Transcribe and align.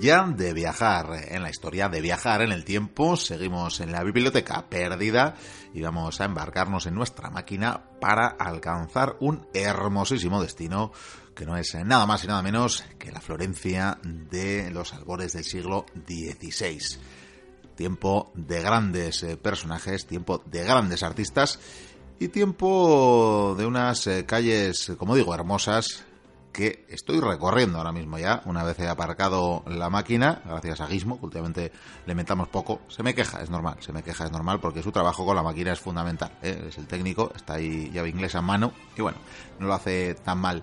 Ya 0.00 0.24
de 0.26 0.52
viajar 0.52 1.28
en 1.28 1.42
la 1.42 1.50
historia, 1.50 1.88
de 1.88 2.00
viajar 2.00 2.42
en 2.42 2.52
el 2.52 2.64
tiempo. 2.64 3.16
Seguimos 3.16 3.80
en 3.80 3.92
la 3.92 4.02
biblioteca 4.02 4.68
perdida 4.68 5.34
y 5.72 5.82
vamos 5.82 6.20
a 6.20 6.24
embarcarnos 6.24 6.86
en 6.86 6.94
nuestra 6.94 7.30
máquina 7.30 7.80
para 8.00 8.26
alcanzar 8.26 9.16
un 9.20 9.46
hermosísimo 9.54 10.42
destino 10.42 10.92
que 11.34 11.46
no 11.46 11.56
es 11.56 11.74
nada 11.74 12.06
más 12.06 12.24
y 12.24 12.28
nada 12.28 12.42
menos 12.42 12.84
que 12.98 13.10
la 13.10 13.20
Florencia 13.20 13.98
de 14.02 14.70
los 14.70 14.92
albores 14.94 15.32
del 15.32 15.44
siglo 15.44 15.86
XVI. 16.06 16.78
Tiempo 17.74 18.30
de 18.34 18.62
grandes 18.62 19.22
eh, 19.24 19.36
personajes, 19.36 20.06
tiempo 20.06 20.42
de 20.46 20.64
grandes 20.64 21.02
artistas 21.02 21.58
y 22.20 22.28
tiempo 22.28 23.54
de 23.58 23.66
unas 23.66 24.06
eh, 24.06 24.24
calles, 24.24 24.92
como 24.96 25.16
digo, 25.16 25.34
hermosas 25.34 26.04
que 26.54 26.86
estoy 26.88 27.20
recorriendo 27.20 27.78
ahora 27.78 27.92
mismo 27.92 28.16
ya, 28.16 28.40
una 28.46 28.62
vez 28.62 28.78
he 28.78 28.88
aparcado 28.88 29.64
la 29.66 29.90
máquina, 29.90 30.40
gracias 30.46 30.80
a 30.80 30.86
Gizmo, 30.86 31.18
que 31.18 31.26
últimamente 31.26 31.72
le 32.06 32.14
metamos 32.14 32.48
poco, 32.48 32.80
se 32.88 33.02
me 33.02 33.12
queja, 33.12 33.42
es 33.42 33.50
normal, 33.50 33.76
se 33.80 33.92
me 33.92 34.04
queja, 34.04 34.24
es 34.24 34.30
normal, 34.30 34.60
porque 34.60 34.80
su 34.80 34.92
trabajo 34.92 35.26
con 35.26 35.34
la 35.34 35.42
máquina 35.42 35.72
es 35.72 35.80
fundamental, 35.80 36.30
¿eh? 36.42 36.66
es 36.68 36.78
el 36.78 36.86
técnico, 36.86 37.32
está 37.34 37.54
ahí 37.54 37.90
llave 37.92 38.08
inglesa 38.08 38.38
en 38.38 38.44
mano, 38.44 38.72
y 38.96 39.02
bueno, 39.02 39.18
no 39.58 39.66
lo 39.66 39.74
hace 39.74 40.14
tan 40.14 40.38
mal. 40.38 40.62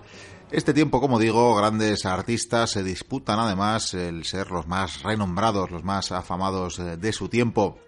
Este 0.50 0.72
tiempo, 0.72 0.98
como 0.98 1.18
digo, 1.18 1.54
grandes 1.54 2.06
artistas 2.06 2.70
se 2.70 2.82
disputan 2.82 3.38
además 3.38 3.92
el 3.92 4.24
ser 4.24 4.50
los 4.50 4.66
más 4.66 5.02
renombrados, 5.02 5.70
los 5.70 5.84
más 5.84 6.10
afamados 6.10 6.78
eh, 6.78 6.96
de 6.96 7.12
su 7.12 7.28
tiempo, 7.28 7.78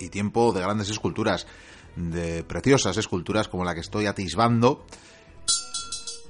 y 0.00 0.08
tiempo 0.08 0.52
de 0.52 0.62
grandes 0.62 0.90
esculturas, 0.90 1.46
de 1.94 2.42
preciosas 2.42 2.96
esculturas 2.96 3.46
como 3.46 3.64
la 3.64 3.74
que 3.74 3.80
estoy 3.80 4.06
atisbando, 4.06 4.84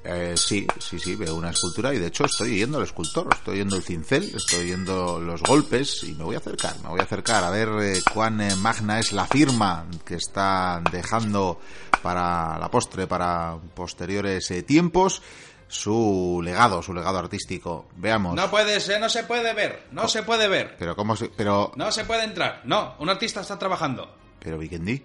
eh, 0.03 0.34
sí, 0.37 0.67
sí, 0.79 0.98
sí, 0.98 1.15
veo 1.15 1.34
una 1.34 1.51
escultura 1.51 1.93
y 1.93 1.98
de 1.98 2.06
hecho 2.06 2.25
estoy 2.25 2.59
yendo 2.59 2.79
al 2.79 2.84
escultor, 2.84 3.29
estoy 3.33 3.59
yendo 3.59 3.77
el 3.77 3.83
cincel, 3.83 4.33
estoy 4.34 4.69
yendo 4.69 5.20
los 5.20 5.43
golpes 5.43 6.05
y 6.05 6.12
me 6.15 6.25
voy 6.25 6.37
a 6.37 6.39
acercar, 6.39 6.75
me 6.83 6.89
voy 6.89 7.01
a 7.01 7.05
acercar 7.05 7.45
a 7.45 7.51
ver 7.51 7.69
eh, 7.83 8.01
cuán 8.12 8.41
eh, 8.41 8.56
magna 8.56 8.98
es 8.98 9.12
la 9.12 9.27
firma 9.27 9.87
que 10.05 10.15
está 10.15 10.83
dejando 10.91 11.61
para 12.03 12.59
la 12.59 12.71
postre, 12.71 13.06
para 13.06 13.59
posteriores 13.75 14.53
tiempos 14.67 15.23
su 15.69 16.41
legado, 16.43 16.83
su 16.83 16.93
legado 16.93 17.19
artístico. 17.19 17.87
Veamos. 17.97 18.34
No 18.34 18.51
puede 18.51 18.81
ser, 18.81 19.01
no 19.01 19.09
se 19.09 19.23
puede 19.25 19.55
ver, 19.55 19.87
no 19.93 20.09
se 20.09 20.23
puede 20.23 20.48
ver. 20.48 20.77
Pero 20.78 20.97
cómo 20.97 21.15
se, 21.15 21.28
pero 21.28 21.73
no 21.77 21.93
se 21.93 22.05
puede 22.05 22.25
entrar. 22.25 22.62
No, 22.65 22.97
un 22.98 23.09
artista 23.09 23.41
está 23.41 23.59
trabajando. 23.59 24.12
Pero 24.41 24.59
Vikendi. 24.59 25.05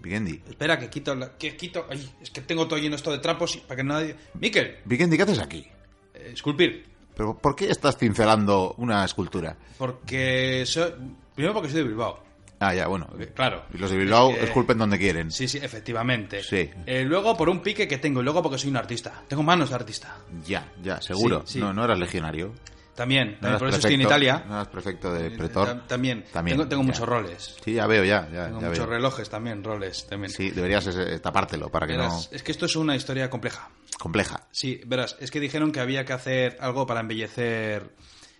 Vikendi. 0.00 0.42
Espera, 0.48 0.78
que 0.78 0.88
quito. 0.88 1.14
La, 1.14 1.36
que 1.36 1.56
quito. 1.56 1.86
Ay, 1.88 2.10
es 2.20 2.30
que 2.30 2.40
tengo 2.40 2.66
todo 2.66 2.78
lleno 2.78 2.96
esto 2.96 3.12
de 3.12 3.18
trapos 3.18 3.56
para 3.58 3.76
que 3.76 3.84
nadie. 3.84 4.16
Miquel. 4.34 4.78
Vikendi, 4.84 5.16
¿qué 5.16 5.22
haces 5.22 5.38
aquí? 5.38 5.66
Eh, 6.14 6.30
esculpir. 6.32 6.86
¿Pero 7.16 7.36
por 7.36 7.54
qué 7.54 7.70
estás 7.70 7.98
cincelando 7.98 8.74
una 8.78 9.04
escultura? 9.04 9.56
Porque. 9.78 10.64
Soy... 10.66 10.92
Primero 11.34 11.54
porque 11.54 11.68
soy 11.68 11.82
de 11.82 11.88
Bilbao. 11.88 12.30
Ah, 12.60 12.74
ya, 12.74 12.86
bueno. 12.88 13.08
Claro. 13.34 13.64
Y 13.72 13.78
los 13.78 13.90
de 13.90 13.96
Bilbao 13.96 14.32
esculpen 14.32 14.76
donde 14.76 14.98
quieren. 14.98 15.30
Sí, 15.30 15.48
sí, 15.48 15.58
efectivamente. 15.62 16.42
Sí. 16.42 16.70
Eh, 16.84 17.04
luego 17.04 17.34
por 17.34 17.48
un 17.48 17.60
pique 17.60 17.88
que 17.88 17.96
tengo 17.96 18.20
y 18.20 18.24
luego 18.24 18.42
porque 18.42 18.58
soy 18.58 18.68
un 18.68 18.76
artista. 18.76 19.22
Tengo 19.26 19.42
manos 19.42 19.70
de 19.70 19.74
artista. 19.76 20.18
Ya, 20.46 20.70
ya, 20.82 21.00
seguro. 21.00 21.42
Sí, 21.46 21.54
sí. 21.54 21.58
No, 21.60 21.72
no 21.72 21.84
eras 21.84 21.98
legionario. 21.98 22.52
También, 22.94 23.38
No 23.40 23.48
eras 23.48 23.58
por 23.60 23.68
eso 23.68 23.78
estoy 23.78 23.94
en 23.94 24.00
Italia. 24.02 24.44
No 24.46 24.54
eras 24.54 24.68
prefecto 24.68 25.12
de 25.12 25.28
Eh, 25.28 25.30
pretor. 25.30 25.68
tam- 25.68 25.86
También. 25.86 26.24
También, 26.32 26.68
Tengo, 26.68 26.82
muchos 26.82 27.08
roles. 27.08 27.56
Sí, 27.64 27.72
ya 27.74 27.86
veo, 27.86 28.04
ya, 28.04 28.28
ya, 28.30 28.46
Tengo 28.46 28.60
ya 28.60 28.68
muchos 28.68 28.86
veo. 28.86 28.96
relojes 28.96 29.30
también, 29.30 29.64
roles 29.64 30.06
también. 30.06 30.30
Sí, 30.30 30.50
deberías 30.50 30.86
eh, 30.88 31.18
tapártelo 31.20 31.70
para 31.70 31.86
que 31.86 31.92
Verás, 31.94 32.28
no... 32.30 32.36
Es 32.36 32.42
que 32.42 32.52
esto 32.52 32.66
es 32.66 32.76
una 32.76 32.94
historia 32.96 33.30
compleja. 33.30 33.70
Compleja. 33.98 34.46
Sí, 34.50 34.80
verás, 34.86 35.16
es 35.20 35.30
que 35.30 35.40
dijeron 35.40 35.72
que 35.72 35.80
había 35.80 36.04
que 36.04 36.12
hacer 36.12 36.56
algo 36.60 36.86
para 36.86 37.00
embellecer. 37.00 37.90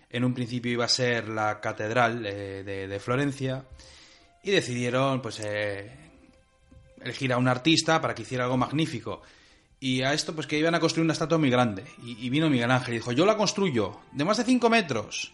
En 0.09 0.25
un 0.25 0.33
principio 0.33 0.71
iba 0.73 0.85
a 0.85 0.89
ser 0.89 1.29
la 1.29 1.59
catedral 1.61 2.25
eh, 2.25 2.63
de, 2.63 2.87
de 2.87 2.99
Florencia 2.99 3.63
y 4.43 4.51
decidieron, 4.51 5.21
pues, 5.21 5.39
eh, 5.39 5.89
elegir 7.01 7.31
a 7.33 7.37
un 7.37 7.47
artista 7.47 8.01
para 8.01 8.13
que 8.13 8.23
hiciera 8.23 8.43
algo 8.43 8.57
magnífico. 8.57 9.21
Y 9.81 10.03
a 10.03 10.13
esto, 10.13 10.33
pues, 10.33 10.45
que 10.47 10.57
iban 10.59 10.75
a 10.75 10.79
construir 10.79 11.03
una 11.03 11.13
estatua 11.13 11.37
muy 11.39 11.49
grande. 11.49 11.83
Y, 12.05 12.25
y 12.25 12.29
vino 12.29 12.49
Miguel 12.49 12.69
Ángel 12.71 12.93
y 12.93 12.97
dijo: 12.99 13.11
Yo 13.11 13.25
la 13.25 13.35
construyo 13.35 13.99
de 14.13 14.23
más 14.23 14.37
de 14.37 14.43
5 14.45 14.69
metros. 14.69 15.33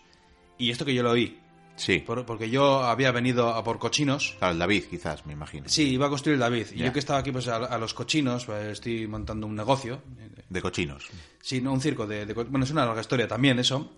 Y 0.58 0.72
esto 0.72 0.86
que 0.86 0.94
yo 0.96 1.04
lo 1.04 1.12
oí, 1.12 1.38
Sí. 1.76 2.00
por- 2.00 2.26
porque 2.26 2.50
yo 2.50 2.82
había 2.84 3.12
venido 3.12 3.50
a 3.54 3.64
por 3.64 3.78
cochinos. 3.78 4.36
Claro, 4.40 4.54
el 4.54 4.60
David, 4.60 4.86
quizás, 4.90 5.26
me 5.26 5.34
imagino. 5.34 5.68
Sí, 5.70 5.90
iba 5.90 6.08
a 6.08 6.10
construir 6.10 6.36
el 6.36 6.40
David. 6.40 6.68
Y 6.74 6.80
yo 6.80 6.92
que 6.94 7.00
estaba 7.00 7.20
aquí, 7.20 7.32
pues, 7.32 7.48
a, 7.50 7.58
a 7.58 7.78
los 7.78 7.94
cochinos, 7.94 8.46
pues, 8.46 8.66
estoy 8.70 9.06
montando 9.06 9.46
un 9.46 9.56
negocio. 9.56 10.02
De 10.50 10.62
cochinos. 10.62 11.06
Sí, 11.42 11.60
no, 11.62 11.74
un 11.74 11.82
circo 11.82 12.08
de, 12.08 12.26
Bueno, 12.34 12.64
es 12.64 12.72
una 12.72 12.86
larga 12.86 13.02
historia 13.02 13.28
también 13.28 13.60
eso. 13.60 13.94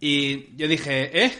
Y 0.00 0.54
yo 0.56 0.66
dije, 0.68 1.24
¿eh? 1.24 1.32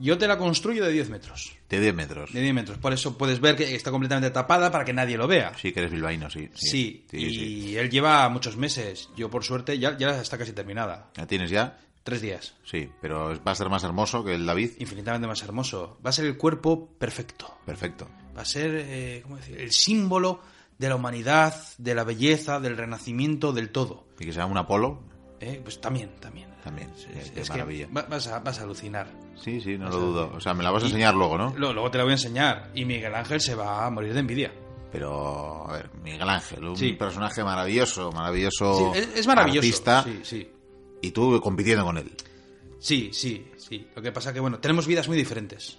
Yo 0.00 0.18
te 0.18 0.26
la 0.26 0.38
construyo 0.38 0.84
de 0.84 0.92
10 0.92 1.10
metros. 1.10 1.52
De 1.68 1.78
10 1.80 1.94
metros. 1.94 2.32
De 2.32 2.40
10 2.40 2.54
metros. 2.54 2.78
Por 2.78 2.92
eso 2.92 3.18
puedes 3.18 3.40
ver 3.40 3.56
que 3.56 3.74
está 3.74 3.90
completamente 3.90 4.30
tapada 4.30 4.70
para 4.70 4.84
que 4.84 4.92
nadie 4.92 5.16
lo 5.16 5.28
vea. 5.28 5.52
Sí, 5.60 5.72
que 5.72 5.80
eres 5.80 5.92
bilbaíno, 5.92 6.30
sí. 6.30 6.48
Sí, 6.54 7.04
sí, 7.10 7.16
y 7.16 7.30
sí. 7.30 7.76
él 7.76 7.90
lleva 7.90 8.28
muchos 8.28 8.56
meses. 8.56 9.10
Yo, 9.16 9.30
por 9.30 9.44
suerte, 9.44 9.78
ya, 9.78 9.96
ya 9.96 10.20
está 10.20 10.38
casi 10.38 10.52
terminada. 10.52 11.10
¿La 11.16 11.26
tienes 11.26 11.50
ya? 11.50 11.78
Tres 12.02 12.22
días. 12.22 12.54
Sí, 12.64 12.88
pero 13.00 13.40
va 13.44 13.52
a 13.52 13.54
ser 13.54 13.68
más 13.68 13.84
hermoso 13.84 14.24
que 14.24 14.34
el 14.34 14.46
David. 14.46 14.70
Infinitamente 14.78 15.26
más 15.26 15.42
hermoso. 15.42 15.98
Va 16.04 16.10
a 16.10 16.12
ser 16.14 16.24
el 16.24 16.38
cuerpo 16.38 16.88
perfecto. 16.98 17.58
Perfecto. 17.66 18.08
Va 18.36 18.42
a 18.42 18.46
ser, 18.46 18.70
eh, 18.74 19.20
¿cómo 19.22 19.36
decir? 19.36 19.60
El 19.60 19.70
símbolo 19.70 20.40
de 20.78 20.88
la 20.88 20.96
humanidad, 20.96 21.54
de 21.76 21.94
la 21.94 22.04
belleza, 22.04 22.58
del 22.58 22.78
renacimiento, 22.78 23.52
del 23.52 23.68
todo. 23.68 24.06
Y 24.18 24.24
que 24.24 24.32
sea 24.32 24.46
un 24.46 24.56
Apolo, 24.56 25.02
Eh, 25.40 25.60
Pues 25.62 25.80
también, 25.80 26.10
también. 26.20 26.48
También, 26.62 26.90
Es, 26.90 27.06
qué- 27.06 27.18
es 27.20 27.30
qué 27.30 27.42
que 27.42 27.48
maravilla. 27.48 27.88
va- 27.96 28.02
vas, 28.02 28.26
a, 28.28 28.38
vas 28.40 28.60
a 28.60 28.64
alucinar. 28.64 29.08
Sí, 29.42 29.60
sí, 29.60 29.78
no 29.78 29.88
lo 29.88 29.96
dudo. 29.98 30.32
O 30.34 30.40
sea, 30.40 30.52
me 30.52 30.62
la 30.62 30.70
vas 30.70 30.82
a 30.82 30.86
y- 30.86 30.88
enseñar 30.90 31.14
luego, 31.14 31.38
¿no? 31.38 31.54
Lo- 31.56 31.72
Luego 31.72 31.90
te 31.90 31.96
la 31.98 32.04
voy 32.04 32.10
a 32.12 32.14
enseñar. 32.16 32.70
Y 32.74 32.84
Miguel 32.84 33.14
Ángel 33.14 33.40
se 33.40 33.54
va 33.54 33.86
a 33.86 33.90
morir 33.90 34.12
de 34.12 34.20
envidia. 34.20 34.52
Pero, 34.92 35.66
a 35.68 35.72
ver, 35.72 35.90
Miguel 36.02 36.28
Ángel, 36.28 36.64
un 36.64 36.76
Sí. 36.76 36.92
personaje 36.92 37.42
maravilloso, 37.44 38.10
maravilloso. 38.12 38.92
Sí, 38.92 38.98
es, 38.98 39.08
es 39.20 39.26
maravilloso. 39.26 39.58
artista, 39.66 40.02
Sí, 40.04 40.20
sí. 40.24 40.50
y 41.00 41.10
tú 41.12 41.40
compitiendo 41.40 41.84
con 41.84 41.96
él. 41.96 42.12
Sí, 42.78 43.10
sí, 43.12 43.50
sí. 43.56 43.86
Lo 43.94 44.02
que 44.02 44.10
pasa 44.12 44.32
que, 44.32 44.40
bueno, 44.40 44.58
tenemos 44.58 44.86
vidas 44.86 45.06
muy 45.08 45.16
diferentes. 45.16 45.78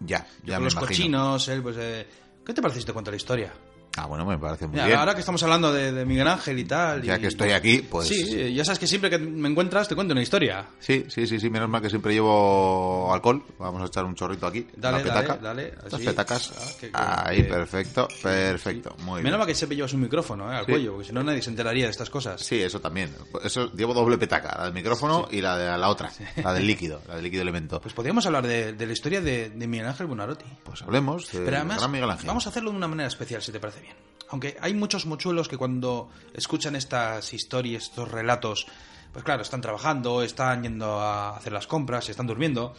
Ya, 0.00 0.26
ya 0.44 0.54
Con 0.54 0.62
me 0.62 0.64
los 0.64 0.72
imagino. 0.74 0.78
cochinos, 0.86 1.48
él, 1.48 1.62
pues... 1.62 1.76
eh, 1.78 2.06
¿Qué 2.46 2.54
te 2.54 2.62
parece 2.62 2.80
si 2.80 2.86
te 2.86 2.92
cuento 2.92 3.10
la 3.10 3.16
historia? 3.16 3.52
Ah, 3.96 4.06
bueno, 4.06 4.24
me 4.24 4.38
parece 4.38 4.66
muy 4.66 4.74
Mira, 4.74 4.86
bien. 4.86 4.98
ahora 4.98 5.14
que 5.14 5.20
estamos 5.20 5.42
hablando 5.42 5.70
de, 5.72 5.92
de 5.92 6.04
Miguel 6.06 6.26
Ángel 6.26 6.58
y 6.58 6.64
tal... 6.64 7.02
Ya 7.02 7.18
y- 7.18 7.20
que 7.20 7.26
estoy 7.26 7.50
aquí, 7.52 7.78
pues- 7.82 8.08
Sí, 8.08 8.54
ya 8.54 8.64
sabes 8.64 8.78
que 8.78 8.86
siempre 8.86 9.10
que 9.10 9.18
me 9.18 9.48
encuentras 9.50 9.86
te 9.88 9.94
cuento 9.94 10.12
una 10.12 10.22
historia. 10.22 10.66
Sí, 10.80 11.04
sí, 11.08 11.26
sí, 11.26 11.38
sí, 11.38 11.50
menos 11.50 11.68
mal 11.68 11.82
que 11.82 11.90
siempre 11.90 12.14
llevo 12.14 13.12
alcohol. 13.12 13.44
Vamos 13.58 13.82
a 13.82 13.86
echar 13.86 14.04
un 14.04 14.14
chorrito 14.14 14.46
aquí. 14.46 14.66
Dale, 14.76 15.02
dale, 15.04 15.38
dale, 15.42 15.74
Las 15.90 16.00
petacas. 16.00 16.52
Ah, 16.56 16.70
que- 16.80 16.86
que- 16.90 16.96
Ahí, 16.96 17.36
que- 17.42 17.44
perfecto, 17.44 18.08
perfecto. 18.22 18.94
Muy 19.00 19.16
Menos 19.22 19.22
bien. 19.24 19.38
mal 19.38 19.46
que 19.46 19.54
siempre 19.54 19.76
llevas 19.76 19.92
un 19.92 20.00
micrófono 20.00 20.50
eh, 20.50 20.56
al 20.56 20.64
Sí. 20.66 20.72
cuello, 20.72 20.92
porque 20.92 21.08
si 21.08 21.12
no 21.12 21.22
nadie 21.22 21.42
se 21.42 21.50
enteraría 21.50 21.84
de 21.84 21.90
estas 21.90 22.08
cosas. 22.08 22.40
Sí, 22.40 22.60
eso 22.62 22.80
también. 22.80 23.14
Eso 23.44 23.70
llevo 23.72 23.92
doble 23.92 24.16
petaca, 24.16 24.54
la 24.56 24.64
del 24.64 24.72
micrófono 24.74 25.28
y 25.30 25.40
la 25.42 25.56
de 25.58 25.78
la 25.78 25.88
otra, 25.88 26.10
la 26.42 26.54
del 26.54 26.66
líquido, 26.66 27.02
la 27.08 27.16
del 27.16 27.24
líquido 27.24 27.42
elemento. 27.42 27.80
Pues 27.80 27.92
podríamos 27.94 28.24
hablar 28.26 28.46
de, 28.46 28.72
de 28.72 28.86
la 28.86 28.92
historia 28.92 29.20
de, 29.20 29.50
de 29.50 29.66
Miguel 29.66 29.86
Ángel 29.86 30.06
Buonarroti. 30.06 30.44
Pues 30.64 30.80
hablemos 30.82 31.30
de 31.30 31.40
Pero 31.40 31.56
además, 31.58 31.78
gran 31.78 31.90
Miguel 31.92 32.10
Ángel. 32.10 32.26
vamos 32.26 32.46
a 32.46 32.48
hacerlo 32.50 32.70
de 32.70 32.76
una 32.78 32.88
manera 32.88 33.08
especial, 33.08 33.42
si 33.42 33.52
te 33.52 33.60
parece 33.60 33.81
bien. 33.82 33.94
Aunque 34.30 34.56
hay 34.60 34.72
muchos 34.72 35.04
mochuelos 35.04 35.46
que 35.48 35.58
cuando 35.58 36.08
escuchan 36.32 36.74
estas 36.74 37.34
historias, 37.34 37.82
estos 37.84 38.10
relatos, 38.10 38.66
pues 39.12 39.24
claro, 39.24 39.42
están 39.42 39.60
trabajando, 39.60 40.22
están 40.22 40.62
yendo 40.62 40.98
a 41.00 41.36
hacer 41.36 41.52
las 41.52 41.66
compras, 41.66 42.08
están 42.08 42.26
durmiendo. 42.26 42.74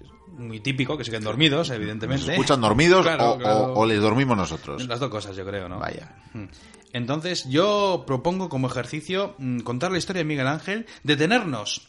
Es 0.00 0.38
muy 0.38 0.60
típico 0.60 0.96
que 0.96 1.02
se 1.04 1.10
queden 1.10 1.24
dormidos, 1.24 1.70
evidentemente. 1.70 2.22
¿Nos 2.26 2.32
escuchan 2.34 2.60
dormidos 2.60 3.04
Claro, 3.04 3.32
o, 3.32 3.38
claro. 3.38 3.56
o- 3.72 3.80
o 3.80 3.86
les 3.86 4.00
dormimos 4.00 4.36
nosotros? 4.36 4.86
Las 4.86 5.00
dos 5.00 5.10
cosas, 5.10 5.34
yo 5.34 5.44
creo, 5.44 5.68
¿no? 5.68 5.80
Vaya. 5.80 6.14
Mm. 6.34 6.44
Entonces, 6.92 7.44
yo 7.48 8.04
propongo 8.06 8.48
como 8.48 8.68
ejercicio 8.68 9.34
mm, 9.38 9.60
contar 9.60 9.90
la 9.90 9.98
historia 9.98 10.20
de 10.20 10.24
Miguel 10.24 10.46
Ángel, 10.46 10.86
detenernos 11.02 11.88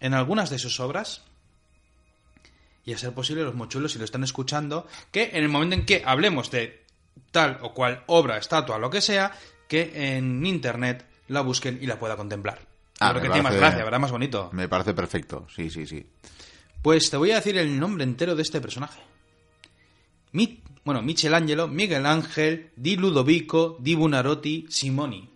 en 0.00 0.12
algunas 0.12 0.50
de 0.50 0.58
sus 0.58 0.78
obras 0.80 1.22
y, 2.84 2.92
a 2.92 2.98
ser 2.98 3.12
posible, 3.14 3.42
los 3.42 3.54
mochuelos, 3.54 3.92
si 3.92 3.98
lo 3.98 4.04
están 4.04 4.22
escuchando, 4.24 4.86
que 5.12 5.30
en 5.32 5.42
el 5.44 5.48
momento 5.48 5.74
en 5.74 5.86
que 5.86 6.02
hablemos 6.04 6.50
de 6.50 6.86
tal 7.30 7.58
o 7.62 7.72
cual 7.74 8.02
obra, 8.06 8.38
estatua, 8.38 8.78
lo 8.78 8.90
que 8.90 9.00
sea, 9.00 9.32
que 9.68 10.16
en 10.16 10.44
internet 10.46 11.06
la 11.28 11.40
busquen 11.42 11.78
y 11.82 11.86
la 11.86 11.98
pueda 11.98 12.16
contemplar. 12.16 12.58
Ah, 13.00 13.10
creo 13.10 13.22
que 13.22 13.28
tiene 13.28 13.42
más 13.42 13.54
gracia, 13.54 13.84
¿verdad? 13.84 14.00
Más 14.00 14.10
bonito. 14.10 14.50
Me 14.52 14.68
parece 14.68 14.94
perfecto, 14.94 15.46
sí, 15.54 15.70
sí, 15.70 15.86
sí. 15.86 16.04
Pues 16.82 17.10
te 17.10 17.16
voy 17.16 17.30
a 17.32 17.36
decir 17.36 17.56
el 17.58 17.78
nombre 17.78 18.04
entero 18.04 18.34
de 18.34 18.42
este 18.42 18.60
personaje. 18.60 19.00
Mi- 20.32 20.62
bueno, 20.84 21.02
Michelangelo, 21.02 21.68
Miguel 21.68 22.06
Ángel, 22.06 22.70
Di 22.76 22.96
Ludovico, 22.96 23.76
Di 23.80 23.94
Buonarroti, 23.94 24.66
Simoni. 24.70 25.28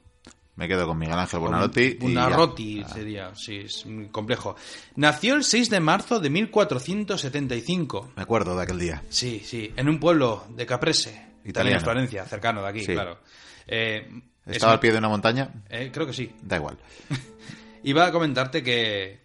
Me 0.56 0.68
quedo 0.68 0.86
con 0.86 0.98
Miguel 0.98 1.18
Ángel. 1.18 1.40
Buonarroti 1.40 2.82
Ah, 2.84 2.88
sería, 2.88 3.34
sí, 3.34 3.56
es 3.58 3.84
muy 3.86 4.08
complejo. 4.08 4.54
Nació 4.96 5.34
el 5.34 5.44
6 5.44 5.70
de 5.70 5.80
marzo 5.80 6.20
de 6.20 6.30
1475. 6.30 8.12
Me 8.16 8.22
acuerdo 8.22 8.56
de 8.56 8.62
aquel 8.62 8.78
día. 8.78 9.02
Sí, 9.08 9.42
sí, 9.44 9.72
en 9.76 9.88
un 9.88 9.98
pueblo 9.98 10.44
de 10.50 10.66
Caprese, 10.66 11.26
Italiano. 11.44 11.78
en 11.78 11.84
Florencia, 11.84 12.24
cercano 12.24 12.62
de 12.62 12.68
aquí, 12.68 12.80
Sí. 12.84 12.92
claro. 12.92 13.18
Eh, 13.66 14.08
es 14.46 14.56
¿Estaba 14.56 14.72
al 14.72 14.80
pie 14.80 14.92
de 14.92 14.98
una 14.98 15.08
montaña? 15.08 15.50
eh, 15.68 15.90
creo 15.92 16.06
que 16.06 16.12
sí. 16.12 16.34
Da 16.42 16.56
igual. 16.56 16.76
Iba 17.84 18.06
a 18.06 18.12
comentarte 18.12 18.62
que 18.62 19.20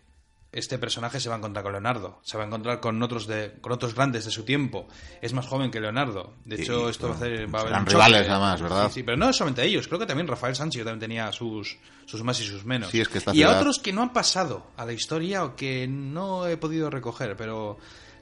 este 0.52 0.80
personaje 0.80 1.20
se 1.20 1.30
va 1.30 1.36
a 1.36 1.38
encontrar 1.38 1.62
con 1.64 1.74
Leonardo, 1.74 2.20
se 2.24 2.38
va 2.38 2.44
a 2.44 2.48
encontrar 2.48 2.80
con 2.80 3.02
otros 3.04 3.28
de, 3.28 3.54
con 3.62 3.72
otros 3.74 3.94
grandes 3.94 4.26
de 4.26 4.32
su 4.32 4.44
tiempo. 4.46 4.88
Es 5.22 5.34
más 5.34 5.46
joven 5.46 5.70
que 5.70 5.80
Leonardo. 5.80 6.34
De 6.46 6.56
hecho, 6.56 6.90
esto 6.90 7.10
va 7.10 7.14
a 7.14 7.18
hacer. 7.18 7.54
Va 7.54 7.60
a 7.60 7.62
haber 7.78 7.90
rivales, 7.90 8.28
además, 8.30 8.62
¿verdad? 8.62 8.88
Sí, 8.88 8.96
sí, 8.96 9.04
pero 9.04 9.18
no 9.18 9.32
solamente 9.34 9.64
ellos. 9.66 9.88
Creo 9.88 10.00
que 10.00 10.06
también 10.08 10.28
Rafael 10.28 10.56
Sánchez 10.56 10.84
también 10.84 11.00
tenía 11.02 11.32
sus, 11.32 11.78
sus 12.06 12.24
más 12.24 12.40
y 12.40 12.46
sus 12.46 12.66
menos. 12.66 12.90
Sí, 12.90 13.00
es 13.02 13.08
que 13.10 13.20
esta 13.20 13.36
y 13.36 13.44
a 13.44 13.52
otros 13.52 13.78
que 13.80 13.94
no 13.94 14.02
han 14.02 14.14
pasado 14.14 14.72
a 14.78 14.86
la 14.86 14.94
historia 14.94 15.44
o 15.44 15.56
que 15.56 15.88
no 15.88 16.48
he 16.48 16.58
podido 16.58 16.90
recoger, 16.90 17.36
pero. 17.36 17.78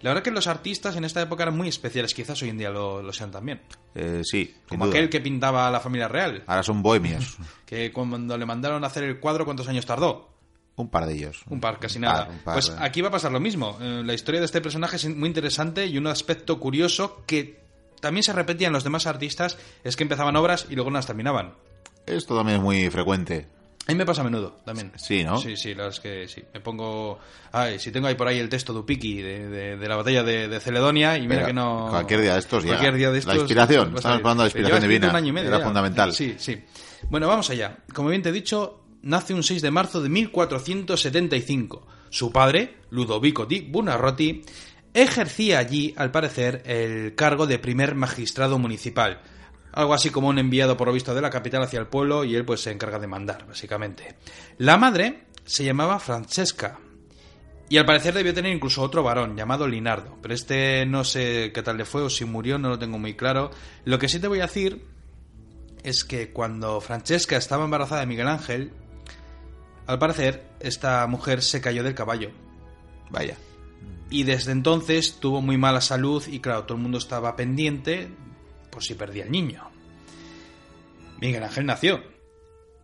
La 0.05 0.11
verdad 0.11 0.23
que 0.23 0.29
los 0.29 0.45
artistas 0.45 0.95
en 0.97 1.03
esta 1.03 1.19
época 1.19 1.41
eran 1.41 1.57
muy 1.57 1.67
especiales, 1.67 2.13
quizás 2.13 2.39
hoy 2.43 2.49
en 2.49 2.59
día 2.59 2.69
lo, 2.69 3.01
lo 3.01 3.11
sean 3.11 3.31
también. 3.31 3.61
Eh, 3.95 4.21
sí, 4.23 4.53
Como 4.69 4.85
duda. 4.85 4.93
aquel 4.95 5.09
que 5.09 5.19
pintaba 5.19 5.67
a 5.67 5.71
la 5.71 5.79
familia 5.79 6.07
real, 6.07 6.43
Ahora 6.45 6.61
son 6.61 6.83
bohemios. 6.83 7.37
que 7.65 7.91
cuando 7.91 8.37
le 8.37 8.45
mandaron 8.45 8.83
a 8.83 8.87
hacer 8.87 9.03
el 9.03 9.19
cuadro, 9.19 9.45
¿cuántos 9.45 9.67
años 9.67 9.83
tardó? 9.87 10.29
un 10.75 10.89
par 10.89 11.07
de 11.07 11.13
ellos. 11.15 11.41
Un 11.49 11.59
par, 11.59 11.79
casi 11.79 11.97
Un 11.97 12.03
nada. 12.03 12.25
par, 12.27 12.29
un 12.35 12.39
par, 12.43 12.53
pues 12.53 12.69
eh. 12.69 12.75
aquí 12.81 13.01
va 13.01 13.07
a 13.07 13.11
pasar 13.11 13.31
lo 13.31 13.39
mismo. 13.39 13.79
Eh, 13.81 14.03
la 14.05 14.13
historia 14.13 14.41
de 14.41 14.45
este 14.45 14.61
personaje 14.61 14.97
es 14.97 15.07
muy 15.07 15.27
interesante 15.27 15.87
y 15.87 15.97
un 15.97 16.05
aspecto 16.05 16.59
curioso 16.59 17.23
que 17.25 17.63
también 17.99 18.21
se 18.21 18.31
repetía 18.31 18.67
en 18.67 18.73
los 18.73 18.83
demás 18.83 19.07
artistas 19.07 19.57
es 19.83 19.95
que 19.95 20.03
empezaban 20.03 20.35
obras 20.35 20.67
y 20.69 20.75
luego 20.75 20.91
no 20.91 20.97
las 20.99 21.07
terminaban. 21.07 21.55
Esto 22.05 22.35
también 22.37 22.57
es 22.57 22.63
muy 22.63 22.91
frecuente. 22.91 23.47
A 23.87 23.91
mí 23.91 23.97
me 23.97 24.05
pasa 24.05 24.21
a 24.21 24.23
menudo 24.23 24.57
también. 24.65 24.91
Sí, 24.95 25.23
¿no? 25.23 25.37
Sí, 25.37 25.55
sí, 25.55 25.75
la 25.75 25.87
es 25.89 25.99
que 25.99 26.27
sí. 26.27 26.41
Me 26.53 26.59
pongo. 26.59 27.19
Ay, 27.51 27.77
si 27.77 27.91
tengo 27.91 28.07
ahí 28.07 28.15
por 28.15 28.27
ahí 28.27 28.39
el 28.39 28.49
texto 28.49 28.73
de 28.73 28.79
Upiki 28.79 29.21
de, 29.21 29.47
de- 29.47 29.77
de 29.77 29.87
la 29.87 29.95
batalla 29.95 30.23
de, 30.23 30.47
de 30.47 30.59
Celedonia 30.59 31.17
y 31.17 31.27
mira 31.27 31.45
que 31.45 31.53
no. 31.53 31.87
cualquier 31.91 32.21
día 32.21 32.33
de 32.33 32.39
estos 32.39 32.63
llega. 32.63 32.77
Cualquier 32.77 32.95
día 32.95 33.07
de 33.09 33.13
La 33.13 33.19
estos. 33.19 33.37
inspiración, 33.37 33.89
va 33.89 33.93
a 33.93 33.97
estamos 33.97 34.17
hablando 34.17 34.43
de 34.43 34.49
la 34.49 34.57
inspiración 34.59 34.81
divina, 34.81 35.09
un 35.11 35.15
año 35.15 35.27
y 35.27 35.31
medio 35.33 35.47
era 35.49 35.59
ya. 35.59 35.63
fundamental. 35.65 36.13
Sí, 36.13 36.35
sí. 36.39 36.63
Bueno, 37.09 37.27
vamos 37.27 37.49
allá. 37.51 37.77
Como 37.93 38.09
bien 38.09 38.23
te 38.23 38.29
he 38.29 38.31
dicho, 38.31 38.81
nace 39.03 39.33
un 39.35 39.43
6 39.43 39.61
de 39.61 39.69
marzo 39.71 40.01
de 40.01 40.09
1475. 40.09 41.85
Su 42.09 42.31
padre, 42.31 42.77
Ludovico 42.89 43.45
di 43.45 43.61
Buonarroti, 43.61 44.41
ejercía 44.93 45.59
allí, 45.59 45.93
al 45.97 46.11
parecer, 46.11 46.63
el 46.65 47.13
cargo 47.15 47.45
de 47.47 47.59
primer 47.59 47.93
magistrado 47.95 48.57
municipal. 48.57 49.21
Algo 49.75 49.93
así 49.93 50.09
como 50.09 50.29
un 50.29 50.39
enviado 50.39 50.75
por 50.75 50.87
lo 50.87 50.93
visto 50.93 51.13
de 51.13 51.21
la 51.21 51.29
capital 51.29 51.61
hacia 51.63 51.79
el 51.79 51.87
pueblo 51.87 52.23
y 52.23 52.35
él 52.35 52.45
pues 52.45 52.61
se 52.61 52.71
encarga 52.71 52.97
de 52.97 53.07
mandar, 53.07 53.45
básicamente. 53.45 54.15
La 54.57 54.77
madre 54.77 55.25
se 55.45 55.63
llamaba 55.63 55.99
Francesca, 55.99 56.79
y 57.67 57.77
al 57.77 57.85
parecer 57.85 58.13
debió 58.13 58.33
tener 58.33 58.53
incluso 58.53 58.81
otro 58.81 59.01
varón 59.01 59.35
llamado 59.35 59.67
Linardo, 59.67 60.17
pero 60.21 60.33
este 60.33 60.85
no 60.85 61.03
sé 61.03 61.51
qué 61.53 61.63
tal 61.63 61.77
le 61.77 61.85
fue 61.85 62.03
o 62.03 62.09
si 62.09 62.23
murió, 62.23 62.59
no 62.59 62.69
lo 62.69 62.79
tengo 62.79 62.99
muy 62.99 63.15
claro. 63.15 63.49
Lo 63.85 63.97
que 63.97 64.07
sí 64.07 64.19
te 64.19 64.27
voy 64.27 64.39
a 64.39 64.43
decir 64.43 64.85
es 65.83 66.03
que 66.03 66.31
cuando 66.31 66.79
Francesca 66.79 67.37
estaba 67.37 67.65
embarazada 67.65 68.01
de 68.01 68.07
Miguel 68.07 68.27
Ángel, 68.27 68.71
al 69.87 69.97
parecer 69.97 70.47
esta 70.59 71.05
mujer 71.07 71.41
se 71.41 71.59
cayó 71.59 71.83
del 71.83 71.95
caballo. 71.95 72.29
Vaya. 73.09 73.35
Y 74.11 74.23
desde 74.23 74.51
entonces 74.51 75.19
tuvo 75.19 75.41
muy 75.41 75.57
mala 75.57 75.81
salud 75.81 76.23
y 76.27 76.39
claro, 76.39 76.63
todo 76.65 76.77
el 76.77 76.83
mundo 76.83 76.99
estaba 76.99 77.35
pendiente 77.35 78.09
por 78.75 78.83
si 78.83 78.93
perdía 78.93 79.23
el 79.23 79.31
niño. 79.31 79.71
Miguel 81.21 81.43
Ángel 81.43 81.65
nació. 81.65 82.03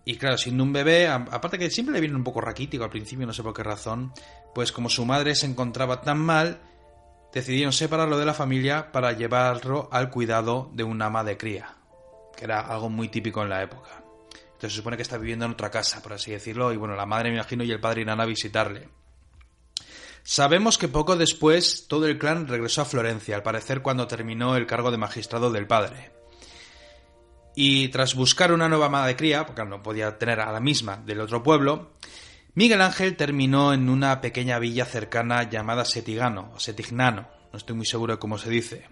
Y 0.06 0.16
claro, 0.16 0.38
siendo 0.38 0.64
un 0.64 0.72
bebé, 0.72 1.10
aparte 1.10 1.60
que 1.60 1.70
siempre 1.70 1.94
le 1.94 2.00
viene 2.00 2.16
un 2.16 2.24
poco 2.24 2.40
raquítico 2.40 2.86
al 2.86 2.90
principio, 2.90 3.28
no 3.28 3.34
sé 3.34 3.44
por 3.44 3.54
qué 3.54 3.62
razón, 3.62 4.14
pues 4.56 4.72
como 4.72 4.88
su 4.88 5.06
madre 5.06 5.36
se 5.36 5.48
encontraba 5.48 6.00
tan 6.00 6.18
mal, 6.18 6.62
decidieron 7.34 7.74
separarlo 7.74 8.18
de 8.18 8.26
la 8.26 8.34
familia 8.34 8.94
para 8.94 9.12
llevarlo 9.12 9.90
al 9.92 10.10
cuidado 10.10 10.72
de 10.74 10.86
una 10.86 11.08
ama 11.08 11.26
de 11.26 11.38
cría, 11.38 11.76
que 12.38 12.46
era 12.46 12.62
algo 12.62 12.90
muy 12.90 13.10
típico 13.10 13.44
en 13.44 13.50
la 13.50 13.62
época. 13.62 14.02
Entonces 14.32 14.72
se 14.72 14.78
supone 14.78 14.96
que 14.96 15.04
está 15.04 15.18
viviendo 15.18 15.44
en 15.44 15.52
otra 15.52 15.70
casa, 15.70 16.02
por 16.02 16.14
así 16.14 16.32
decirlo, 16.32 16.72
y 16.72 16.78
bueno, 16.78 16.96
la 16.96 17.06
madre 17.06 17.32
me 17.32 17.36
imagino 17.36 17.66
y 17.66 17.72
el 17.72 17.82
padre 17.82 18.04
irán 18.04 18.22
a 18.22 18.26
visitarle. 18.26 18.88
Sabemos 20.24 20.78
que 20.78 20.88
poco 20.88 21.16
después 21.16 21.88
todo 21.88 22.06
el 22.08 22.18
clan 22.18 22.48
regresó 22.48 22.82
a 22.82 22.86
Florencia, 22.86 23.36
al 23.36 23.44
parecer 23.44 23.82
cuando 23.82 24.08
terminó 24.08 24.56
el 24.56 24.68
cargo 24.68 24.92
de 24.92 24.98
magistrado 24.98 25.52
del 25.52 25.68
padre. 25.68 26.12
Y 27.56 27.90
tras 27.90 28.16
buscar 28.16 28.54
una 28.54 28.70
nueva 28.70 28.86
ama 28.86 29.06
de 29.06 29.16
cría, 29.16 29.46
porque 29.46 29.66
no 29.66 29.84
podía 29.84 30.18
tener 30.18 30.40
a 30.40 30.52
la 30.52 30.60
misma 30.60 30.98
del 30.98 31.22
otro 31.22 31.44
pueblo, 31.44 31.94
Miguel 32.54 32.82
Ángel 32.82 33.16
terminó 33.16 33.74
en 33.74 33.90
una 33.90 34.22
pequeña 34.22 34.60
villa 34.60 34.86
cercana 34.86 35.50
llamada 35.50 35.86
Setigano 35.86 36.52
o 36.56 36.60
Setignano, 36.60 37.28
no 37.52 37.58
estoy 37.58 37.76
muy 37.76 37.86
seguro 37.86 38.14
de 38.14 38.20
cómo 38.20 38.38
se 38.38 38.50
dice, 38.50 38.90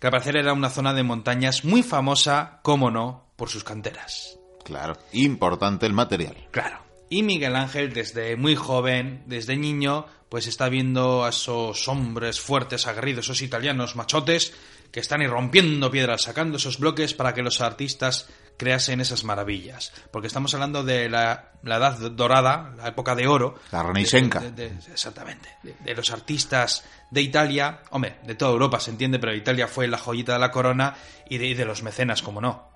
que 0.00 0.06
al 0.06 0.10
parecer 0.10 0.36
era 0.36 0.52
una 0.52 0.70
zona 0.70 0.92
de 0.92 1.02
montañas 1.02 1.64
muy 1.64 1.82
famosa, 1.82 2.60
como 2.62 2.90
no, 2.90 3.30
por 3.36 3.48
sus 3.48 3.64
canteras. 3.64 4.38
Claro. 4.64 4.96
Importante 5.12 5.86
el 5.86 5.92
material. 5.92 6.48
Claro. 6.50 6.80
Y 7.08 7.22
Miguel 7.22 7.54
Ángel, 7.54 7.92
desde 7.92 8.36
muy 8.36 8.56
joven, 8.56 9.22
desde 9.26 9.56
niño, 9.56 10.06
pues 10.28 10.46
está 10.46 10.68
viendo 10.68 11.24
a 11.24 11.30
esos 11.30 11.88
hombres 11.88 12.40
fuertes, 12.40 12.86
aguerridos, 12.86 13.26
esos 13.26 13.42
italianos 13.42 13.96
machotes, 13.96 14.52
que 14.90 15.00
están 15.00 15.22
irrompiendo 15.22 15.90
piedras, 15.90 16.22
sacando 16.22 16.56
esos 16.56 16.78
bloques 16.78 17.14
para 17.14 17.34
que 17.34 17.42
los 17.42 17.60
artistas 17.60 18.28
creasen 18.56 19.00
esas 19.00 19.24
maravillas. 19.24 19.92
Porque 20.10 20.28
estamos 20.28 20.54
hablando 20.54 20.84
de 20.84 21.08
la, 21.08 21.52
la 21.62 21.76
edad 21.76 21.98
dorada, 22.12 22.72
la 22.76 22.88
época 22.88 23.14
de 23.14 23.26
oro. 23.26 23.58
La 23.72 23.82
Renaissance. 23.82 24.52
Exactamente. 24.90 25.48
De, 25.62 25.74
de 25.84 25.94
los 25.94 26.10
artistas 26.10 26.84
de 27.10 27.20
Italia, 27.20 27.82
hombre, 27.90 28.16
de 28.24 28.34
toda 28.34 28.52
Europa 28.52 28.80
se 28.80 28.90
entiende, 28.90 29.18
pero 29.18 29.34
Italia 29.34 29.68
fue 29.68 29.86
la 29.86 29.98
joyita 29.98 30.32
de 30.32 30.38
la 30.38 30.50
corona 30.50 30.94
y 31.28 31.38
de, 31.38 31.46
y 31.46 31.54
de 31.54 31.64
los 31.64 31.82
mecenas, 31.82 32.22
como 32.22 32.40
no. 32.40 32.70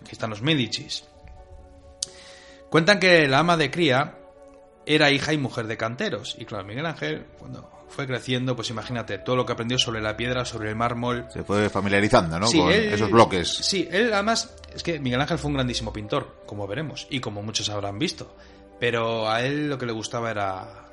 Aquí 0.00 0.12
están 0.12 0.30
los 0.30 0.42
Medicis. 0.42 1.04
Cuentan 2.70 2.98
que 2.98 3.28
la 3.28 3.40
ama 3.40 3.56
de 3.56 3.70
cría 3.70 4.18
era 4.86 5.10
hija 5.10 5.32
y 5.32 5.38
mujer 5.38 5.66
de 5.66 5.76
canteros. 5.76 6.36
Y 6.38 6.44
claro, 6.44 6.64
Miguel 6.64 6.86
Ángel, 6.86 7.26
cuando 7.38 7.68
fue 7.88 8.06
creciendo, 8.06 8.54
pues 8.56 8.70
imagínate, 8.70 9.18
todo 9.18 9.36
lo 9.36 9.44
que 9.46 9.52
aprendió 9.52 9.78
sobre 9.78 10.00
la 10.00 10.16
piedra, 10.16 10.44
sobre 10.44 10.68
el 10.70 10.76
mármol. 10.76 11.26
Se 11.32 11.42
fue 11.44 11.68
familiarizando, 11.68 12.38
¿no? 12.38 12.46
Sí, 12.46 12.58
Con 12.58 12.72
él- 12.72 12.92
esos 12.92 13.10
bloques. 13.10 13.48
Sí, 13.48 13.88
él 13.90 14.12
además, 14.12 14.54
es 14.74 14.82
que 14.82 14.98
Miguel 14.98 15.20
Ángel 15.20 15.38
fue 15.38 15.48
un 15.48 15.54
grandísimo 15.54 15.92
pintor, 15.92 16.42
como 16.46 16.66
veremos, 16.66 17.06
y 17.10 17.20
como 17.20 17.42
muchos 17.42 17.68
habrán 17.68 17.98
visto. 17.98 18.34
Pero 18.78 19.28
a 19.30 19.42
él 19.42 19.68
lo 19.68 19.78
que 19.78 19.86
le 19.86 19.92
gustaba 19.92 20.30
era, 20.30 20.86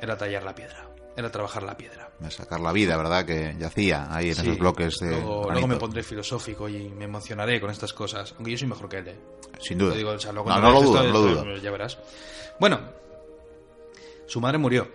era 0.00 0.16
tallar 0.18 0.42
la 0.42 0.54
piedra, 0.54 0.88
era 1.16 1.30
trabajar 1.30 1.62
la 1.62 1.76
piedra. 1.76 2.10
De 2.18 2.30
sacar 2.30 2.60
la 2.60 2.72
vida, 2.72 2.96
¿verdad? 2.96 3.24
Que 3.24 3.54
yacía 3.58 4.06
ahí 4.14 4.28
en 4.30 4.34
Sí, 4.36 4.40
esos 4.42 4.58
bloques 4.58 4.94
de 5.00 5.10
luego, 5.10 5.50
luego 5.50 5.66
me 5.66 5.76
pondré 5.76 6.02
filosófico 6.02 6.68
y 6.68 6.88
me 6.88 7.04
emocionaré 7.06 7.60
con 7.60 7.70
estas 7.70 7.92
cosas, 7.92 8.34
aunque 8.36 8.52
yo 8.52 8.58
soy 8.58 8.68
mejor 8.68 8.88
que 8.88 8.98
él. 8.98 9.08
¿eh? 9.08 9.16
Sin 9.60 9.78
duda. 9.78 9.94
Digo, 9.94 10.10
o 10.10 10.18
sea, 10.18 10.32
luego 10.32 10.48
no, 10.50 10.60
no 10.60 10.70
lo 10.72 10.82
dudo, 10.82 11.00
esto, 11.02 11.06
no 11.06 11.12
lo 11.12 11.20
dudo. 11.20 11.56
Ya 11.58 11.70
verás. 11.70 11.98
Bueno, 12.58 12.80
su 14.26 14.40
madre 14.40 14.58
murió. 14.58 14.90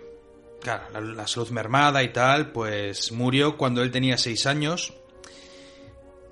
Claro, 0.60 1.00
la, 1.00 1.26
salud 1.26 1.50
mermada 1.50 2.02
y 2.02 2.12
tal, 2.12 2.52
pues 2.52 3.10
murió 3.10 3.56
cuando 3.56 3.82
él 3.82 3.90
tenía 3.90 4.16
seis 4.16 4.46
años. 4.46 4.94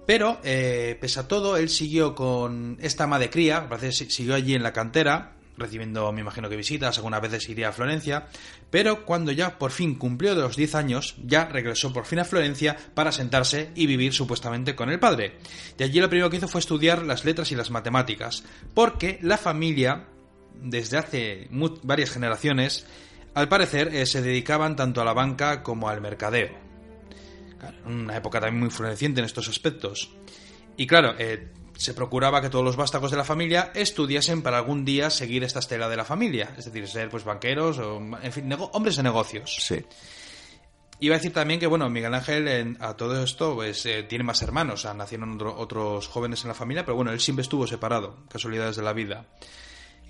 Pero, 0.07 0.39
eh, 0.45 0.97
pese 1.01 1.21
a 1.21 1.29
todo, 1.29 1.57
él 1.57 1.69
siguió 1.69 2.15
con 2.15 2.79
esta 2.81 3.05
ama 3.05 3.19
de 3.19 3.31
cría, 3.31 3.69
parece 3.69 4.09
siguió 4.11 4.35
allí 4.35 4.55
en 4.55 4.63
la 4.63 4.73
cantera, 4.73 5.37
recibiendo, 5.61 6.11
me 6.11 6.23
imagino 6.23 6.49
que 6.49 6.57
visitas, 6.57 6.97
algunas 6.97 7.21
veces 7.21 7.49
iría 7.49 7.69
a 7.69 7.73
Florencia, 7.73 8.27
pero 8.71 9.05
cuando 9.05 9.31
ya 9.31 9.59
por 9.59 9.71
fin 9.71 9.95
cumplió 9.95 10.35
de 10.35 10.41
los 10.41 10.57
10 10.57 10.75
años, 10.75 11.15
ya 11.25 11.45
regresó 11.45 11.93
por 11.93 12.07
fin 12.07 12.19
a 12.19 12.25
Florencia 12.25 12.77
para 12.95 13.13
sentarse 13.13 13.71
y 13.77 13.87
vivir 13.87 14.13
supuestamente 14.13 14.75
con 14.75 14.91
el 14.91 14.99
padre. 14.99 15.39
Y 15.79 15.83
allí 15.85 16.01
lo 16.01 16.09
primero 16.09 16.31
que 16.31 16.39
hizo 16.39 16.49
fue 16.49 16.61
estudiar 16.61 17.03
las 17.03 17.25
letras 17.25 17.53
y 17.53 17.57
las 17.57 17.71
matemáticas, 17.71 18.43
porque 18.75 19.19
la 19.23 19.39
familia, 19.39 20.07
desde 20.55 20.99
hace 20.99 21.49
varias 21.83 22.11
generaciones, 22.11 22.87
al 23.35 23.49
parecer 23.49 23.95
eh, 23.95 24.07
se 24.07 24.23
dedicaban 24.23 24.77
tanto 24.77 25.01
a 25.01 25.05
la 25.05 25.13
banca 25.13 25.63
como 25.63 25.89
al 25.89 26.01
mercadeo. 26.01 26.51
Claro, 27.59 27.77
una 27.87 28.17
época 28.17 28.41
también 28.41 28.61
muy 28.61 28.71
floreciente 28.71 29.21
en 29.21 29.27
estos 29.27 29.49
aspectos. 29.49 30.11
Y 30.77 30.87
claro, 30.87 31.15
eh, 31.19 31.49
se 31.77 31.95
procuraba 31.95 32.41
que 32.41 32.49
todos 32.51 32.65
los 32.65 32.77
vástagos 32.77 33.11
de 33.11 33.17
la 33.17 33.25
familia 33.25 33.71
estudiasen 33.75 34.43
para 34.43 34.59
algún 34.59 34.85
día 34.85 35.11
seguir 35.11 35.45
esta 35.45 35.59
estela 35.61 35.89
de 35.89 35.97
la 35.97 36.05
familia, 36.05 36.55
es 36.57 36.65
decir, 36.67 36.87
ser 36.89 37.09
pues 37.11 37.25
banqueros 37.25 37.79
o, 37.79 37.99
en 38.23 38.33
fin, 38.33 38.51
hombres 38.73 38.97
de 38.97 39.03
negocios. 39.03 39.57
Sí. 39.61 39.85
Iba 41.03 41.15
a 41.15 41.19
decir 41.19 41.33
también 41.33 41.59
que, 41.59 41.67
bueno, 41.67 41.89
Miguel 41.89 42.13
Ángel 42.13 42.47
en- 42.49 42.77
a 42.81 42.95
todo 42.95 43.23
esto 43.25 43.55
pues 43.55 43.87
eh, 43.87 44.03
tiene 44.03 44.25
más 44.25 44.43
hermanos, 44.43 44.75
o 44.75 44.83
sea, 44.83 44.93
nacieron 44.95 45.33
otro- 45.35 45.57
otros 45.57 46.09
jóvenes 46.09 46.43
en 46.43 46.49
la 46.49 46.55
familia, 46.55 46.85
pero 46.85 46.97
bueno, 46.97 47.11
él 47.13 47.21
siempre 47.21 47.43
estuvo 47.43 47.67
separado, 47.67 48.19
casualidades 48.29 48.77
de 48.77 48.83
la 48.83 48.93
vida. 48.93 49.27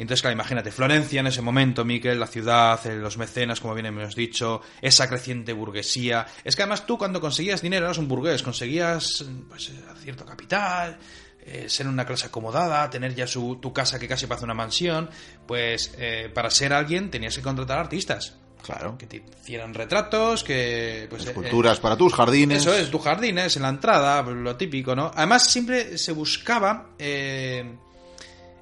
Entonces, 0.03 0.23
claro, 0.23 0.35
imagínate, 0.35 0.71
Florencia 0.71 1.21
en 1.21 1.27
ese 1.27 1.43
momento, 1.43 1.85
Miquel, 1.85 2.19
la 2.19 2.27
ciudad, 2.27 2.85
eh, 2.87 2.97
los 2.97 3.19
mecenas, 3.19 3.61
como 3.61 3.75
bien 3.75 3.87
hemos 3.87 4.15
dicho, 4.15 4.63
esa 4.81 5.09
creciente 5.09 5.53
burguesía. 5.53 6.27
Es 6.45 6.57
que 6.57 6.63
además 6.63 6.87
tú 6.87 6.97
cuando 6.97 7.21
conseguías 7.21 7.63
dinero 7.63 7.87
eras 7.87 7.99
un 7.99 8.09
burgués, 8.09 8.43
conseguías 8.43 9.25
pues, 9.49 9.69
eh, 9.69 9.75
cierto 10.03 10.25
capital, 10.25 10.99
eh, 11.43 11.69
ser 11.69 11.89
una 11.89 12.05
clase 12.05 12.27
acomodada, 12.27 12.89
tener 12.91 13.15
ya 13.15 13.27
su, 13.27 13.57
tu 13.57 13.73
casa 13.73 13.99
que 13.99 14.07
casi 14.07 14.27
parece 14.27 14.45
una 14.45 14.55
mansión, 14.55 15.09
pues 15.47 15.95
eh, 15.99 16.31
para 16.33 16.51
ser 16.51 16.73
alguien 16.73 17.11
tenías 17.11 17.35
que 17.35 17.43
contratar 17.43 17.79
artistas. 17.79 18.37
Claro. 18.63 18.99
Que 18.99 19.07
te 19.07 19.25
hicieran 19.43 19.73
retratos, 19.73 20.45
que... 20.45 21.07
Pues, 21.09 21.25
eh, 21.25 21.29
Esculturas 21.31 21.81
para 21.81 21.97
tus 21.97 22.13
jardines. 22.13 22.59
eso 22.59 22.75
es, 22.75 22.91
tu 22.91 22.99
jardín 22.99 23.39
es 23.39 23.57
en 23.57 23.63
la 23.63 23.71
entrada, 23.71 24.23
pues, 24.23 24.37
lo 24.37 24.57
típico, 24.57 24.95
¿no? 24.95 25.11
Además, 25.15 25.51
siempre 25.51 25.97
se 25.97 26.13
buscaba 26.13 26.91
eh, 26.99 27.65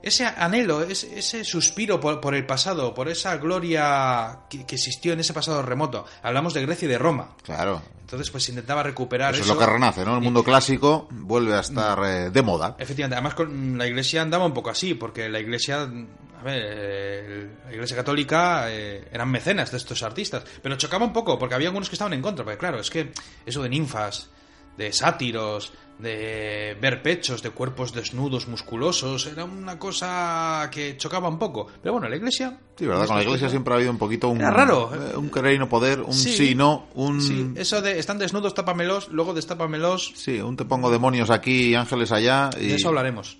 ese 0.02 0.26
anhelo, 0.26 0.82
ese, 0.82 1.18
ese 1.18 1.44
suspiro 1.44 2.00
por, 2.00 2.20
por 2.20 2.34
el 2.34 2.46
pasado, 2.46 2.94
por 2.94 3.08
esa 3.08 3.36
gloria 3.36 4.40
que, 4.48 4.64
que 4.66 4.76
existió 4.76 5.12
en 5.12 5.20
ese 5.20 5.32
pasado 5.32 5.62
remoto. 5.62 6.04
Hablamos 6.22 6.54
de 6.54 6.62
Grecia 6.62 6.86
y 6.86 6.88
de 6.88 6.98
Roma. 6.98 7.30
Claro. 7.42 7.82
Entonces, 8.00 8.30
pues 8.30 8.48
intentaba 8.48 8.82
recuperar 8.82 9.34
Eso 9.34 9.42
eso. 9.42 9.52
es 9.52 9.58
lo 9.58 9.66
que 9.66 9.70
renace, 9.70 10.02
¿no? 10.04 10.14
El 10.14 10.22
mundo 10.22 10.42
clásico 10.42 11.08
vuelve 11.10 11.54
a 11.54 11.60
estar 11.60 11.98
eh, 12.04 12.30
de 12.30 12.42
moda. 12.42 12.74
Efectivamente, 12.78 13.16
además 13.16 13.34
con 13.34 13.76
la 13.76 13.86
iglesia 13.86 14.22
andaba 14.22 14.46
un 14.46 14.54
poco 14.54 14.70
así, 14.70 14.94
porque 14.94 15.28
la 15.28 15.40
iglesia, 15.40 15.82
a 15.82 16.42
ver, 16.42 16.62
eh, 16.64 17.48
la 17.66 17.72
iglesia 17.74 17.96
católica 17.96 18.70
eh, 18.70 19.06
eran 19.12 19.30
mecenas 19.30 19.70
de 19.70 19.76
estos 19.76 20.02
artistas, 20.02 20.42
pero 20.62 20.76
chocaba 20.76 21.04
un 21.04 21.12
poco, 21.12 21.38
porque 21.38 21.54
había 21.54 21.68
algunos 21.68 21.90
que 21.90 21.96
estaban 21.96 22.14
en 22.14 22.22
contra, 22.22 22.46
porque 22.46 22.56
claro, 22.56 22.80
es 22.80 22.88
que 22.88 23.12
eso 23.44 23.62
de 23.62 23.68
ninfas, 23.68 24.30
de 24.78 24.92
sátiros, 24.94 25.72
de 25.98 26.76
ver 26.80 27.02
pechos, 27.02 27.42
de 27.42 27.50
cuerpos 27.50 27.92
desnudos, 27.92 28.46
musculosos, 28.46 29.26
era 29.26 29.44
una 29.44 29.78
cosa 29.78 30.70
que 30.72 30.96
chocaba 30.96 31.28
un 31.28 31.38
poco. 31.38 31.66
Pero 31.82 31.94
bueno, 31.94 32.08
la 32.08 32.14
iglesia... 32.16 32.56
Sí, 32.78 32.86
¿verdad? 32.86 33.06
Con 33.08 33.16
la 33.16 33.24
iglesia 33.24 33.48
siempre 33.50 33.74
ha 33.74 33.76
habido 33.76 33.90
un 33.90 33.98
poquito 33.98 34.28
un... 34.28 34.40
Era 34.40 34.50
raro. 34.50 34.92
eh, 34.94 35.16
Un 35.16 35.28
querer 35.28 35.54
y 35.54 35.58
no 35.58 35.68
poder, 35.68 36.00
un 36.00 36.14
sí, 36.14 36.30
Sí. 36.36 36.54
no, 36.54 36.86
un... 36.94 37.20
Sí, 37.20 37.50
eso 37.56 37.82
de 37.82 37.98
están 37.98 38.18
desnudos, 38.18 38.54
tápamelos, 38.54 39.08
luego 39.08 39.34
destápamelos, 39.34 40.12
Sí, 40.14 40.40
un 40.40 40.56
te 40.56 40.64
pongo 40.64 40.88
demonios 40.90 41.30
aquí 41.30 41.70
y 41.70 41.74
ángeles 41.74 42.12
allá 42.12 42.48
y... 42.58 42.68
De 42.68 42.74
eso 42.76 42.88
hablaremos. 42.88 43.36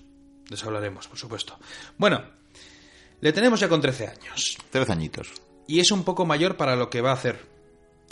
De 0.48 0.56
eso 0.56 0.66
hablaremos, 0.66 1.06
por 1.06 1.16
supuesto. 1.18 1.56
Bueno, 1.96 2.22
le 3.20 3.32
tenemos 3.32 3.60
ya 3.60 3.68
con 3.68 3.80
13 3.80 4.08
años. 4.08 4.58
Tres 4.70 4.90
añitos. 4.90 5.28
Y 5.68 5.78
es 5.78 5.92
un 5.92 6.02
poco 6.02 6.26
mayor 6.26 6.56
para 6.56 6.74
lo 6.74 6.90
que 6.90 7.00
va 7.02 7.10
a 7.10 7.14
hacer. 7.14 7.57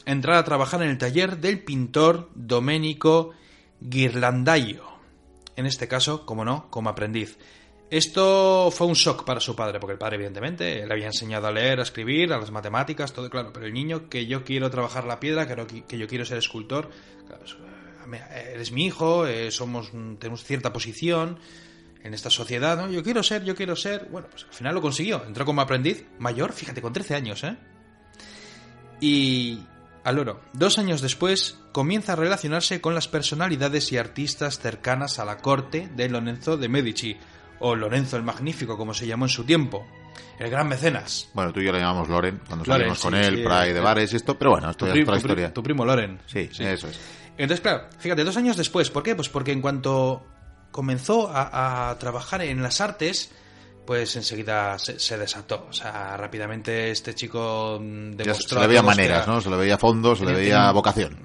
Entrar 0.04 0.36
a 0.36 0.44
trabajar 0.44 0.82
en 0.82 0.90
el 0.90 0.98
taller 0.98 1.38
del 1.38 1.60
pintor 1.64 2.30
Domenico 2.34 3.32
Ghirlandaio. 3.80 4.84
En 5.56 5.66
este 5.66 5.88
caso, 5.88 6.26
como 6.26 6.44
no, 6.44 6.70
como 6.70 6.90
aprendiz. 6.90 7.38
Esto 7.88 8.70
fue 8.72 8.88
un 8.88 8.94
shock 8.94 9.24
para 9.24 9.38
su 9.38 9.54
padre, 9.54 9.78
porque 9.78 9.92
el 9.92 9.98
padre, 9.98 10.16
evidentemente, 10.16 10.84
le 10.84 10.92
había 10.92 11.06
enseñado 11.06 11.46
a 11.46 11.52
leer, 11.52 11.78
a 11.78 11.82
escribir, 11.82 12.32
a 12.32 12.38
las 12.38 12.50
matemáticas, 12.50 13.12
todo 13.12 13.30
claro. 13.30 13.52
Pero 13.52 13.66
el 13.66 13.72
niño, 13.72 14.08
que 14.08 14.26
yo 14.26 14.44
quiero 14.44 14.70
trabajar 14.70 15.04
la 15.04 15.20
piedra, 15.20 15.46
que, 15.46 15.98
yo 15.98 16.08
quiero 16.08 16.24
ser 16.24 16.38
escultor, 16.38 16.90
eres 18.52 18.72
mi 18.72 18.86
hijo, 18.86 19.26
eh, 19.26 19.52
somos, 19.52 19.92
tenemos 20.18 20.44
cierta 20.44 20.72
posición 20.72 21.38
en 22.02 22.12
esta 22.12 22.30
sociedad, 22.30 22.76
¿no? 22.76 22.90
Yo 22.90 23.02
quiero 23.04 23.22
ser, 23.22 23.44
yo 23.44 23.54
quiero 23.54 23.76
ser. 23.76 24.08
Bueno, 24.10 24.28
pues 24.30 24.44
al 24.44 24.52
final 24.52 24.74
lo 24.74 24.82
consiguió. 24.82 25.24
Entró 25.24 25.44
como 25.44 25.60
aprendiz 25.60 26.04
mayor, 26.18 26.52
fíjate, 26.52 26.82
con 26.82 26.92
13 26.92 27.14
años, 27.14 27.44
¿eh? 27.44 27.56
Y 29.00 29.60
al 30.06 30.20
oro, 30.20 30.40
dos 30.52 30.78
años 30.78 31.00
después, 31.00 31.58
comienza 31.72 32.12
a 32.12 32.16
relacionarse 32.16 32.80
con 32.80 32.94
las 32.94 33.08
personalidades 33.08 33.90
y 33.90 33.98
artistas 33.98 34.60
cercanas 34.60 35.18
a 35.18 35.24
la 35.24 35.38
corte 35.38 35.88
de 35.96 36.08
Lorenzo 36.08 36.56
de 36.56 36.68
Medici, 36.68 37.16
o 37.58 37.74
Lorenzo 37.74 38.16
el 38.16 38.22
Magnífico, 38.22 38.76
como 38.78 38.94
se 38.94 39.04
llamó 39.04 39.24
en 39.24 39.30
su 39.30 39.42
tiempo, 39.42 39.84
el 40.38 40.48
gran 40.48 40.68
mecenas. 40.68 41.28
Bueno, 41.34 41.52
tú 41.52 41.58
y 41.58 41.64
yo 41.64 41.72
le 41.72 41.80
llamamos 41.80 42.08
Loren 42.08 42.40
cuando 42.46 42.64
Loren, 42.64 42.82
salimos 42.82 43.00
con 43.00 43.14
él, 43.16 43.38
sí, 43.38 43.44
ahí 43.50 43.72
de 43.72 43.80
eh, 43.80 43.82
bares 43.82 44.12
y 44.12 44.16
esto, 44.16 44.38
pero 44.38 44.52
bueno, 44.52 44.70
esto 44.70 44.86
Tu 44.86 44.92
es 44.92 45.02
otra 45.02 45.16
historia. 45.16 45.52
Tu 45.52 45.62
primo 45.64 45.84
Loren. 45.84 46.20
Sí, 46.26 46.50
eso 46.56 46.86
es. 46.86 47.00
Entonces, 47.36 47.60
claro, 47.60 47.88
fíjate, 47.98 48.22
dos 48.22 48.36
años 48.36 48.56
después, 48.56 48.90
¿por 48.90 49.02
qué? 49.02 49.16
Pues 49.16 49.28
porque 49.28 49.50
en 49.50 49.60
cuanto 49.60 50.24
comenzó 50.70 51.28
a, 51.34 51.90
a 51.90 51.98
trabajar 51.98 52.42
en 52.42 52.62
las 52.62 52.80
artes, 52.80 53.32
pues 53.86 54.16
enseguida 54.16 54.78
se, 54.78 54.98
se 54.98 55.16
desató. 55.16 55.66
O 55.70 55.72
sea, 55.72 56.16
rápidamente 56.16 56.90
este 56.90 57.14
chico 57.14 57.78
mm, 57.80 58.10
Ya 58.12 58.16
se- 58.16 58.24
demostró 58.24 58.60
le 58.60 58.66
veía 58.66 58.82
maneras, 58.82 59.24
era- 59.24 59.32
¿no? 59.34 59.40
Se 59.40 59.48
le 59.50 59.56
veía 59.56 59.78
fondo, 59.78 60.14
se 60.16 60.24
le 60.24 60.32
veía 60.32 60.54
tenía- 60.56 60.72
vocación. 60.72 61.16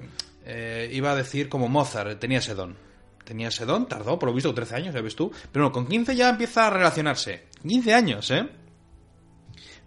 eh, 0.44 0.88
iba 0.92 1.10
a 1.12 1.16
decir 1.16 1.48
como 1.48 1.68
Mozart, 1.68 2.18
tenía 2.18 2.38
ese 2.38 2.54
don. 2.54 2.76
Tenía 3.24 3.48
ese 3.48 3.64
don, 3.66 3.86
tardó, 3.88 4.18
por 4.18 4.28
lo 4.30 4.34
visto, 4.34 4.52
13 4.52 4.74
años, 4.76 4.94
ya 4.94 5.00
ves 5.00 5.14
tú. 5.14 5.30
Pero 5.52 5.64
no, 5.66 5.72
con 5.72 5.86
15 5.86 6.14
ya 6.16 6.30
empieza 6.30 6.66
a 6.66 6.70
relacionarse. 6.70 7.44
15 7.66 7.94
años, 7.94 8.30
¿eh? 8.30 8.48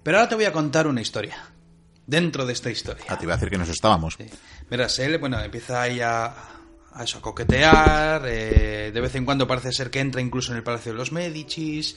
Pero 0.04 0.18
ahora 0.18 0.30
te 0.30 0.36
voy 0.36 0.46
a 0.46 0.52
contar 0.54 0.88
una 0.88 1.02
historia. 1.02 1.38
Dentro 2.08 2.46
de 2.46 2.54
esta 2.54 2.70
historia. 2.70 3.04
Ah, 3.10 3.18
te 3.18 3.24
iba 3.26 3.34
a 3.34 3.38
decir 3.38 3.50
que 3.50 3.58
nos 3.58 3.68
estábamos. 3.70 4.14
Sí. 4.18 4.26
Verás, 4.70 5.00
él, 5.00 5.18
bueno, 5.18 5.40
empieza 5.42 5.82
ahí 5.82 6.00
a, 6.02 6.26
a 6.94 7.04
eso, 7.04 7.18
a 7.18 7.22
coquetear, 7.22 8.22
eh, 8.28 8.92
de 8.94 9.02
vez 9.02 9.16
en 9.16 9.26
cuando 9.26 9.48
parece 9.48 9.72
ser 9.72 9.90
que 9.90 10.00
entra 10.02 10.22
incluso 10.22 10.52
en 10.52 10.58
el 10.58 10.64
Palacio 10.64 10.92
de 10.92 11.00
los 11.00 11.12
Médicis, 11.12 11.96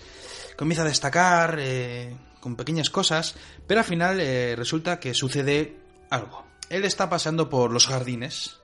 comienza 0.58 0.82
a 0.82 0.86
destacar 0.86 1.56
eh, 1.60 2.16
con 2.40 2.56
pequeñas 2.56 2.90
cosas, 2.90 3.36
pero 3.66 3.80
al 3.80 3.86
final 3.86 4.18
eh, 4.18 4.56
resulta 4.56 4.98
que 4.98 5.14
sucede 5.14 5.76
algo. 6.10 6.44
Él 6.68 6.84
está 6.84 7.08
pasando 7.08 7.48
por 7.48 7.70
los 7.70 7.86
jardines 7.86 8.58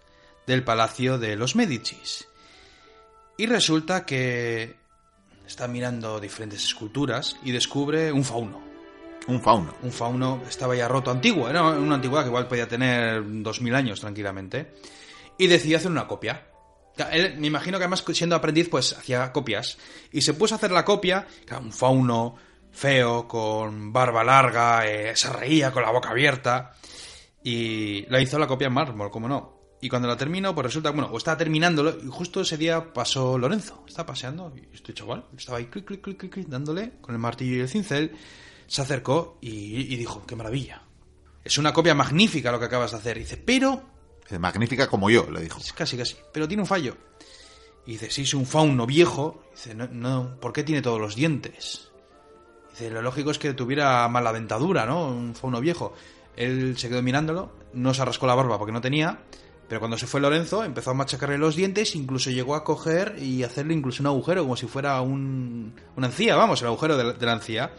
del 0.44 0.64
Palacio 0.64 1.18
de 1.18 1.36
los 1.36 1.54
Médicis 1.54 2.26
y 3.38 3.46
resulta 3.46 4.04
que 4.04 4.76
está 5.46 5.68
mirando 5.68 6.18
diferentes 6.18 6.64
esculturas 6.64 7.36
y 7.44 7.52
descubre 7.52 8.10
un 8.10 8.24
fauno 8.24 8.60
Un 9.28 9.40
fauno. 9.40 9.74
un 9.82 9.92
fauno 9.92 10.42
estaba 10.48 10.74
ya 10.74 10.88
roto 10.88 11.12
antiguo, 11.12 11.48
era 11.48 11.62
una 11.62 11.94
antigüedad 11.94 12.24
que 12.24 12.30
igual 12.30 12.48
podía 12.48 12.66
tener 12.66 13.22
2000 13.24 13.74
años 13.74 14.00
tranquilamente, 14.00 14.74
y 15.38 15.46
decidió 15.46 15.76
hacer 15.76 15.92
una 15.92 16.08
copia. 16.08 16.53
Él, 17.10 17.36
me 17.38 17.48
imagino 17.48 17.78
que 17.78 17.84
además 17.84 18.04
siendo 18.12 18.36
aprendiz 18.36 18.68
pues 18.68 18.92
hacía 18.92 19.32
copias, 19.32 19.78
y 20.12 20.20
se 20.20 20.34
puso 20.34 20.54
a 20.54 20.58
hacer 20.58 20.70
la 20.70 20.84
copia, 20.84 21.26
un 21.60 21.72
fauno 21.72 22.36
feo, 22.70 23.28
con 23.28 23.92
barba 23.92 24.24
larga, 24.24 24.86
eh, 24.86 25.16
se 25.16 25.32
reía 25.32 25.70
con 25.70 25.82
la 25.82 25.90
boca 25.90 26.10
abierta, 26.10 26.72
y 27.42 28.06
la 28.08 28.20
hizo 28.20 28.38
la 28.38 28.46
copia 28.46 28.66
en 28.66 28.72
mármol, 28.72 29.10
como 29.10 29.28
no. 29.28 29.54
Y 29.80 29.88
cuando 29.88 30.08
la 30.08 30.16
terminó, 30.16 30.54
pues 30.54 30.66
resulta, 30.66 30.90
bueno, 30.90 31.08
o 31.12 31.18
estaba 31.18 31.36
terminándolo, 31.36 31.98
y 32.02 32.08
justo 32.08 32.40
ese 32.40 32.56
día 32.56 32.92
pasó 32.92 33.36
Lorenzo, 33.38 33.84
estaba 33.86 34.06
paseando, 34.06 34.52
y 34.56 34.74
este 34.74 34.94
chaval 34.94 35.26
estaba 35.36 35.58
ahí 35.58 35.66
clic, 35.66 35.84
clic, 35.84 36.00
clic, 36.00 36.18
clic, 36.18 36.32
clic, 36.32 36.48
dándole 36.48 36.92
con 37.00 37.14
el 37.14 37.20
martillo 37.20 37.56
y 37.56 37.60
el 37.60 37.68
cincel, 37.68 38.12
se 38.66 38.82
acercó 38.82 39.38
y, 39.40 39.92
y 39.92 39.96
dijo, 39.96 40.24
qué 40.26 40.36
maravilla. 40.36 40.82
Es 41.44 41.58
una 41.58 41.74
copia 41.74 41.94
magnífica 41.94 42.50
lo 42.50 42.58
que 42.58 42.64
acabas 42.64 42.92
de 42.92 42.96
hacer. 42.96 43.18
Y 43.18 43.20
dice, 43.20 43.36
pero, 43.36 43.93
Magnífica 44.38 44.88
como 44.88 45.10
yo, 45.10 45.30
le 45.30 45.42
dijo. 45.42 45.60
casi, 45.74 45.96
casi, 45.96 46.16
pero 46.32 46.48
tiene 46.48 46.62
un 46.62 46.66
fallo. 46.66 46.96
Y 47.86 47.92
dice, 47.92 48.10
si 48.10 48.22
es 48.22 48.34
un 48.34 48.46
fauno 48.46 48.86
viejo, 48.86 49.44
dice, 49.52 49.74
no, 49.74 49.88
no, 49.88 50.40
¿por 50.40 50.52
qué 50.52 50.62
tiene 50.62 50.80
todos 50.80 51.00
los 51.00 51.14
dientes? 51.14 51.90
Dice, 52.70 52.90
lo 52.90 53.02
lógico 53.02 53.30
es 53.30 53.38
que 53.38 53.52
tuviera 53.52 54.08
mala 54.08 54.32
dentadura, 54.32 54.86
¿no? 54.86 55.08
Un 55.08 55.34
fauno 55.34 55.60
viejo. 55.60 55.94
Él 56.36 56.76
se 56.78 56.88
quedó 56.88 57.02
mirándolo, 57.02 57.52
no 57.74 57.92
se 57.94 58.02
arrascó 58.02 58.26
la 58.26 58.34
barba 58.34 58.58
porque 58.58 58.72
no 58.72 58.80
tenía, 58.80 59.20
pero 59.68 59.80
cuando 59.80 59.96
se 59.96 60.06
fue 60.06 60.20
Lorenzo 60.20 60.64
empezó 60.64 60.90
a 60.90 60.94
machacarle 60.94 61.38
los 61.38 61.56
dientes, 61.56 61.94
incluso 61.94 62.30
llegó 62.30 62.54
a 62.54 62.64
coger 62.64 63.16
y 63.18 63.42
hacerle 63.44 63.74
incluso 63.74 64.02
un 64.02 64.08
agujero, 64.08 64.42
como 64.42 64.56
si 64.56 64.66
fuera 64.66 65.00
un, 65.00 65.74
una 65.96 66.06
encía, 66.08 66.36
vamos, 66.36 66.60
el 66.62 66.68
agujero 66.68 66.96
de 66.96 67.04
la, 67.04 67.12
de 67.12 67.26
la 67.26 67.32
encía. 67.34 67.72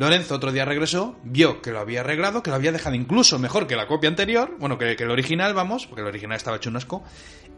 Lorenzo 0.00 0.36
otro 0.36 0.50
día 0.50 0.64
regresó, 0.64 1.18
vio 1.24 1.60
que 1.60 1.72
lo 1.72 1.78
había 1.78 2.00
arreglado, 2.00 2.42
que 2.42 2.48
lo 2.48 2.56
había 2.56 2.72
dejado 2.72 2.96
incluso 2.96 3.38
mejor 3.38 3.66
que 3.66 3.76
la 3.76 3.86
copia 3.86 4.08
anterior, 4.08 4.56
bueno, 4.58 4.78
que, 4.78 4.96
que 4.96 5.04
el 5.04 5.10
original, 5.10 5.52
vamos, 5.52 5.86
porque 5.86 6.00
el 6.00 6.06
original 6.06 6.38
estaba 6.38 6.56
hecho 6.56 6.70
un 6.70 6.76
asco, 6.76 7.04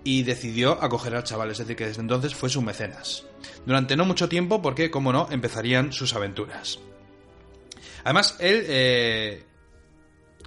y 0.03 0.25
decidió 0.25 0.83
acoger 0.83 1.15
al 1.15 1.23
chaval, 1.23 1.53
es 1.53 1.59
decir, 1.59 1.77
que 1.77 1.87
desde 1.87 2.01
entonces 2.01 2.35
fue 2.35 2.51
su 2.51 2.61
mecenas. 2.61 3.25
Durante 3.65 3.97
no 3.97 4.05
mucho 4.05 4.29
tiempo, 4.29 4.61
porque, 4.61 4.91
como 4.91 5.13
no, 5.13 5.29
empezarían 5.31 5.93
sus 5.93 6.17
aventuras. 6.17 6.81
Además, 8.03 8.35
él, 8.41 8.65
eh, 8.67 9.47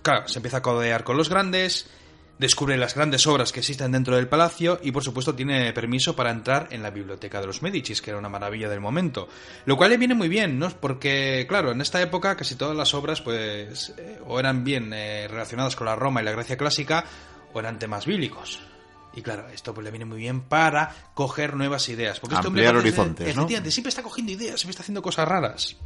claro, 0.02 0.28
se 0.28 0.40
empieza 0.40 0.58
a 0.58 0.62
codear 0.62 1.06
con 1.06 1.16
los 1.16 1.30
grandes, 1.30 1.90
descubre 2.38 2.76
las 2.78 2.96
grandes 2.96 3.26
obras 3.28 3.52
que 3.52 3.60
existen 3.62 3.92
dentro 3.92 4.16
del 4.16 4.28
palacio 4.28 4.80
y 4.84 4.92
por 4.92 5.04
supuesto 5.04 5.34
tiene 5.36 5.72
permiso 5.74 6.16
para 6.16 6.32
entrar 6.32 6.68
en 6.72 6.84
la 6.84 6.90
biblioteca 6.92 7.40
de 7.40 7.48
los 7.48 7.62
Medicis, 7.62 8.02
que 8.02 8.10
era 8.12 8.20
una 8.20 8.30
maravilla 8.30 8.68
del 8.70 8.82
momento. 8.82 9.28
Lo 9.66 9.78
cual 9.78 9.92
le 9.92 9.98
viene 9.98 10.16
muy 10.16 10.28
bien, 10.28 10.60
¿no? 10.60 10.70
Porque, 10.70 11.46
claro, 11.48 11.72
en 11.72 11.80
esta 11.82 12.02
época 12.02 12.36
casi 12.36 12.56
todas 12.56 12.76
las 12.76 12.94
obras 12.94 13.22
pues 13.22 13.94
eh, 13.98 14.20
o 14.28 14.40
eran 14.40 14.64
bien 14.64 14.92
eh, 14.94 15.28
relacionadas 15.30 15.76
con 15.76 15.86
la 15.86 15.96
Roma 15.96 16.22
y 16.22 16.26
la 16.26 16.32
Grecia 16.32 16.58
clásica 16.58 17.06
o 17.54 17.60
eran 17.60 17.80
temas 17.80 18.06
bíblicos. 18.06 18.60
Y 19.18 19.22
claro, 19.22 19.48
esto 19.48 19.74
pues 19.74 19.86
le 19.86 19.92
viene 19.92 20.04
muy 20.04 20.18
bien 20.18 20.42
para 20.42 20.94
coger 21.14 21.56
nuevas 21.56 21.88
ideas. 21.88 22.20
Porque 22.20 22.36
este 22.36 22.48
hombre 22.48 22.68
Ampliar 22.68 22.84
parece- 22.84 23.00
horizontes, 23.00 23.28
¿no? 23.28 23.42
Efectivamente, 23.44 23.72
siempre 23.72 23.90
está 23.90 24.04
cogiendo 24.04 24.34
ideas, 24.34 24.60
siempre 24.60 24.72
está 24.72 24.82
haciendo 24.82 25.02
cosas 25.02 25.26
raras. 25.26 25.78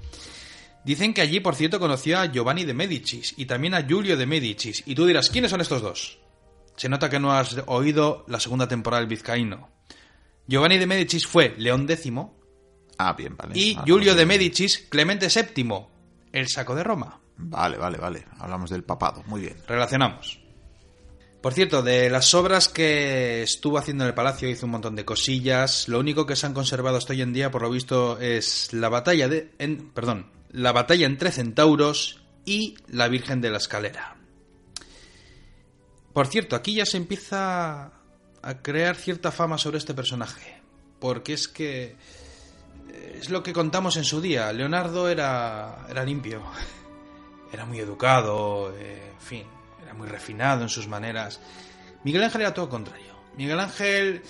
Dicen 0.84 1.14
que 1.14 1.22
allí, 1.22 1.40
por 1.42 1.56
cierto, 1.56 1.80
conoció 1.80 2.18
a 2.20 2.26
Giovanni 2.26 2.66
de 2.66 2.74
Medicis 2.74 3.36
y 3.38 3.46
también 3.46 3.76
a 3.76 3.84
Giulio 3.84 4.18
de 4.18 4.26
Medicis. 4.26 4.82
Y 4.88 4.96
tú 4.96 5.06
dirás, 5.06 5.30
¿quiénes 5.30 5.52
son 5.52 5.62
estos 5.62 5.82
dos? 5.84 6.18
Se 6.80 6.88
nota 6.88 7.10
que 7.10 7.20
no 7.20 7.34
has 7.34 7.58
oído 7.66 8.24
la 8.30 8.40
segunda 8.40 8.66
temporada 8.66 9.02
del 9.02 9.10
Vizcaíno. 9.10 9.68
Giovanni 10.48 10.78
de 10.78 10.88
Medicis 10.88 11.28
fue 11.28 11.54
León 11.58 11.86
X 11.90 12.10
Ah, 12.98 13.12
bien, 13.12 13.36
vale. 13.36 13.52
y 13.60 13.76
Ah, 13.78 13.84
Giulio 13.86 14.12
pues, 14.12 14.18
de 14.18 14.26
Medicis 14.26 14.88
Clemente 14.90 15.28
VII, 15.28 15.88
el 16.32 16.48
saco 16.48 16.76
de 16.76 16.86
Roma. 16.86 17.20
Vale, 17.36 17.76
vale, 17.78 17.98
vale. 17.98 18.26
Hablamos 18.40 18.70
del 18.70 18.86
papado. 18.86 19.24
Muy 19.26 19.42
bien. 19.42 19.58
Relacionamos. 19.68 20.40
Por 21.42 21.54
cierto, 21.54 21.82
de 21.82 22.10
las 22.10 22.34
obras 22.34 22.70
que 22.70 23.44
estuvo 23.44 23.78
haciendo 23.78 24.06
en 24.06 24.10
el 24.10 24.14
palacio 24.16 24.48
hizo 24.50 24.66
un 24.66 24.72
montón 24.72 24.96
de 24.96 25.04
cosillas. 25.04 25.90
Lo 25.90 26.00
único 26.00 26.26
que 26.26 26.38
se 26.38 26.46
han 26.46 26.54
conservado 26.54 26.96
hasta 26.96 27.12
hoy 27.12 27.22
en 27.22 27.34
día, 27.34 27.52
por 27.52 27.62
lo 27.64 27.70
visto, 27.72 28.18
es 28.22 28.72
la 28.72 28.88
batalla 28.88 29.28
de, 29.28 29.52
en, 29.60 29.90
perdón, 29.92 30.32
la 30.50 30.72
batalla 30.72 31.06
entre 31.08 31.32
centauros 31.32 32.22
y 32.46 32.78
la 32.88 33.10
Virgen 33.10 33.42
de 33.42 33.50
la 33.50 33.58
Escalera. 33.58 34.16
Por 36.20 36.28
cierto, 36.28 36.58
aquí 36.58 36.74
ya 36.74 36.86
se 36.86 36.98
empieza 36.98 37.94
a 38.42 38.54
crear 38.62 38.98
cierta 38.98 39.32
fama 39.32 39.58
sobre 39.58 39.78
este 39.78 39.94
personaje, 39.94 40.62
porque 41.00 41.32
es 41.32 41.48
que 41.48 41.96
es 43.16 43.30
lo 43.30 43.42
que 43.42 43.54
contamos 43.54 43.96
en 43.96 44.04
su 44.04 44.20
día. 44.20 44.52
Leonardo 44.52 45.08
era, 45.08 45.86
era 45.88 46.04
limpio, 46.04 46.44
era 47.54 47.64
muy 47.64 47.80
educado, 47.80 48.76
eh, 48.78 49.14
en 49.14 49.22
fin, 49.22 49.44
era 49.82 49.94
muy 49.94 50.10
refinado 50.10 50.64
en 50.64 50.68
sus 50.68 50.90
maneras. 50.90 51.40
Miguel 52.04 52.24
Ángel 52.24 52.42
era 52.42 52.54
todo 52.54 52.68
contrario. 52.68 53.14
Miguel 53.38 53.62
Ángel 53.62 54.22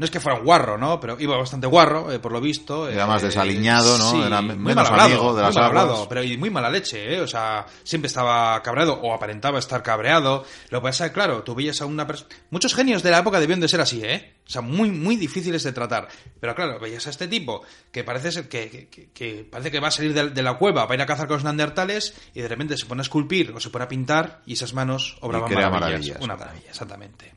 no 0.00 0.04
es 0.06 0.10
que 0.10 0.18
fuera 0.18 0.38
un 0.38 0.44
guarro, 0.46 0.78
¿no? 0.78 0.98
Pero 0.98 1.20
iba 1.20 1.36
bastante 1.36 1.66
guarro, 1.66 2.10
eh, 2.10 2.18
por 2.18 2.32
lo 2.32 2.40
visto. 2.40 2.88
Era 2.88 3.04
eh, 3.04 3.06
más 3.06 3.20
desaliñado, 3.20 3.98
¿no? 3.98 4.10
sí, 4.10 4.22
Era 4.22 4.40
muy 4.40 4.56
menos 4.56 4.76
mal 4.76 4.86
hablado, 4.86 5.08
amigo 5.10 5.34
de 5.36 5.42
las 5.42 5.52
muy 5.54 5.60
mal 5.60 5.68
hablado, 5.68 6.08
pero 6.08 6.24
y 6.24 6.38
muy 6.38 6.48
mala 6.48 6.70
leche, 6.70 7.14
¿eh? 7.16 7.20
O 7.20 7.26
sea, 7.26 7.66
siempre 7.84 8.06
estaba 8.06 8.62
cabreado 8.62 8.94
o 8.94 9.12
aparentaba 9.14 9.58
estar 9.58 9.82
cabreado. 9.82 10.44
Lo 10.70 10.80
que 10.80 10.84
pasa 10.84 11.04
es 11.04 11.10
que, 11.10 11.14
claro, 11.14 11.42
tú 11.42 11.54
veías 11.54 11.80
a 11.82 11.86
una 11.86 12.06
persona... 12.06 12.30
Muchos 12.50 12.74
genios 12.74 13.02
de 13.02 13.10
la 13.10 13.18
época 13.18 13.38
debían 13.38 13.60
de 13.60 13.68
ser 13.68 13.82
así, 13.82 14.02
¿eh? 14.02 14.36
O 14.46 14.50
sea, 14.50 14.62
muy, 14.62 14.90
muy 14.90 15.16
difíciles 15.16 15.62
de 15.62 15.72
tratar. 15.72 16.08
Pero 16.40 16.54
claro, 16.54 16.80
veías 16.80 17.06
a 17.06 17.10
este 17.10 17.28
tipo 17.28 17.62
que 17.92 18.02
parece 18.02 18.32
ser 18.32 18.48
que, 18.48 18.70
que- 18.70 18.88
que- 18.88 19.10
que 19.12 19.44
parece 19.50 19.70
que 19.70 19.80
va 19.80 19.88
a 19.88 19.90
salir 19.92 20.14
de, 20.14 20.30
de 20.30 20.42
la 20.42 20.54
cueva 20.54 20.84
para 20.88 20.94
ir 20.96 21.02
a 21.02 21.06
cazar 21.06 21.26
con 21.28 21.34
los 21.36 21.44
neandertales 21.44 22.14
y 22.34 22.40
de 22.40 22.48
repente 22.48 22.76
se 22.78 22.86
pone 22.86 23.00
a 23.00 23.02
esculpir 23.02 23.52
o 23.54 23.60
se 23.60 23.68
pone 23.70 23.84
a 23.84 23.88
pintar 23.88 24.40
y 24.46 24.54
esas 24.54 24.72
manos 24.72 25.18
obraban 25.20 25.52
maravillas. 25.52 25.80
maravillas. 25.80 26.18
Una 26.22 26.36
maravilla, 26.36 26.70
exactamente. 26.70 27.34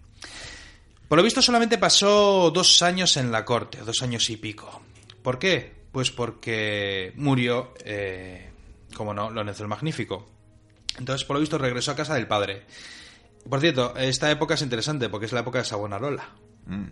Por 1.14 1.20
lo 1.20 1.24
visto 1.24 1.44
solamente 1.44 1.78
pasó 1.78 2.50
dos 2.50 2.82
años 2.82 3.18
en 3.18 3.32
la 3.32 3.46
corte, 3.46 3.78
dos 3.86 4.02
años 4.02 4.28
y 4.32 4.38
pico. 4.38 4.82
¿Por 5.22 5.38
qué? 5.38 5.72
Pues 5.92 6.10
porque 6.10 7.14
murió, 7.18 7.76
eh, 7.86 8.50
como 8.96 9.14
no, 9.14 9.30
Lorenzo 9.30 9.62
el 9.62 9.70
Magnífico. 9.70 10.28
Entonces, 10.98 11.24
por 11.24 11.36
lo 11.36 11.42
visto, 11.42 11.60
regresó 11.60 11.92
a 11.92 11.96
casa 11.96 12.16
del 12.16 12.26
padre. 12.26 12.64
Por 13.48 13.60
cierto, 13.60 13.96
esta 13.96 14.32
época 14.32 14.56
es 14.56 14.64
interesante 14.64 15.08
porque 15.08 15.28
es 15.28 15.34
la 15.34 15.42
época 15.42 15.60
de 15.60 15.66
Savonarola. 15.66 16.32
Mm. 16.66 16.86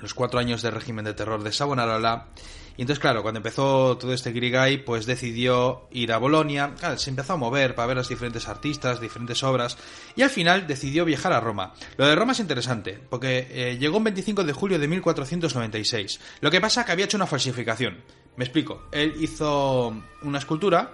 Los 0.00 0.14
cuatro 0.14 0.38
años 0.38 0.62
de 0.62 0.70
régimen 0.70 1.04
de 1.04 1.14
terror 1.14 1.42
de 1.42 1.52
Savonarola. 1.52 2.28
Y 2.76 2.82
entonces, 2.82 3.00
claro, 3.00 3.22
cuando 3.22 3.38
empezó 3.38 3.98
todo 3.98 4.12
este 4.12 4.30
Grigay, 4.30 4.84
pues 4.84 5.04
decidió 5.04 5.88
ir 5.90 6.12
a 6.12 6.18
Bolonia. 6.18 6.74
Claro, 6.78 6.96
se 6.96 7.10
empezó 7.10 7.32
a 7.32 7.36
mover 7.36 7.74
para 7.74 7.88
ver 7.88 7.96
a 7.96 8.00
los 8.00 8.08
diferentes 8.08 8.46
artistas, 8.46 9.00
diferentes 9.00 9.42
obras. 9.42 9.76
Y 10.14 10.22
al 10.22 10.30
final 10.30 10.68
decidió 10.68 11.04
viajar 11.04 11.32
a 11.32 11.40
Roma. 11.40 11.74
Lo 11.96 12.06
de 12.06 12.14
Roma 12.14 12.32
es 12.32 12.40
interesante, 12.40 13.00
porque 13.10 13.48
eh, 13.50 13.78
llegó 13.78 13.96
un 13.96 14.04
25 14.04 14.44
de 14.44 14.52
julio 14.52 14.78
de 14.78 14.86
1496. 14.86 16.20
Lo 16.40 16.52
que 16.52 16.60
pasa 16.60 16.84
que 16.84 16.92
había 16.92 17.06
hecho 17.06 17.16
una 17.16 17.26
falsificación. 17.26 17.98
Me 18.36 18.44
explico. 18.44 18.84
Él 18.92 19.14
hizo 19.18 19.92
una 20.22 20.38
escultura 20.38 20.92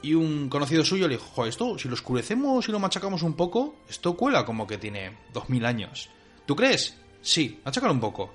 y 0.00 0.14
un 0.14 0.48
conocido 0.48 0.82
suyo 0.82 1.06
le 1.06 1.16
dijo, 1.16 1.26
"Jo, 1.34 1.44
esto, 1.44 1.78
si 1.78 1.88
lo 1.88 1.94
oscurecemos 1.94 2.66
y 2.66 2.72
lo 2.72 2.78
machacamos 2.78 3.22
un 3.22 3.34
poco, 3.34 3.76
esto 3.86 4.16
cuela 4.16 4.46
como 4.46 4.66
que 4.66 4.78
tiene 4.78 5.18
2000 5.34 5.66
años. 5.66 6.08
¿Tú 6.46 6.56
crees? 6.56 6.96
Sí, 7.22 7.60
machácalo 7.64 7.92
un 7.92 8.00
poco. 8.00 8.32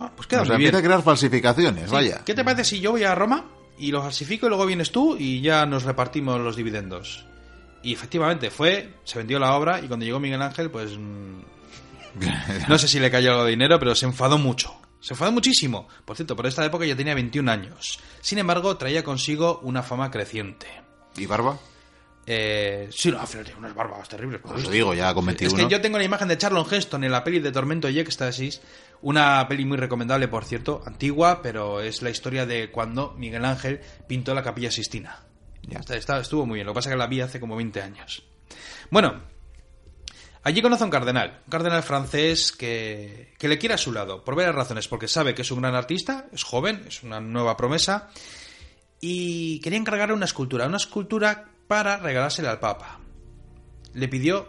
Ah, 0.00 0.10
pues 0.14 0.26
queda 0.26 0.42
O 0.42 0.44
sea, 0.44 0.54
muy 0.54 0.64
bien. 0.64 0.74
a 0.74 0.82
crear 0.82 1.02
falsificaciones, 1.02 1.84
Sí, 1.88 1.94
vaya. 1.94 2.22
¿Qué 2.24 2.34
te 2.34 2.44
parece 2.44 2.64
si 2.64 2.80
yo 2.80 2.92
voy 2.92 3.04
a 3.04 3.14
Roma 3.14 3.44
y 3.78 3.90
lo 3.90 4.02
falsifico 4.02 4.46
y 4.46 4.48
luego 4.48 4.66
vienes 4.66 4.90
tú 4.92 5.16
y 5.18 5.40
ya 5.40 5.64
nos 5.66 5.84
repartimos 5.84 6.40
los 6.40 6.56
dividendos? 6.56 7.24
Y 7.82 7.92
efectivamente 7.92 8.50
fue, 8.50 8.94
se 9.04 9.18
vendió 9.18 9.38
la 9.38 9.54
obra 9.54 9.80
y 9.80 9.88
cuando 9.88 10.04
llegó 10.06 10.20
Miguel 10.20 10.42
Ángel, 10.42 10.70
pues 10.70 10.92
mm, 10.96 11.40
no 12.68 12.78
sé 12.78 12.88
si 12.88 13.00
le 13.00 13.10
cayó 13.10 13.32
algo 13.32 13.44
de 13.44 13.50
dinero, 13.50 13.78
pero 13.78 13.94
se 13.94 14.06
enfadó 14.06 14.38
mucho. 14.38 14.74
Se 15.00 15.14
enfadó 15.14 15.32
muchísimo. 15.32 15.88
Por 16.04 16.14
cierto, 16.16 16.36
por 16.36 16.46
esta 16.46 16.64
época 16.64 16.86
ya 16.86 16.94
tenía 16.94 17.14
21 17.14 17.50
años. 17.50 17.98
Sin 18.20 18.38
embargo, 18.38 18.76
traía 18.76 19.02
consigo 19.02 19.58
una 19.64 19.82
fama 19.82 20.10
creciente. 20.12 20.68
¿Y 21.16 21.26
barba? 21.26 21.58
Eh, 22.26 22.88
sí, 22.92 23.10
no, 23.10 23.18
unas 23.58 23.74
barbas 23.74 24.08
terribles. 24.08 24.40
por 24.40 24.52
Pues 24.52 24.62
visto. 24.62 24.72
digo, 24.72 24.94
ya 24.94 25.12
con 25.12 25.28
Es 25.28 25.36
21. 25.38 25.56
que 25.68 25.72
yo 25.74 25.80
tengo 25.80 25.98
la 25.98 26.04
imagen 26.04 26.28
de 26.28 26.38
Charlon 26.38 26.66
Heston 26.70 27.02
en 27.04 27.10
la 27.12 27.24
peli 27.24 27.40
de 27.40 27.50
Tormento 27.50 27.88
y 27.88 27.98
Éxtasis, 27.98 28.60
una 29.02 29.46
peli 29.48 29.64
muy 29.64 29.76
recomendable, 29.76 30.28
por 30.28 30.44
cierto, 30.44 30.82
antigua, 30.86 31.42
pero 31.42 31.80
es 31.80 32.00
la 32.02 32.10
historia 32.10 32.46
de 32.46 32.70
cuando 32.70 33.12
Miguel 33.18 33.44
Ángel 33.44 33.80
pintó 34.06 34.34
la 34.34 34.42
Capilla 34.44 34.70
Sistina. 34.70 35.24
Ya. 35.62 35.80
Está- 35.80 35.96
está- 35.96 36.20
estuvo 36.20 36.46
muy 36.46 36.56
bien, 36.56 36.66
lo 36.66 36.72
que 36.72 36.76
pasa 36.76 36.90
es 36.90 36.94
que 36.94 36.98
la 36.98 37.06
vi 37.08 37.20
hace 37.20 37.40
como 37.40 37.56
20 37.56 37.82
años. 37.82 38.22
Bueno, 38.90 39.20
allí 40.44 40.62
conoce 40.62 40.82
a 40.82 40.86
un 40.86 40.90
cardenal, 40.92 41.40
un 41.46 41.50
cardenal 41.50 41.82
francés 41.82 42.52
que, 42.52 43.32
que 43.38 43.48
le 43.48 43.58
quiere 43.58 43.74
a 43.74 43.78
su 43.78 43.92
lado, 43.92 44.24
por 44.24 44.36
varias 44.36 44.54
razones, 44.54 44.86
porque 44.86 45.08
sabe 45.08 45.34
que 45.34 45.42
es 45.42 45.50
un 45.50 45.60
gran 45.60 45.74
artista, 45.74 46.26
es 46.32 46.44
joven, 46.44 46.84
es 46.86 47.02
una 47.02 47.20
nueva 47.20 47.56
promesa, 47.56 48.10
y 49.00 49.60
quería 49.60 49.78
encargarle 49.78 50.14
una 50.14 50.26
escultura, 50.26 50.66
una 50.66 50.76
escultura 50.76 51.48
para 51.66 51.96
regalársela 51.96 52.50
al 52.50 52.60
Papa. 52.60 53.00
Le 53.94 54.08
pidió 54.08 54.48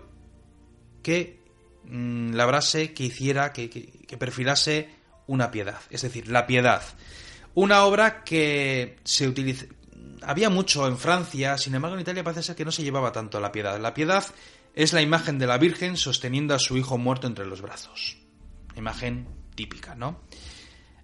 que 1.01 1.43
mm, 1.85 2.33
labrase, 2.33 2.93
que 2.93 3.03
hiciera, 3.03 3.53
que, 3.53 3.67
perfilase 4.17 4.89
una 5.27 5.51
piedad, 5.51 5.79
es 5.89 6.01
decir, 6.01 6.27
la 6.29 6.47
piedad. 6.47 6.81
Una 7.53 7.83
obra 7.83 8.23
que 8.23 8.97
se 9.03 9.27
utiliza... 9.27 9.65
Había 10.21 10.49
mucho 10.49 10.87
en 10.87 10.97
Francia, 10.97 11.57
sin 11.57 11.75
embargo 11.75 11.95
en 11.95 12.01
Italia 12.01 12.23
parece 12.23 12.43
ser 12.43 12.55
que 12.55 12.65
no 12.65 12.71
se 12.71 12.83
llevaba 12.83 13.11
tanto 13.11 13.39
la 13.39 13.51
piedad. 13.51 13.79
La 13.79 13.93
piedad 13.93 14.23
es 14.73 14.93
la 14.93 15.01
imagen 15.01 15.37
de 15.37 15.47
la 15.47 15.57
Virgen 15.57 15.97
sosteniendo 15.97 16.55
a 16.55 16.59
su 16.59 16.77
hijo 16.77 16.97
muerto 16.97 17.27
entre 17.27 17.45
los 17.45 17.61
brazos. 17.61 18.17
Imagen 18.75 19.27
típica, 19.55 19.95
¿no? 19.95 20.21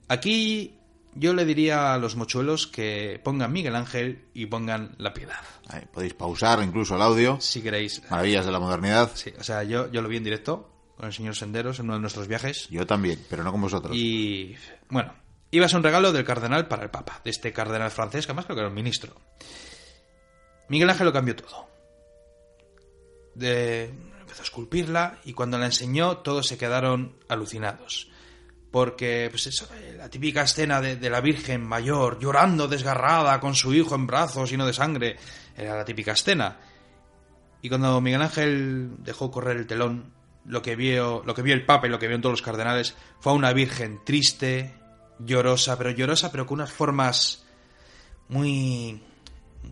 Aquí 0.08 0.79
yo 1.16 1.34
le 1.34 1.46
diría 1.46 1.94
a 1.94 1.98
los 1.98 2.16
mochuelos 2.16 2.68
que 2.68 3.20
pongan 3.24 3.52
Miguel 3.52 3.76
Ángel 3.76 4.26
y 4.34 4.46
pongan 4.46 4.96
la 4.98 5.14
piedad. 5.14 5.40
Ahí, 5.68 5.84
podéis 5.92 6.14
pausar 6.14 6.62
incluso 6.64 6.96
el 6.96 7.02
audio. 7.02 7.38
Si 7.42 7.62
queréis. 7.62 8.02
Maravillas 8.10 8.46
de 8.46 8.52
la 8.52 8.60
modernidad. 8.60 9.12
Sí, 9.16 9.34
o 9.40 9.44
sea, 9.44 9.64
yo, 9.64 9.92
yo 9.92 10.02
lo 10.02 10.10
vi 10.10 10.18
en 10.18 10.24
directo 10.24 10.70
con 10.98 11.08
el 11.08 11.14
señor 11.14 11.36
Senderos 11.36 11.80
en 11.80 11.86
uno 11.86 11.94
de 11.96 12.00
nuestros 12.02 12.28
viajes. 12.28 12.68
Yo 12.70 12.86
también, 12.86 13.24
pero 13.30 13.44
no 13.44 13.52
con 13.52 13.62
vosotros. 13.62 13.96
Y 13.96 14.56
bueno, 14.90 15.14
iba 15.52 15.66
a 15.66 15.70
ser 15.70 15.78
un 15.78 15.84
regalo 15.84 16.12
del 16.12 16.26
cardenal 16.26 16.68
para 16.68 16.84
el 16.84 16.90
Papa, 16.90 17.22
de 17.24 17.30
este 17.32 17.54
cardenal 17.54 17.90
francés, 17.92 18.26
que 18.26 18.32
además 18.32 18.46
creo 18.46 18.56
que 18.56 18.62
era 18.62 18.70
un 18.70 18.76
ministro. 18.76 19.16
Miguel 20.68 20.90
Ángel 20.90 21.06
lo 21.08 21.14
cambió 21.14 21.36
todo. 21.36 21.68
De- 23.36 23.86
empezó 24.20 24.42
a 24.42 24.46
esculpirla 24.46 25.18
y 25.26 25.34
cuando 25.34 25.58
la 25.58 25.66
enseñó 25.66 26.18
todos 26.18 26.48
se 26.48 26.58
quedaron 26.58 27.16
alucinados. 27.28 28.10
Porque, 28.72 29.28
pues 29.32 29.48
eso, 29.48 29.68
eh, 29.76 29.96
la 29.98 30.10
típica 30.10 30.44
escena 30.44 30.80
de, 30.80 31.10
la 31.10 31.22
Virgen 31.22 31.68
mayor 31.68 32.20
llorando 32.20 32.68
desgarrada 32.68 33.40
con 33.40 33.56
su 33.56 33.74
hijo 33.74 33.96
en 33.96 34.06
brazos 34.06 34.52
lleno 34.52 34.68
de 34.68 34.74
sangre, 34.74 35.18
era 35.58 35.76
la 35.76 35.86
típica 35.86 36.12
escena. 36.12 36.58
Y 37.62 37.70
cuando 37.70 38.00
Miguel 38.00 38.22
Ángel 38.22 38.92
dejó 39.00 39.32
correr 39.32 39.58
el 39.58 39.68
telón, 39.68 40.14
lo 40.46 40.62
que 40.62 40.76
vio, 40.76 41.24
lo 41.26 41.34
que 41.34 41.42
vio 41.42 41.54
el 41.54 41.66
Papa 41.66 41.88
y 41.88 41.90
lo 41.90 42.00
que 42.00 42.08
vieron 42.08 42.22
todos 42.22 42.34
los 42.34 42.42
cardenales 42.42 42.96
fue 43.20 43.32
a 43.32 43.36
una 43.36 43.54
virgen 43.54 44.00
triste, 44.06 44.74
llorosa, 45.20 45.78
pero 45.78 45.90
llorosa, 45.90 46.32
pero 46.32 46.46
con 46.46 46.60
unas 46.60 46.72
formas 46.72 47.46
muy, 48.30 49.02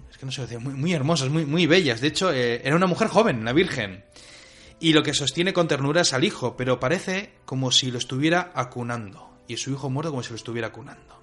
es 0.10 0.18
que 0.18 0.26
no 0.26 0.32
sé 0.32 0.58
muy, 0.58 0.74
muy 0.74 0.94
hermosas, 0.94 1.30
muy, 1.30 1.46
muy 1.46 1.68
bellas. 1.68 2.02
De 2.02 2.08
hecho, 2.08 2.34
eh, 2.34 2.62
era 2.64 2.76
una 2.76 2.88
mujer 2.88 3.08
joven, 3.08 3.46
la 3.46 3.54
virgen. 3.54 4.04
Y 4.80 4.94
lo 4.94 5.02
que 5.04 5.14
sostiene 5.14 5.54
con 5.54 5.68
ternura 5.68 6.02
es 6.02 6.14
al 6.14 6.24
hijo, 6.24 6.56
pero 6.56 6.80
parece 6.80 7.34
como 7.46 7.72
si 7.72 7.90
lo 7.92 7.98
estuviera 7.98 8.52
acunando. 8.54 9.30
Y 9.48 9.58
su 9.58 9.72
hijo 9.72 9.90
muerto 9.90 10.12
como 10.12 10.22
si 10.24 10.30
lo 10.30 10.36
estuviera 10.36 10.68
acunando. 10.68 11.18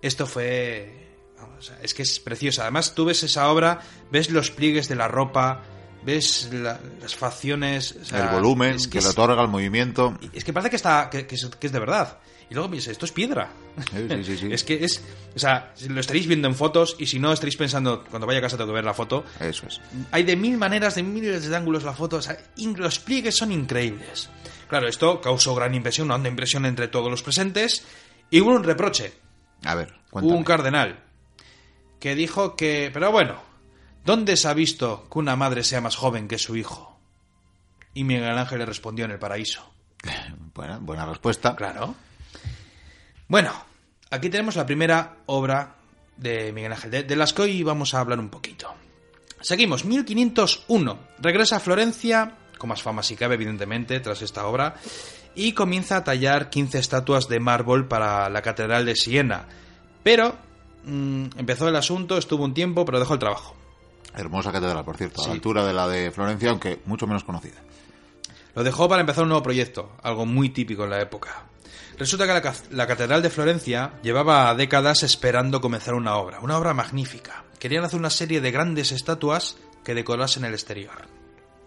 Esto 0.00 0.26
fue... 0.26 1.14
vamos, 1.38 1.72
es 1.82 1.94
que 1.94 2.02
es 2.02 2.18
preciosa. 2.20 2.62
Además, 2.62 2.94
tú 2.94 3.04
ves 3.04 3.22
esa 3.22 3.50
obra, 3.50 3.80
ves 4.10 4.30
los 4.30 4.50
pliegues 4.50 4.88
de 4.88 4.96
la 4.96 5.08
ropa, 5.08 5.60
ves 6.04 6.48
la- 6.52 6.80
las 7.00 7.14
facciones... 7.14 7.96
o 8.00 8.04
sea, 8.04 8.24
el 8.30 8.34
volumen 8.34 8.74
es 8.76 8.88
que, 8.88 8.98
es- 8.98 9.04
le 9.04 9.10
otorga 9.10 9.40
el 9.42 9.48
movimiento. 9.48 10.18
es 10.32 10.42
que 10.44 10.52
parece 10.52 10.70
que 10.70 10.76
está 10.76 11.08
que, 11.10 11.26
que 11.26 11.34
es, 11.36 11.46
que 11.46 11.66
es 11.66 11.72
de 11.72 11.78
verdad. 11.78 12.18
Y 12.52 12.54
luego 12.54 12.68
piensas, 12.68 12.92
esto 12.92 13.06
es 13.06 13.12
piedra. 13.12 13.48
Sí, 13.90 14.24
sí, 14.24 14.36
sí. 14.36 14.48
Es 14.52 14.62
que 14.62 14.84
es... 14.84 15.02
O 15.34 15.38
sea, 15.38 15.72
lo 15.88 15.98
estaréis 15.98 16.26
viendo 16.26 16.48
en 16.48 16.54
fotos 16.54 16.96
y 16.98 17.06
si 17.06 17.18
no 17.18 17.32
estaréis 17.32 17.56
pensando, 17.56 18.04
cuando 18.10 18.26
vaya 18.26 18.40
a 18.40 18.42
casa 18.42 18.58
tengo 18.58 18.68
que 18.68 18.74
ver 18.74 18.84
la 18.84 18.92
foto, 18.92 19.24
Eso 19.40 19.66
es. 19.66 19.80
hay 20.10 20.22
de 20.24 20.36
mil 20.36 20.58
maneras, 20.58 20.94
de 20.96 21.02
miles 21.02 21.48
de 21.48 21.56
ángulos 21.56 21.82
la 21.82 21.94
foto. 21.94 22.16
O 22.16 22.22
sea, 22.22 22.36
los 22.76 22.98
pliegues 22.98 23.34
son 23.38 23.52
increíbles. 23.52 24.28
Claro, 24.68 24.86
esto 24.86 25.18
causó 25.22 25.54
gran 25.54 25.74
impresión, 25.74 26.08
una 26.08 26.16
honda 26.16 26.28
impresión 26.28 26.66
entre 26.66 26.88
todos 26.88 27.10
los 27.10 27.22
presentes. 27.22 27.86
Y 28.28 28.42
hubo 28.42 28.50
un 28.50 28.64
reproche. 28.64 29.14
A 29.64 29.74
ver, 29.74 29.94
Hubo 29.94 30.10
cuéntame. 30.10 30.36
un 30.36 30.44
cardenal 30.44 31.00
que 31.98 32.14
dijo 32.14 32.54
que... 32.54 32.90
Pero 32.92 33.10
bueno, 33.12 33.40
¿dónde 34.04 34.36
se 34.36 34.46
ha 34.48 34.52
visto 34.52 35.08
que 35.10 35.18
una 35.20 35.36
madre 35.36 35.64
sea 35.64 35.80
más 35.80 35.96
joven 35.96 36.28
que 36.28 36.36
su 36.36 36.54
hijo? 36.54 37.00
Y 37.94 38.04
Miguel 38.04 38.36
Ángel 38.36 38.58
le 38.58 38.66
respondió 38.66 39.06
en 39.06 39.12
el 39.12 39.18
paraíso. 39.18 39.72
Buena, 40.54 40.76
buena 40.78 41.06
respuesta. 41.06 41.56
Claro. 41.56 41.94
Bueno, 43.28 43.52
aquí 44.10 44.28
tenemos 44.28 44.56
la 44.56 44.66
primera 44.66 45.16
obra 45.26 45.76
de 46.16 46.52
Miguel 46.52 46.72
Ángel, 46.72 46.90
de, 46.90 47.02
de 47.04 47.16
las 47.16 47.32
que 47.32 47.42
hoy 47.42 47.62
vamos 47.62 47.94
a 47.94 48.00
hablar 48.00 48.18
un 48.18 48.28
poquito. 48.28 48.72
Seguimos, 49.40 49.84
1501. 49.84 50.98
Regresa 51.18 51.56
a 51.56 51.60
Florencia, 51.60 52.36
con 52.58 52.68
más 52.68 52.82
fama 52.82 53.02
si 53.02 53.16
cabe, 53.16 53.34
evidentemente, 53.34 53.98
tras 54.00 54.22
esta 54.22 54.46
obra, 54.46 54.76
y 55.34 55.52
comienza 55.52 55.96
a 55.96 56.04
tallar 56.04 56.50
15 56.50 56.78
estatuas 56.78 57.28
de 57.28 57.40
mármol 57.40 57.88
para 57.88 58.28
la 58.28 58.42
Catedral 58.42 58.84
de 58.86 58.94
Siena. 58.94 59.46
Pero 60.02 60.36
mm, 60.84 61.24
empezó 61.38 61.68
el 61.68 61.76
asunto, 61.76 62.18
estuvo 62.18 62.44
un 62.44 62.54
tiempo, 62.54 62.84
pero 62.84 63.00
dejó 63.00 63.14
el 63.14 63.20
trabajo. 63.20 63.56
Hermosa 64.14 64.52
catedral, 64.52 64.84
por 64.84 64.96
cierto, 64.96 65.22
a 65.24 65.28
la 65.28 65.32
altura 65.32 65.64
de 65.64 65.72
la 65.72 65.88
de 65.88 66.10
Florencia, 66.10 66.50
aunque 66.50 66.80
mucho 66.84 67.06
menos 67.06 67.24
conocida. 67.24 67.56
Lo 68.54 68.62
dejó 68.62 68.88
para 68.88 69.00
empezar 69.00 69.22
un 69.22 69.30
nuevo 69.30 69.42
proyecto, 69.42 69.92
algo 70.02 70.26
muy 70.26 70.50
típico 70.50 70.84
en 70.84 70.90
la 70.90 71.00
época. 71.00 71.46
Resulta 71.98 72.26
que 72.26 72.32
la, 72.32 72.54
la, 72.70 72.86
Catedral 72.86 73.22
de 73.22 73.30
Florencia 73.30 73.92
llevaba 74.02 74.54
décadas 74.54 75.02
esperando 75.02 75.60
comenzar 75.60 75.94
una 75.94 76.16
obra, 76.16 76.40
una 76.40 76.58
obra 76.58 76.74
magnífica. 76.74 77.44
Querían 77.58 77.84
hacer 77.84 77.98
una 77.98 78.10
serie 78.10 78.40
de 78.40 78.50
grandes 78.50 78.92
estatuas 78.92 79.56
que 79.84 79.94
decorasen 79.94 80.44
el 80.44 80.54
exterior. 80.54 81.06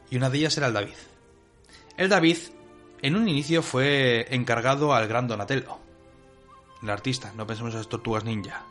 Y 0.10 0.18
una 0.18 0.30
de 0.30 0.40
ellas 0.40 0.58
era 0.58 0.68
el 0.68 0.74
David. 0.74 0.96
El 1.98 2.10
David, 2.10 2.38
en 3.02 3.16
un 3.16 3.28
inicio, 3.28 3.62
fue 3.62 4.28
encargado 4.32 4.94
al 4.94 5.08
gran 5.08 5.28
Donatello. 5.28 5.80
El 6.82 6.90
artista, 6.90 7.32
no 7.36 7.48
pensemos 7.48 7.74
en 7.74 7.80
las 7.80 7.90
tortugas 7.90 8.24
ninja. 8.24 8.64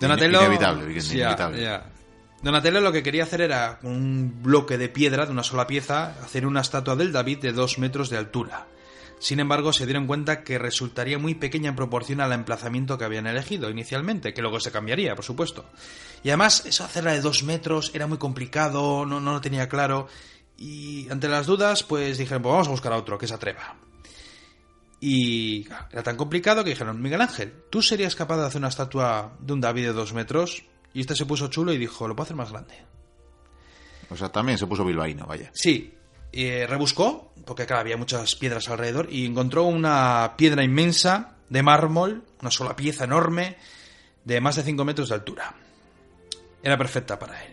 Donatello. 0.00 0.40
Inevitable, 0.40 0.92
inevitable. 0.92 1.80
Donatello 2.42 2.80
lo 2.80 2.92
que 2.92 3.02
quería 3.02 3.24
hacer 3.24 3.42
era 3.42 3.78
un 3.82 4.42
bloque 4.42 4.78
de 4.78 4.88
piedra 4.88 5.26
de 5.26 5.32
una 5.32 5.42
sola 5.42 5.66
pieza, 5.66 6.14
hacer 6.22 6.46
una 6.46 6.62
estatua 6.62 6.96
del 6.96 7.12
David 7.12 7.38
de 7.38 7.52
dos 7.52 7.78
metros 7.78 8.08
de 8.08 8.16
altura. 8.16 8.66
Sin 9.20 9.38
embargo, 9.38 9.74
se 9.74 9.84
dieron 9.84 10.06
cuenta 10.06 10.42
que 10.42 10.58
resultaría 10.58 11.18
muy 11.18 11.34
pequeña 11.34 11.68
en 11.68 11.76
proporción 11.76 12.22
al 12.22 12.32
emplazamiento 12.32 12.96
que 12.96 13.04
habían 13.04 13.26
elegido 13.26 13.68
inicialmente, 13.68 14.32
que 14.32 14.40
luego 14.40 14.60
se 14.60 14.72
cambiaría, 14.72 15.14
por 15.14 15.26
supuesto. 15.26 15.66
Y 16.24 16.30
además, 16.30 16.64
eso 16.64 16.84
hacerla 16.84 17.12
de 17.12 17.20
dos 17.20 17.42
metros 17.42 17.90
era 17.94 18.06
muy 18.06 18.16
complicado, 18.16 19.04
no, 19.04 19.20
no 19.20 19.32
lo 19.32 19.40
tenía 19.42 19.68
claro. 19.68 20.08
Y 20.56 21.06
ante 21.10 21.28
las 21.28 21.46
dudas, 21.46 21.82
pues 21.82 22.16
dijeron, 22.16 22.42
pues 22.42 22.50
vamos 22.50 22.68
a 22.68 22.70
buscar 22.70 22.94
a 22.94 22.96
otro 22.96 23.18
que 23.18 23.26
se 23.26 23.34
atreva. 23.34 23.76
Y 25.00 25.66
era 25.92 26.02
tan 26.02 26.16
complicado 26.16 26.64
que 26.64 26.70
dijeron, 26.70 27.02
Miguel 27.02 27.20
Ángel, 27.20 27.52
¿tú 27.68 27.82
serías 27.82 28.16
capaz 28.16 28.38
de 28.38 28.46
hacer 28.46 28.58
una 28.58 28.68
estatua 28.68 29.36
de 29.38 29.52
un 29.52 29.60
David 29.60 29.84
de 29.84 29.92
dos 29.92 30.14
metros? 30.14 30.64
Y 30.94 31.00
este 31.00 31.14
se 31.14 31.26
puso 31.26 31.48
chulo 31.48 31.74
y 31.74 31.78
dijo, 31.78 32.08
lo 32.08 32.16
puedo 32.16 32.24
hacer 32.24 32.36
más 32.36 32.50
grande. 32.50 32.74
O 34.08 34.16
sea, 34.16 34.30
también 34.30 34.56
se 34.56 34.66
puso 34.66 34.82
bilbaíno, 34.82 35.26
vaya. 35.26 35.50
Sí. 35.52 35.94
Y 36.32 36.64
rebuscó, 36.64 37.32
porque 37.44 37.66
claro, 37.66 37.80
había 37.80 37.96
muchas 37.96 38.36
piedras 38.36 38.68
alrededor, 38.68 39.08
y 39.10 39.26
encontró 39.26 39.64
una 39.64 40.34
piedra 40.36 40.62
inmensa 40.62 41.36
de 41.48 41.62
mármol, 41.62 42.24
una 42.40 42.50
sola 42.50 42.76
pieza 42.76 43.04
enorme, 43.04 43.56
de 44.24 44.40
más 44.40 44.56
de 44.56 44.62
5 44.62 44.84
metros 44.84 45.08
de 45.08 45.16
altura. 45.16 45.54
Era 46.62 46.78
perfecta 46.78 47.18
para 47.18 47.44
él. 47.44 47.52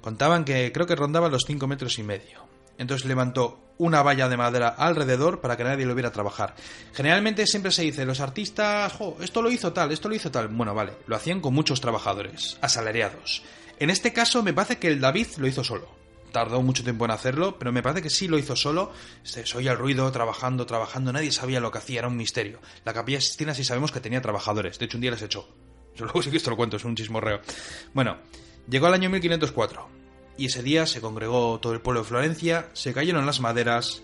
Contaban 0.00 0.44
que 0.44 0.72
creo 0.72 0.86
que 0.86 0.96
rondaba 0.96 1.28
los 1.28 1.44
5 1.44 1.66
metros 1.66 1.98
y 1.98 2.02
medio. 2.02 2.46
Entonces 2.78 3.06
levantó 3.06 3.60
una 3.78 4.02
valla 4.02 4.28
de 4.28 4.36
madera 4.36 4.68
alrededor 4.68 5.40
para 5.40 5.56
que 5.56 5.64
nadie 5.64 5.86
lo 5.86 5.94
viera 5.94 6.12
trabajar. 6.12 6.54
Generalmente 6.94 7.46
siempre 7.46 7.72
se 7.72 7.82
dice, 7.82 8.04
los 8.04 8.20
artistas, 8.20 8.92
jo, 8.92 9.16
esto 9.20 9.42
lo 9.42 9.50
hizo 9.50 9.72
tal, 9.72 9.92
esto 9.92 10.08
lo 10.08 10.14
hizo 10.14 10.30
tal. 10.30 10.48
Bueno, 10.48 10.74
vale, 10.74 10.92
lo 11.06 11.16
hacían 11.16 11.40
con 11.40 11.54
muchos 11.54 11.80
trabajadores, 11.80 12.56
asalariados. 12.60 13.42
En 13.78 13.90
este 13.90 14.12
caso 14.12 14.42
me 14.42 14.52
parece 14.52 14.78
que 14.78 14.88
el 14.88 15.00
David 15.00 15.26
lo 15.38 15.46
hizo 15.46 15.62
solo. 15.62 15.97
Tardó 16.32 16.62
mucho 16.62 16.82
tiempo 16.82 17.04
en 17.04 17.10
hacerlo, 17.10 17.58
pero 17.58 17.72
me 17.72 17.82
parece 17.82 18.02
que 18.02 18.10
sí 18.10 18.28
lo 18.28 18.38
hizo 18.38 18.56
solo. 18.56 18.92
Se 19.22 19.44
oía 19.56 19.72
el 19.72 19.78
ruido, 19.78 20.10
trabajando, 20.12 20.66
trabajando. 20.66 21.12
Nadie 21.12 21.32
sabía 21.32 21.60
lo 21.60 21.70
que 21.70 21.78
hacía, 21.78 22.00
era 22.00 22.08
un 22.08 22.16
misterio. 22.16 22.60
La 22.84 22.92
capilla 22.92 23.20
Sistina 23.20 23.54
sí 23.54 23.64
sabemos 23.64 23.92
que 23.92 24.00
tenía 24.00 24.20
trabajadores. 24.20 24.78
De 24.78 24.84
hecho, 24.84 24.96
un 24.96 25.02
día 25.02 25.10
les 25.10 25.22
echó. 25.22 25.48
Luego 25.98 26.22
sí 26.22 26.30
que 26.30 26.36
esto 26.36 26.50
lo 26.50 26.56
cuento, 26.56 26.76
es 26.76 26.84
un 26.84 26.94
chismorreo. 26.94 27.40
Bueno, 27.92 28.18
llegó 28.68 28.86
al 28.86 28.94
año 28.94 29.10
1504 29.10 29.88
y 30.36 30.46
ese 30.46 30.62
día 30.62 30.86
se 30.86 31.00
congregó 31.00 31.58
todo 31.60 31.72
el 31.72 31.80
pueblo 31.80 32.02
de 32.02 32.08
Florencia, 32.08 32.68
se 32.72 32.94
cayeron 32.94 33.26
las 33.26 33.40
maderas 33.40 34.02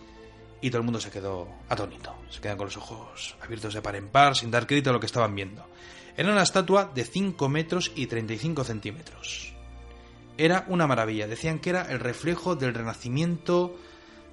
y 0.60 0.70
todo 0.70 0.78
el 0.78 0.84
mundo 0.84 1.00
se 1.00 1.10
quedó 1.10 1.48
atónito. 1.68 2.14
Se 2.30 2.40
quedan 2.40 2.56
con 2.56 2.66
los 2.66 2.76
ojos 2.76 3.37
abiertos 3.40 3.74
de 3.74 3.82
par 3.82 3.96
en 3.96 4.08
par, 4.08 4.37
sin 4.37 4.50
dar 4.50 4.66
crédito 4.66 4.90
a 4.90 4.92
lo 4.92 5.00
que 5.00 5.06
estaban 5.06 5.34
viendo. 5.34 5.66
Era 6.16 6.32
una 6.32 6.42
estatua 6.42 6.90
de 6.94 7.04
5 7.04 7.48
metros 7.48 7.92
y 7.94 8.06
35 8.06 8.64
centímetros. 8.64 9.54
Era 10.37 10.64
una 10.68 10.87
maravilla. 10.87 11.27
Decían 11.27 11.59
que 11.59 11.70
era 11.70 11.83
el 11.83 12.01
reflejo 12.01 12.57
del 12.57 12.75
renacimiento, 12.75 13.79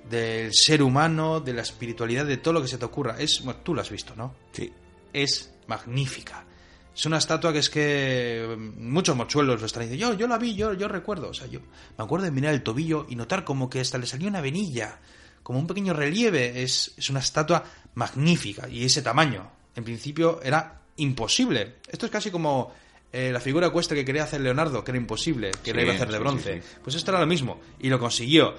del 0.10 0.54
ser 0.54 0.82
humano, 0.82 1.40
de 1.40 1.54
la 1.54 1.62
espiritualidad, 1.62 2.26
de 2.26 2.38
todo 2.38 2.56
lo 2.56 2.62
que 2.62 2.68
se 2.68 2.78
te 2.78 2.86
ocurra. 2.86 3.18
Es, 3.20 3.44
tú 3.64 3.74
lo 3.74 3.82
has 3.82 3.90
visto, 3.90 4.16
¿no? 4.16 4.34
Sí. 4.52 4.72
Es 5.14 5.54
magnífica. 5.68 6.46
Es 6.94 7.06
una 7.06 7.18
estatua 7.18 7.54
que 7.54 7.60
es 7.60 7.70
que 7.70 8.56
mm, 8.58 8.92
muchos 8.92 9.16
mochuelos 9.16 9.60
lo 9.60 9.66
están 9.66 9.84
diciendo. 9.84 10.14
Yo, 10.14 10.18
yo 10.18 10.28
la 10.28 10.38
vi, 10.38 10.56
yo, 10.56 10.74
yo 10.74 10.88
recuerdo. 10.88 11.30
O 11.30 11.34
sea, 11.34 11.48
yo 11.48 11.60
me 11.60 12.04
acuerdo 12.04 12.26
de 12.26 12.32
mirar 12.32 12.54
el 12.54 12.64
tobillo 12.64 13.06
y 13.10 13.16
notar 13.16 13.44
como 13.44 13.70
que 13.70 13.80
hasta 13.80 13.98
le 13.98 14.08
salió 14.08 14.28
una 14.28 14.42
venilla, 14.42 15.00
como 15.44 15.60
un 15.60 15.68
pequeño 15.68 15.94
relieve. 15.94 16.64
Es, 16.64 16.94
es 16.98 17.10
una 17.10 17.20
estatua 17.20 17.64
magnífica 17.94 18.68
y 18.68 18.86
ese 18.86 19.02
tamaño. 19.02 19.52
En 19.76 19.84
principio 19.84 20.42
era 20.42 20.82
imposible. 20.98 21.78
Esto 21.88 22.06
es 22.06 22.12
casi 22.12 22.32
como 22.32 22.74
eh, 23.12 23.32
la 23.32 23.40
figura 23.40 23.68
ecuestre 23.68 23.98
que 23.98 24.06
quería 24.06 24.24
hacer 24.24 24.42
Leonardo, 24.42 24.84
que 24.84 24.92
era 24.92 24.98
imposible, 24.98 25.52
que 25.64 25.74
le 25.74 25.84
iba 25.84 25.92
a 25.92 25.96
hacer 25.96 26.12
de 26.12 26.20
bronce. 26.20 26.64
pues 26.84 26.96
esto 26.96 27.12
era 27.12 27.20
lo 27.20 27.28
mismo 27.28 27.60
y 27.80 27.90
lo 27.90 28.00
consiguió. 28.00 28.56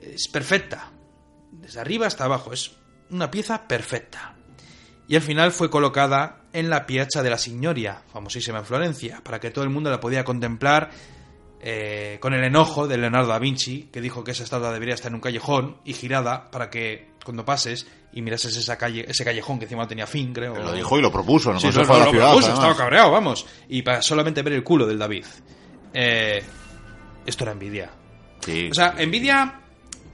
Es 0.00 0.28
perfecta. 0.28 0.92
Desde 1.52 1.80
arriba 1.80 2.06
hasta 2.06 2.24
abajo. 2.24 2.52
Es 2.52 2.72
una 3.10 3.30
pieza 3.30 3.66
perfecta 3.66 4.36
y 5.10 5.16
al 5.16 5.22
final 5.22 5.50
fue 5.50 5.70
colocada 5.70 6.42
en 6.52 6.70
la 6.70 6.86
Piazza 6.86 7.24
de 7.24 7.30
la 7.30 7.36
Signoria, 7.36 8.04
famosísima 8.12 8.60
en 8.60 8.64
Florencia, 8.64 9.20
para 9.24 9.40
que 9.40 9.50
todo 9.50 9.64
el 9.64 9.70
mundo 9.70 9.90
la 9.90 9.98
podía 9.98 10.24
contemplar 10.24 10.90
eh, 11.60 12.18
con 12.20 12.32
el 12.32 12.44
enojo 12.44 12.86
de 12.86 12.96
Leonardo 12.96 13.26
da 13.26 13.40
Vinci, 13.40 13.88
que 13.92 14.00
dijo 14.00 14.22
que 14.22 14.30
esa 14.30 14.44
estatua 14.44 14.72
debería 14.72 14.94
estar 14.94 15.10
en 15.10 15.16
un 15.16 15.20
callejón 15.20 15.78
y 15.84 15.94
girada 15.94 16.48
para 16.52 16.70
que 16.70 17.09
cuando 17.24 17.44
pases 17.44 17.86
y 18.12 18.22
mirases 18.22 18.56
esa 18.56 18.76
calle, 18.76 19.04
ese 19.08 19.24
callejón 19.24 19.58
que 19.58 19.64
encima 19.64 19.82
no 19.82 19.88
tenía 19.88 20.06
fin, 20.06 20.32
creo. 20.32 20.54
Lo 20.54 20.72
dijo 20.72 20.98
y 20.98 21.02
lo 21.02 21.12
propuso, 21.12 21.52
no 21.52 21.60
sí, 21.60 21.70
lo, 21.70 21.84
la 21.84 22.10
ciudad, 22.10 22.30
propuso, 22.30 22.52
estaba 22.52 22.76
cabreado, 22.76 23.10
vamos. 23.10 23.46
Y 23.68 23.82
para 23.82 24.02
solamente 24.02 24.42
ver 24.42 24.54
el 24.54 24.64
culo 24.64 24.86
del 24.86 24.98
David. 24.98 25.24
Eh, 25.92 26.42
esto 27.26 27.44
era 27.44 27.52
envidia. 27.52 27.90
Sí, 28.40 28.68
o 28.70 28.74
sea, 28.74 28.94
envidia 28.96 29.60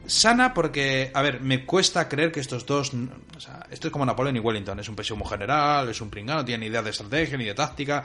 sana 0.06 0.54
porque, 0.54 1.10
a 1.12 1.22
ver, 1.22 1.40
me 1.40 1.64
cuesta 1.64 2.08
creer 2.08 2.32
que 2.32 2.40
estos 2.40 2.66
dos... 2.66 2.92
O 3.36 3.40
sea, 3.40 3.66
esto 3.70 3.88
es 3.88 3.92
como 3.92 4.04
Napoleón 4.04 4.36
y 4.36 4.40
Wellington, 4.40 4.80
es 4.80 4.88
un 4.88 4.96
pésimo 4.96 5.24
general, 5.24 5.88
es 5.88 6.00
un 6.00 6.10
pringano, 6.10 6.40
no 6.40 6.44
tiene 6.44 6.64
ni 6.64 6.70
idea 6.70 6.82
de 6.82 6.90
estrategia 6.90 7.36
ni 7.36 7.44
de 7.44 7.54
táctica, 7.54 8.04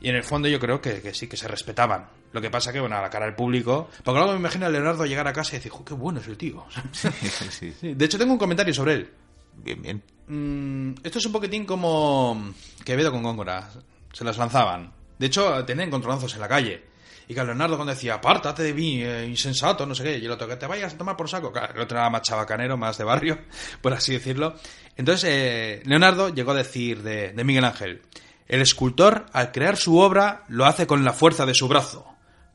y 0.00 0.08
en 0.08 0.16
el 0.16 0.22
fondo 0.22 0.48
yo 0.48 0.58
creo 0.58 0.80
que, 0.80 1.12
sí, 1.14 1.28
que 1.28 1.36
se 1.36 1.46
respetaban. 1.46 2.08
Lo 2.32 2.40
que 2.40 2.50
pasa 2.50 2.72
que, 2.72 2.80
bueno, 2.80 2.96
a 2.96 3.02
la 3.02 3.10
cara 3.10 3.26
del 3.26 3.34
público... 3.34 3.90
Porque 4.02 4.18
luego 4.18 4.32
me 4.32 4.38
imagino 4.38 4.66
a 4.66 4.70
Leonardo 4.70 5.04
llegar 5.04 5.26
a 5.28 5.32
casa 5.32 5.56
y 5.56 5.58
decir, 5.58 5.72
qué 5.84 5.94
bueno 5.94 6.20
es 6.20 6.28
el 6.28 6.36
tío! 6.36 6.64
De 7.82 8.04
hecho, 8.04 8.18
tengo 8.18 8.32
un 8.32 8.38
comentario 8.38 8.72
sobre 8.72 8.94
él. 8.94 9.10
Bien, 9.56 9.82
bien. 9.82 10.02
Mm, 10.28 10.94
esto 11.02 11.18
es 11.18 11.26
un 11.26 11.32
poquitín 11.32 11.66
como 11.66 12.54
Quevedo 12.84 13.12
con 13.12 13.22
Góngora. 13.22 13.68
Se 14.12 14.24
las 14.24 14.38
lanzaban. 14.38 14.92
De 15.18 15.26
hecho, 15.26 15.64
tenían 15.66 15.88
encontronazos 15.88 16.34
en 16.34 16.40
la 16.40 16.48
calle. 16.48 16.84
Y 17.28 17.34
que 17.34 17.44
Leonardo 17.44 17.76
cuando 17.76 17.94
decía, 17.94 18.14
apártate 18.14 18.62
de 18.62 18.74
mí, 18.74 19.02
eh, 19.04 19.26
insensato, 19.26 19.86
no 19.86 19.94
sé 19.94 20.02
qué, 20.02 20.18
y 20.18 20.24
el 20.24 20.30
otro, 20.32 20.48
que 20.48 20.56
te 20.56 20.66
vayas 20.66 20.94
a 20.94 20.98
tomar 20.98 21.16
por 21.16 21.28
saco, 21.28 21.52
claro, 21.52 21.74
el 21.74 21.80
otro 21.80 21.96
era 21.96 22.10
más 22.10 22.22
chabacanero, 22.22 22.76
más 22.76 22.98
de 22.98 23.04
barrio, 23.04 23.38
por 23.80 23.92
así 23.92 24.12
decirlo. 24.12 24.56
Entonces, 24.96 25.30
eh, 25.30 25.82
Leonardo 25.84 26.30
llegó 26.30 26.50
a 26.50 26.56
decir 26.56 27.02
de, 27.02 27.32
de 27.32 27.44
Miguel 27.44 27.64
Ángel, 27.64 28.02
el 28.50 28.62
escultor, 28.62 29.26
al 29.32 29.52
crear 29.52 29.76
su 29.76 29.98
obra, 29.98 30.42
lo 30.48 30.66
hace 30.66 30.88
con 30.88 31.04
la 31.04 31.12
fuerza 31.12 31.46
de 31.46 31.54
su 31.54 31.68
brazo, 31.68 32.04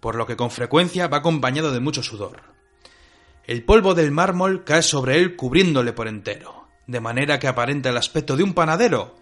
por 0.01 0.15
lo 0.15 0.27
que 0.27 0.35
con 0.35 0.51
frecuencia 0.51 1.07
va 1.07 1.19
acompañado 1.19 1.71
de 1.71 1.79
mucho 1.79 2.03
sudor. 2.03 2.41
El 3.45 3.63
polvo 3.63 3.95
del 3.95 4.11
mármol 4.11 4.65
cae 4.65 4.81
sobre 4.81 5.15
él 5.19 5.37
cubriéndole 5.37 5.93
por 5.93 6.09
entero, 6.09 6.67
de 6.85 6.99
manera 6.99 7.39
que 7.39 7.47
aparenta 7.47 7.91
el 7.91 7.97
aspecto 7.97 8.35
de 8.35 8.43
un 8.43 8.53
panadero, 8.53 9.15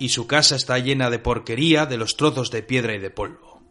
y 0.00 0.08
su 0.08 0.26
casa 0.26 0.56
está 0.56 0.80
llena 0.80 1.10
de 1.10 1.20
porquería 1.20 1.86
de 1.86 1.96
los 1.96 2.16
trozos 2.16 2.50
de 2.50 2.64
piedra 2.64 2.92
y 2.92 2.98
de 2.98 3.10
polvo. 3.10 3.62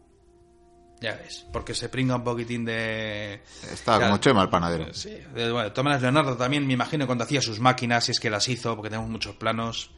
Ya 1.01 1.17
ves, 1.17 1.45
porque 1.51 1.75
se 1.75 1.89
pringa 1.89 2.15
un 2.15 2.23
poquitín 2.23 2.63
de... 2.63 3.41
Está 3.69 3.99
como 3.99 4.17
Chema 4.19 4.43
el 4.43 4.49
panadero. 4.49 4.93
Sí, 4.93 5.13
bueno, 5.33 5.71
de 5.71 5.99
Leonardo 5.99 6.37
también 6.37 6.65
me 6.65 6.71
imagino 6.71 7.05
cuando 7.05 7.25
hacía 7.25 7.41
sus 7.41 7.59
máquinas, 7.59 8.05
si 8.05 8.11
es 8.13 8.19
que 8.21 8.29
las 8.29 8.47
hizo, 8.47 8.77
porque 8.77 8.89
tenemos 8.89 9.09
muchos 9.09 9.35
planos. 9.35 9.91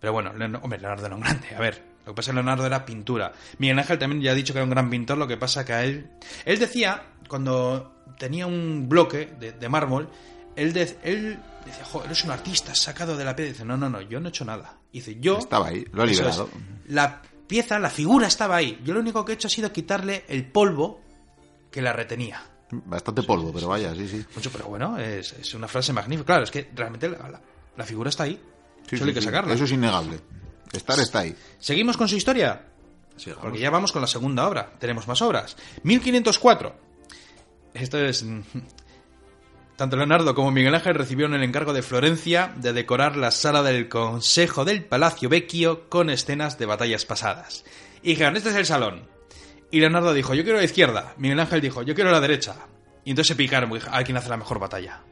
Pero 0.00 0.12
bueno, 0.12 0.30
hombre, 0.62 0.78
Leonardo 0.78 1.06
era 1.06 1.14
un 1.14 1.20
grande, 1.20 1.54
a 1.54 1.60
ver. 1.60 1.82
Lo 2.06 2.12
que 2.12 2.16
pasa 2.16 2.30
es 2.30 2.32
que 2.32 2.34
Leonardo 2.36 2.64
era 2.64 2.86
pintura. 2.86 3.32
Miguel 3.58 3.78
Ángel 3.78 3.98
también 3.98 4.22
ya 4.22 4.30
ha 4.30 4.34
dicho 4.34 4.52
que 4.52 4.58
era 4.58 4.64
un 4.64 4.70
gran 4.70 4.88
pintor, 4.88 5.18
lo 5.18 5.28
que 5.28 5.36
pasa 5.36 5.64
que 5.64 5.72
a 5.72 5.84
él... 5.84 6.10
Él 6.44 6.58
decía, 6.58 7.02
cuando 7.28 8.04
tenía 8.18 8.46
un 8.46 8.88
bloque 8.88 9.26
de, 9.26 9.68
mármol, 9.68 10.08
él, 10.56 10.74
él 11.02 11.38
decía, 11.66 11.84
joder, 11.84 12.06
eres 12.06 12.24
un 12.24 12.30
artista 12.30 12.74
sacado 12.74 13.16
de 13.16 13.24
la 13.24 13.36
piedra. 13.36 13.52
Dice, 13.52 13.64
no, 13.64 13.76
no, 13.76 13.90
no, 13.90 14.00
yo 14.00 14.20
no 14.20 14.28
he 14.28 14.30
hecho 14.30 14.44
nada. 14.44 14.78
Dice, 14.92 15.18
yo... 15.20 15.38
Estaba 15.38 15.68
ahí, 15.68 15.84
lo 15.92 16.02
ha 16.02 16.06
liberado. 16.06 16.48
la 16.86 17.20
pieza, 17.46 17.78
la 17.78 17.90
figura 17.90 18.26
estaba 18.26 18.56
ahí. 18.56 18.80
Yo 18.84 18.94
lo 18.94 19.00
único 19.00 19.24
que 19.24 19.32
he 19.32 19.34
hecho 19.34 19.48
ha 19.48 19.50
sido 19.50 19.72
quitarle 19.72 20.24
el 20.28 20.46
polvo 20.46 21.00
que 21.70 21.82
la 21.82 21.92
retenía. 21.92 22.42
Bastante 22.70 23.22
polvo, 23.22 23.50
pero 23.52 23.68
vaya, 23.68 23.94
sí, 23.94 24.06
sí. 24.06 24.24
Mucho, 24.34 24.50
pero 24.50 24.66
bueno, 24.66 24.98
es, 24.98 25.54
una 25.54 25.68
frase 25.68 25.92
magnífica. 25.92 26.26
Claro, 26.26 26.44
es 26.44 26.50
que 26.50 26.70
realmente 26.74 27.08
la, 27.08 27.84
figura 27.84 28.10
está 28.10 28.24
ahí. 28.24 28.38
Solo 28.90 29.06
hay 29.06 29.14
que 29.14 29.22
sacarla. 29.22 29.54
Eso 29.54 29.64
es 29.64 29.72
innegable. 29.72 30.20
Estar 30.72 30.98
está 31.00 31.20
ahí. 31.20 31.34
¿Seguimos 31.58 31.96
con 31.96 32.08
su 32.08 32.16
historia? 32.16 32.66
Porque 33.40 33.58
ya 33.58 33.70
vamos 33.70 33.92
con 33.92 34.00
la 34.00 34.06
segunda 34.06 34.46
obra. 34.46 34.72
Tenemos 34.78 35.08
más 35.08 35.20
obras. 35.22 35.56
1504. 35.82 36.74
Esto 37.74 37.98
es 37.98 38.24
tanto 39.78 39.96
Leonardo 39.96 40.34
como 40.34 40.50
Miguel 40.50 40.74
Ángel 40.74 40.96
recibieron 40.96 41.34
el 41.34 41.44
encargo 41.44 41.72
de 41.72 41.82
Florencia 41.82 42.52
de 42.56 42.72
decorar 42.72 43.16
la 43.16 43.30
sala 43.30 43.62
del 43.62 43.88
Consejo 43.88 44.64
del 44.64 44.84
Palacio 44.84 45.28
Vecchio 45.28 45.88
con 45.88 46.10
escenas 46.10 46.58
de 46.58 46.66
batallas 46.66 47.04
pasadas. 47.04 47.64
Y 48.02 48.10
dijeron, 48.10 48.36
este 48.36 48.48
es 48.50 48.56
el 48.56 48.66
salón. 48.66 49.08
Y 49.70 49.78
Leonardo 49.78 50.12
dijo, 50.14 50.34
yo 50.34 50.42
quiero 50.42 50.58
la 50.58 50.64
izquierda. 50.64 51.14
Miguel 51.16 51.38
Ángel 51.38 51.60
dijo, 51.60 51.82
yo 51.82 51.94
quiero 51.94 52.10
la 52.10 52.20
derecha. 52.20 52.56
Y 53.04 53.10
entonces 53.10 53.28
se 53.28 53.36
picaron, 53.36 53.70
a 53.90 54.02
quién 54.02 54.16
hace 54.16 54.28
la 54.28 54.36
mejor 54.36 54.58
batalla. 54.58 55.02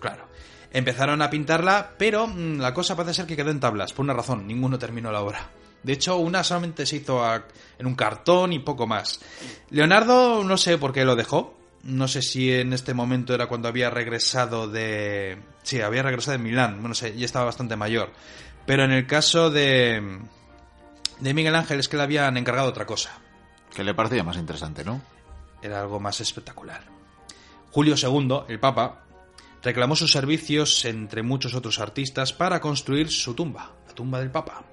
Claro. 0.00 0.27
Empezaron 0.70 1.22
a 1.22 1.30
pintarla, 1.30 1.92
pero 1.96 2.26
mm, 2.26 2.58
la 2.58 2.74
cosa 2.74 2.94
parece 2.94 3.14
ser 3.14 3.26
que 3.26 3.36
quedó 3.36 3.50
en 3.50 3.60
tablas, 3.60 3.92
por 3.92 4.04
una 4.04 4.12
razón, 4.14 4.46
ninguno 4.46 4.78
terminó 4.78 5.10
la 5.10 5.22
obra. 5.22 5.48
De 5.82 5.92
hecho, 5.92 6.16
una 6.18 6.42
solamente 6.44 6.84
se 6.84 6.96
hizo 6.96 7.24
a- 7.24 7.44
en 7.78 7.86
un 7.86 7.94
cartón 7.94 8.52
y 8.52 8.58
poco 8.58 8.86
más. 8.86 9.20
Leonardo 9.70 10.42
no 10.44 10.56
sé 10.56 10.76
por 10.76 10.92
qué 10.92 11.04
lo 11.04 11.16
dejó. 11.16 11.54
No 11.84 12.08
sé 12.08 12.20
si 12.22 12.52
en 12.52 12.72
este 12.72 12.92
momento 12.92 13.32
era 13.34 13.46
cuando 13.46 13.68
había 13.68 13.88
regresado 13.88 14.66
de... 14.68 15.38
Sí, 15.62 15.80
había 15.80 16.02
regresado 16.02 16.36
de 16.36 16.42
Milán. 16.42 16.82
No 16.82 16.92
sé, 16.94 17.16
ya 17.16 17.24
estaba 17.24 17.44
bastante 17.46 17.76
mayor. 17.76 18.10
Pero 18.66 18.84
en 18.84 18.90
el 18.90 19.06
caso 19.06 19.48
de... 19.50 20.18
De 21.20 21.34
Miguel 21.34 21.54
Ángel 21.54 21.78
es 21.78 21.88
que 21.88 21.96
le 21.96 22.02
habían 22.02 22.36
encargado 22.36 22.68
otra 22.68 22.84
cosa. 22.84 23.10
Que 23.74 23.84
le 23.84 23.94
parecía 23.94 24.24
más 24.24 24.36
interesante, 24.36 24.84
¿no? 24.84 25.00
Era 25.62 25.80
algo 25.80 26.00
más 26.00 26.20
espectacular. 26.20 26.82
Julio 27.70 27.94
II, 27.96 28.40
el 28.48 28.58
Papa, 28.58 29.04
reclamó 29.62 29.96
sus 29.96 30.12
servicios 30.12 30.84
entre 30.84 31.22
muchos 31.22 31.54
otros 31.54 31.78
artistas 31.80 32.32
para 32.32 32.60
construir 32.60 33.10
su 33.10 33.34
tumba, 33.34 33.72
la 33.86 33.94
tumba 33.94 34.20
del 34.20 34.30
Papa. 34.30 34.64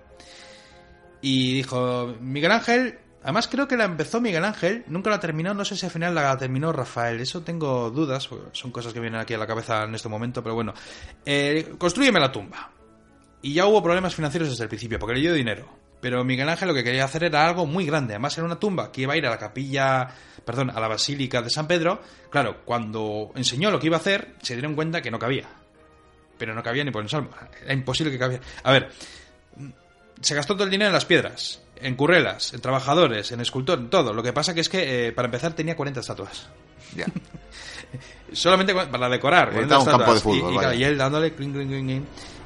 Y 1.21 1.53
dijo, 1.53 2.15
Miguel 2.19 2.51
Ángel, 2.51 2.99
además 3.23 3.47
creo 3.47 3.67
que 3.67 3.77
la 3.77 3.85
empezó 3.85 4.21
Miguel 4.21 4.45
Ángel, 4.45 4.83
nunca 4.87 5.09
la 5.09 5.19
terminó, 5.19 5.53
no 5.53 5.65
sé 5.65 5.75
si 5.75 5.85
al 5.85 5.91
final 5.91 6.13
la 6.13 6.37
terminó 6.37 6.71
Rafael, 6.71 7.19
eso 7.19 7.41
tengo 7.41 7.89
dudas, 7.89 8.29
son 8.51 8.71
cosas 8.71 8.93
que 8.93 8.99
vienen 8.99 9.19
aquí 9.19 9.33
a 9.33 9.37
la 9.37 9.47
cabeza 9.47 9.83
en 9.83 9.95
este 9.95 10.09
momento, 10.09 10.43
pero 10.43 10.55
bueno, 10.55 10.73
eh, 11.25 11.73
construyeme 11.77 12.19
la 12.19 12.31
tumba. 12.31 12.71
Y 13.41 13.53
ya 13.53 13.67
hubo 13.67 13.81
problemas 13.81 14.15
financieros 14.15 14.49
desde 14.49 14.63
el 14.63 14.69
principio, 14.69 14.97
porque 14.97 15.15
le 15.15 15.21
dio 15.21 15.33
dinero. 15.33 15.84
Pero 16.01 16.23
Miguel 16.23 16.47
Ángel 16.49 16.67
lo 16.67 16.73
que 16.73 16.83
quería 16.83 17.05
hacer 17.05 17.23
era 17.23 17.47
algo 17.47 17.65
muy 17.65 17.85
grande. 17.85 18.13
Además, 18.13 18.37
era 18.37 18.45
una 18.45 18.59
tumba 18.59 18.91
que 18.91 19.01
iba 19.01 19.13
a 19.13 19.17
ir 19.17 19.25
a 19.25 19.29
la 19.31 19.37
capilla, 19.39 20.07
perdón, 20.45 20.69
a 20.69 20.79
la 20.79 20.87
Basílica 20.87 21.41
de 21.41 21.49
San 21.49 21.67
Pedro. 21.67 22.01
Claro, 22.29 22.57
cuando 22.63 23.31
enseñó 23.35 23.71
lo 23.71 23.79
que 23.79 23.87
iba 23.87 23.97
a 23.97 23.99
hacer, 23.99 24.35
se 24.41 24.53
dieron 24.53 24.75
cuenta 24.75 25.01
que 25.01 25.09
no 25.09 25.17
cabía. 25.17 25.47
Pero 26.37 26.53
no 26.53 26.61
cabía 26.61 26.83
ni 26.83 26.91
por 26.91 27.01
el 27.01 27.09
salmo. 27.09 27.29
Era 27.63 27.73
imposible 27.73 28.11
que 28.11 28.19
cabía. 28.19 28.39
A 28.63 28.71
ver, 28.71 28.91
se 30.21 30.35
gastó 30.35 30.53
todo 30.53 30.65
el 30.65 30.69
dinero 30.69 30.89
en 30.89 30.93
las 30.93 31.05
piedras, 31.05 31.61
en 31.77 31.95
currelas, 31.95 32.53
en 32.53 32.61
trabajadores, 32.61 33.31
en 33.31 33.39
escultor, 33.41 33.79
en 33.79 33.89
todo. 33.89 34.13
Lo 34.13 34.21
que 34.21 34.33
pasa 34.33 34.53
que 34.53 34.61
es 34.61 34.69
que, 34.69 35.07
eh, 35.07 35.11
para 35.11 35.27
empezar, 35.27 35.53
tenía 35.53 35.75
40 35.75 36.01
estatuas. 36.01 36.47
Ya. 36.95 37.05
Solamente 38.33 38.73
para 38.75 39.09
decorar. 39.09 39.47
Era 39.53 39.67
40 39.67 39.79
un 39.79 39.85
campo 39.85 40.11
de 40.11 40.17
estatuas. 40.17 40.37
Y- 40.37 40.39
fútbol, 40.41 40.75
y, 40.75 40.77
y 40.77 40.83
él 40.83 40.97
dándole 40.97 41.33
clink, 41.33 41.53
clink, 41.53 41.69
clink. 41.69 42.05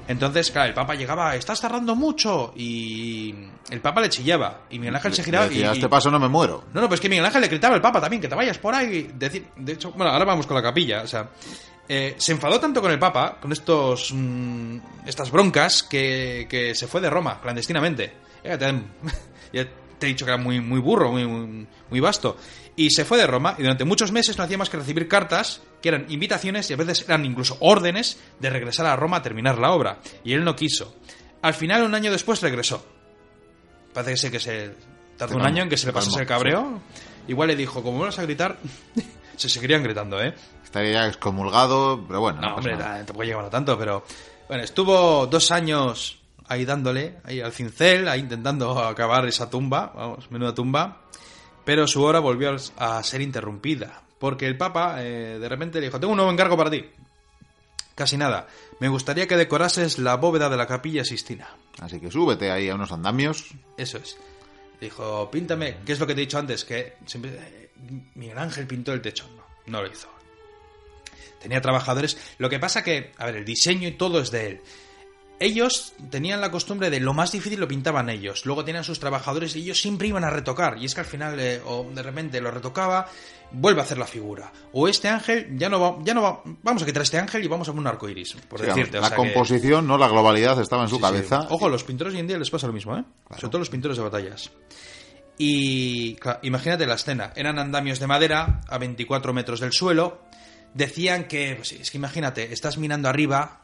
Entonces, 0.09 0.49
claro, 0.49 0.69
el 0.69 0.73
Papa 0.73 0.95
llegaba, 0.95 1.35
estás 1.35 1.61
tardando 1.61 1.95
mucho. 1.95 2.51
Y 2.55 3.31
el 3.69 3.79
Papa 3.79 4.01
le 4.01 4.09
chillaba. 4.09 4.61
Y 4.71 4.79
Miguel 4.79 4.95
Ángel 4.95 5.13
se 5.13 5.23
giraba 5.23 5.45
Le 5.45 5.51
decía, 5.51 5.65
y, 5.67 5.69
a 5.69 5.73
este 5.73 5.87
paso 5.87 6.09
no 6.09 6.19
me 6.19 6.27
muero. 6.27 6.63
no, 6.73 6.81
no, 6.81 6.87
pues 6.87 6.99
que 6.99 7.07
Miguel 7.07 7.23
Ángel 7.25 7.41
le 7.41 7.47
gritaba 7.47 7.75
al 7.75 7.81
Papa 7.81 8.01
también, 8.01 8.19
que 8.19 8.27
te 8.27 8.33
vayas 8.33 8.57
por 8.57 8.73
ahí. 8.73 9.11
Decir, 9.13 9.45
de 9.55 9.73
hecho, 9.73 9.91
bueno, 9.91 10.11
ahora 10.11 10.25
vamos 10.25 10.47
con 10.47 10.55
la 10.55 10.63
capilla. 10.63 11.03
O 11.03 11.07
sea, 11.07 11.29
eh, 11.87 12.15
se 12.17 12.31
enfadó 12.31 12.59
tanto 12.59 12.81
con 12.81 12.89
el 12.91 12.97
Papa, 12.97 13.37
con 13.39 13.51
estos 13.51 14.11
mm, 14.11 14.77
estas 15.05 15.29
broncas, 15.29 15.83
que, 15.83 16.47
que 16.49 16.73
se 16.73 16.87
fue 16.87 17.01
de 17.01 17.11
Roma, 17.11 17.39
clandestinamente. 17.39 18.11
Te, 18.41 18.49
ya 19.53 19.67
te 19.99 20.07
he 20.07 20.09
dicho 20.09 20.25
que 20.25 20.31
era 20.31 20.41
muy, 20.41 20.59
muy 20.59 20.79
burro, 20.79 21.11
muy, 21.11 21.27
muy, 21.27 21.67
muy 21.87 21.99
vasto. 21.99 22.35
Y 22.81 22.91
se 22.91 23.03
fue 23.03 23.17
de 23.17 23.27
Roma 23.27 23.55
y 23.57 23.63
durante 23.63 23.83
muchos 23.83 24.11
meses 24.13 24.37
no 24.37 24.43
hacía 24.45 24.57
más 24.57 24.69
que 24.69 24.77
recibir 24.77 25.07
cartas 25.09 25.61
que 25.81 25.89
eran 25.89 26.05
invitaciones 26.07 26.69
y 26.69 26.73
a 26.73 26.77
veces 26.77 27.03
eran 27.05 27.25
incluso 27.25 27.57
órdenes 27.59 28.17
de 28.39 28.49
regresar 28.49 28.85
a 28.85 28.95
Roma 28.95 29.17
a 29.17 29.21
terminar 29.21 29.57
la 29.57 29.71
obra. 29.71 29.99
Y 30.23 30.31
él 30.33 30.45
no 30.45 30.55
quiso. 30.55 30.95
Al 31.41 31.53
final, 31.53 31.83
un 31.83 31.93
año 31.93 32.09
después, 32.09 32.41
regresó. 32.41 32.85
Parece 33.93 34.11
que 34.11 34.17
sé 34.17 34.31
que 34.31 34.39
se 34.39 34.75
tardó 35.17 35.35
un 35.35 35.45
año 35.45 35.63
en 35.63 35.69
que 35.69 35.75
se 35.75 35.87
le 35.87 35.91
se 35.91 35.93
pasase 35.93 36.21
el 36.21 36.27
cabreo. 36.27 36.79
Igual 37.27 37.49
le 37.49 37.55
dijo, 37.57 37.83
como 37.83 37.97
vuelvas 37.97 38.17
a 38.19 38.23
gritar, 38.23 38.57
se 39.35 39.49
seguirían 39.49 39.83
gritando, 39.83 40.21
¿eh? 40.21 40.33
Estaría 40.63 40.91
ya 40.93 41.07
excomulgado, 41.07 42.05
pero 42.07 42.21
bueno. 42.21 42.37
No, 42.39 42.47
pasa 42.47 42.55
hombre, 42.57 42.77
nada. 42.77 42.99
ta- 42.99 43.05
tampoco 43.07 43.23
llegaron 43.23 43.45
a 43.45 43.49
tanto, 43.49 43.77
pero... 43.77 44.05
Bueno, 44.47 44.63
estuvo 44.63 45.27
dos 45.27 45.51
años 45.51 46.19
ahí 46.47 46.63
dándole, 46.65 47.17
ahí 47.23 47.41
al 47.41 47.51
cincel, 47.51 48.07
ahí 48.07 48.21
intentando 48.21 48.79
acabar 48.87 49.25
esa 49.27 49.49
tumba, 49.49 49.91
vamos, 49.93 50.31
menuda 50.31 50.53
tumba, 50.55 51.01
pero 51.69 51.85
su 51.85 52.01
hora 52.01 52.19
volvió 52.19 52.55
a 52.77 53.03
ser 53.03 53.21
interrumpida, 53.21 54.01
porque 54.17 54.47
el 54.47 54.57
Papa 54.57 55.03
eh, 55.03 55.37
de 55.37 55.47
repente 55.47 55.79
le 55.79 55.85
dijo, 55.85 55.99
tengo 55.99 56.13
un 56.13 56.17
nuevo 56.17 56.31
encargo 56.31 56.57
para 56.57 56.71
ti. 56.71 56.83
Casi 57.93 58.17
nada. 58.17 58.47
Me 58.79 58.87
gustaría 58.87 59.27
que 59.27 59.37
decorases 59.37 59.99
la 59.99 60.15
bóveda 60.15 60.49
de 60.49 60.57
la 60.57 60.65
capilla 60.65 61.05
Sistina. 61.05 61.47
Así 61.79 61.99
que 61.99 62.09
súbete 62.09 62.49
ahí 62.49 62.69
a 62.69 62.73
unos 62.73 62.91
andamios. 62.91 63.51
Eso 63.77 63.99
es. 63.99 64.17
Dijo, 64.81 65.29
píntame, 65.29 65.77
¿qué 65.85 65.91
es 65.91 65.99
lo 65.99 66.07
que 66.07 66.15
te 66.15 66.21
he 66.21 66.25
dicho 66.25 66.39
antes? 66.39 66.65
Que 66.65 66.95
siempre 67.05 67.37
eh, 67.37 67.69
Miguel 68.15 68.39
Ángel 68.39 68.65
pintó 68.65 68.91
el 68.91 69.03
techo. 69.03 69.29
No, 69.35 69.43
no 69.67 69.83
lo 69.83 69.91
hizo. 69.91 70.09
Tenía 71.39 71.61
trabajadores. 71.61 72.17
Lo 72.39 72.49
que 72.49 72.57
pasa 72.57 72.83
que, 72.83 73.11
a 73.15 73.27
ver, 73.27 73.35
el 73.35 73.45
diseño 73.45 73.87
y 73.87 73.91
todo 73.91 74.21
es 74.21 74.31
de 74.31 74.47
él. 74.47 74.61
Ellos 75.39 75.93
tenían 76.09 76.41
la 76.41 76.51
costumbre 76.51 76.89
de 76.89 76.99
lo 76.99 77.13
más 77.13 77.31
difícil 77.31 77.59
lo 77.59 77.67
pintaban 77.67 78.09
ellos. 78.09 78.45
Luego 78.45 78.65
tenían 78.65 78.83
sus 78.83 78.99
trabajadores 78.99 79.55
y 79.55 79.61
ellos 79.61 79.79
siempre 79.79 80.07
iban 80.09 80.23
a 80.25 80.29
retocar. 80.29 80.77
Y 80.77 80.85
es 80.85 80.93
que 80.93 80.99
al 81.01 81.05
final, 81.07 81.39
eh, 81.39 81.61
o 81.65 81.89
de 81.93 82.03
repente 82.03 82.41
lo 82.41 82.51
retocaba, 82.51 83.07
vuelve 83.51 83.79
a 83.79 83.83
hacer 83.85 83.97
la 83.97 84.05
figura. 84.05 84.51
O 84.73 84.87
este 84.89 85.07
ángel, 85.07 85.47
ya 85.57 85.69
no 85.69 85.79
va, 85.79 85.97
ya 86.03 86.13
no 86.13 86.21
va, 86.21 86.41
vamos 86.61 86.83
a 86.83 86.85
quitar 86.85 87.03
este 87.03 87.17
ángel 87.17 87.41
y 87.43 87.47
vamos 87.47 87.67
a 87.69 87.71
poner 87.71 87.81
un 87.81 87.87
arco 87.87 88.09
iris, 88.09 88.33
por 88.49 88.59
Sí, 88.59 88.65
decirte. 88.65 88.97
o 88.97 89.01
la 89.01 89.09
que- 89.11 89.15
composición, 89.15 89.87
no 89.87 89.97
la 89.97 90.09
globalidad, 90.09 90.59
estaba 90.61 90.83
en 90.83 90.89
su 90.89 90.95
Sí, 90.97 91.01
cabeza. 91.01 91.41
sí. 91.43 91.47
Ojo, 91.51 91.69
los 91.69 91.85
pintores 91.85 92.13
hoy 92.13 92.19
en 92.19 92.27
día 92.27 92.37
les 92.37 92.49
pasa 92.49 92.67
lo 92.67 92.73
mismo, 92.73 92.97
¿eh? 92.97 93.03
Sobre 93.31 93.47
todo 93.49 93.59
los 93.59 93.69
pintores 93.69 93.95
de 93.97 94.03
batallas. 94.03 94.51
Y 95.37 96.15
claro, 96.15 96.39
imagínate 96.43 96.85
la 96.85 96.95
escena. 96.95 97.31
Eran 97.35 97.59
andamios 97.59 97.99
de 97.99 98.07
madera 98.07 98.61
a 98.67 98.77
24 98.77 99.33
metros 99.33 99.61
del 99.61 99.71
suelo. 99.71 100.21
Decían 100.73 101.27
que, 101.27 101.55
pues, 101.55 101.71
es 101.71 101.89
que 101.91 101.97
imagínate, 101.97 102.51
estás 102.53 102.77
mirando 102.77 103.07
arriba, 103.09 103.58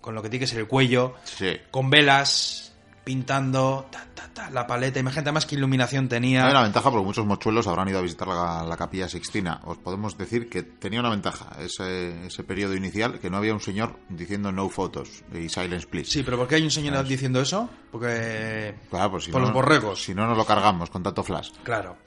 con, 0.00 0.14
lo 0.14 0.22
que 0.22 0.30
tiene 0.30 0.44
que 0.44 0.50
ser 0.50 0.60
el 0.60 0.66
cuello, 0.66 1.14
Sí. 1.24 1.56
con 1.70 1.90
velas, 1.90 2.72
pintando, 3.04 3.86
ta, 3.90 4.06
ta, 4.14 4.30
ta, 4.32 4.50
la 4.50 4.66
paleta. 4.66 4.98
Imagínate 4.98 5.30
más 5.30 5.44
que 5.44 5.56
iluminación 5.56 6.08
tenía. 6.08 6.46
Hay 6.46 6.52
una 6.52 6.62
ventaja 6.62 6.90
porque 6.90 7.04
muchos 7.04 7.26
mochuelos 7.26 7.66
habrán 7.66 7.88
ido 7.88 7.98
a 7.98 8.02
visitar 8.02 8.26
la, 8.28 8.64
la 8.64 8.76
capilla 8.78 9.08
Sixtina. 9.10 9.60
Os 9.64 9.76
podemos 9.76 10.16
decir 10.16 10.48
que 10.48 10.62
tenía 10.62 11.00
una 11.00 11.10
ventaja 11.10 11.50
ese, 11.60 12.26
ese 12.26 12.44
periodo 12.44 12.74
inicial, 12.74 13.20
que 13.20 13.28
no 13.28 13.36
había 13.36 13.52
un 13.52 13.60
señor 13.60 13.98
diciendo 14.08 14.52
no 14.52 14.70
photos 14.70 15.22
y 15.34 15.50
silence 15.50 15.86
please. 15.86 16.10
Sí, 16.10 16.22
pero 16.22 16.38
¿por 16.38 16.48
qué 16.48 16.54
hay 16.54 16.62
un 16.62 16.70
señor 16.70 17.06
diciendo 17.06 17.42
eso? 17.42 17.68
Porque... 17.92 18.74
Claro, 18.88 19.10
pues 19.10 19.24
si 19.24 19.30
por 19.32 19.42
no, 19.42 19.48
los 19.48 19.54
borregos. 19.54 20.02
Si 20.02 20.14
no, 20.14 20.26
nos 20.26 20.38
lo 20.38 20.46
cargamos 20.46 20.88
con 20.88 21.02
tanto 21.02 21.22
flash. 21.22 21.50
Claro. 21.62 21.98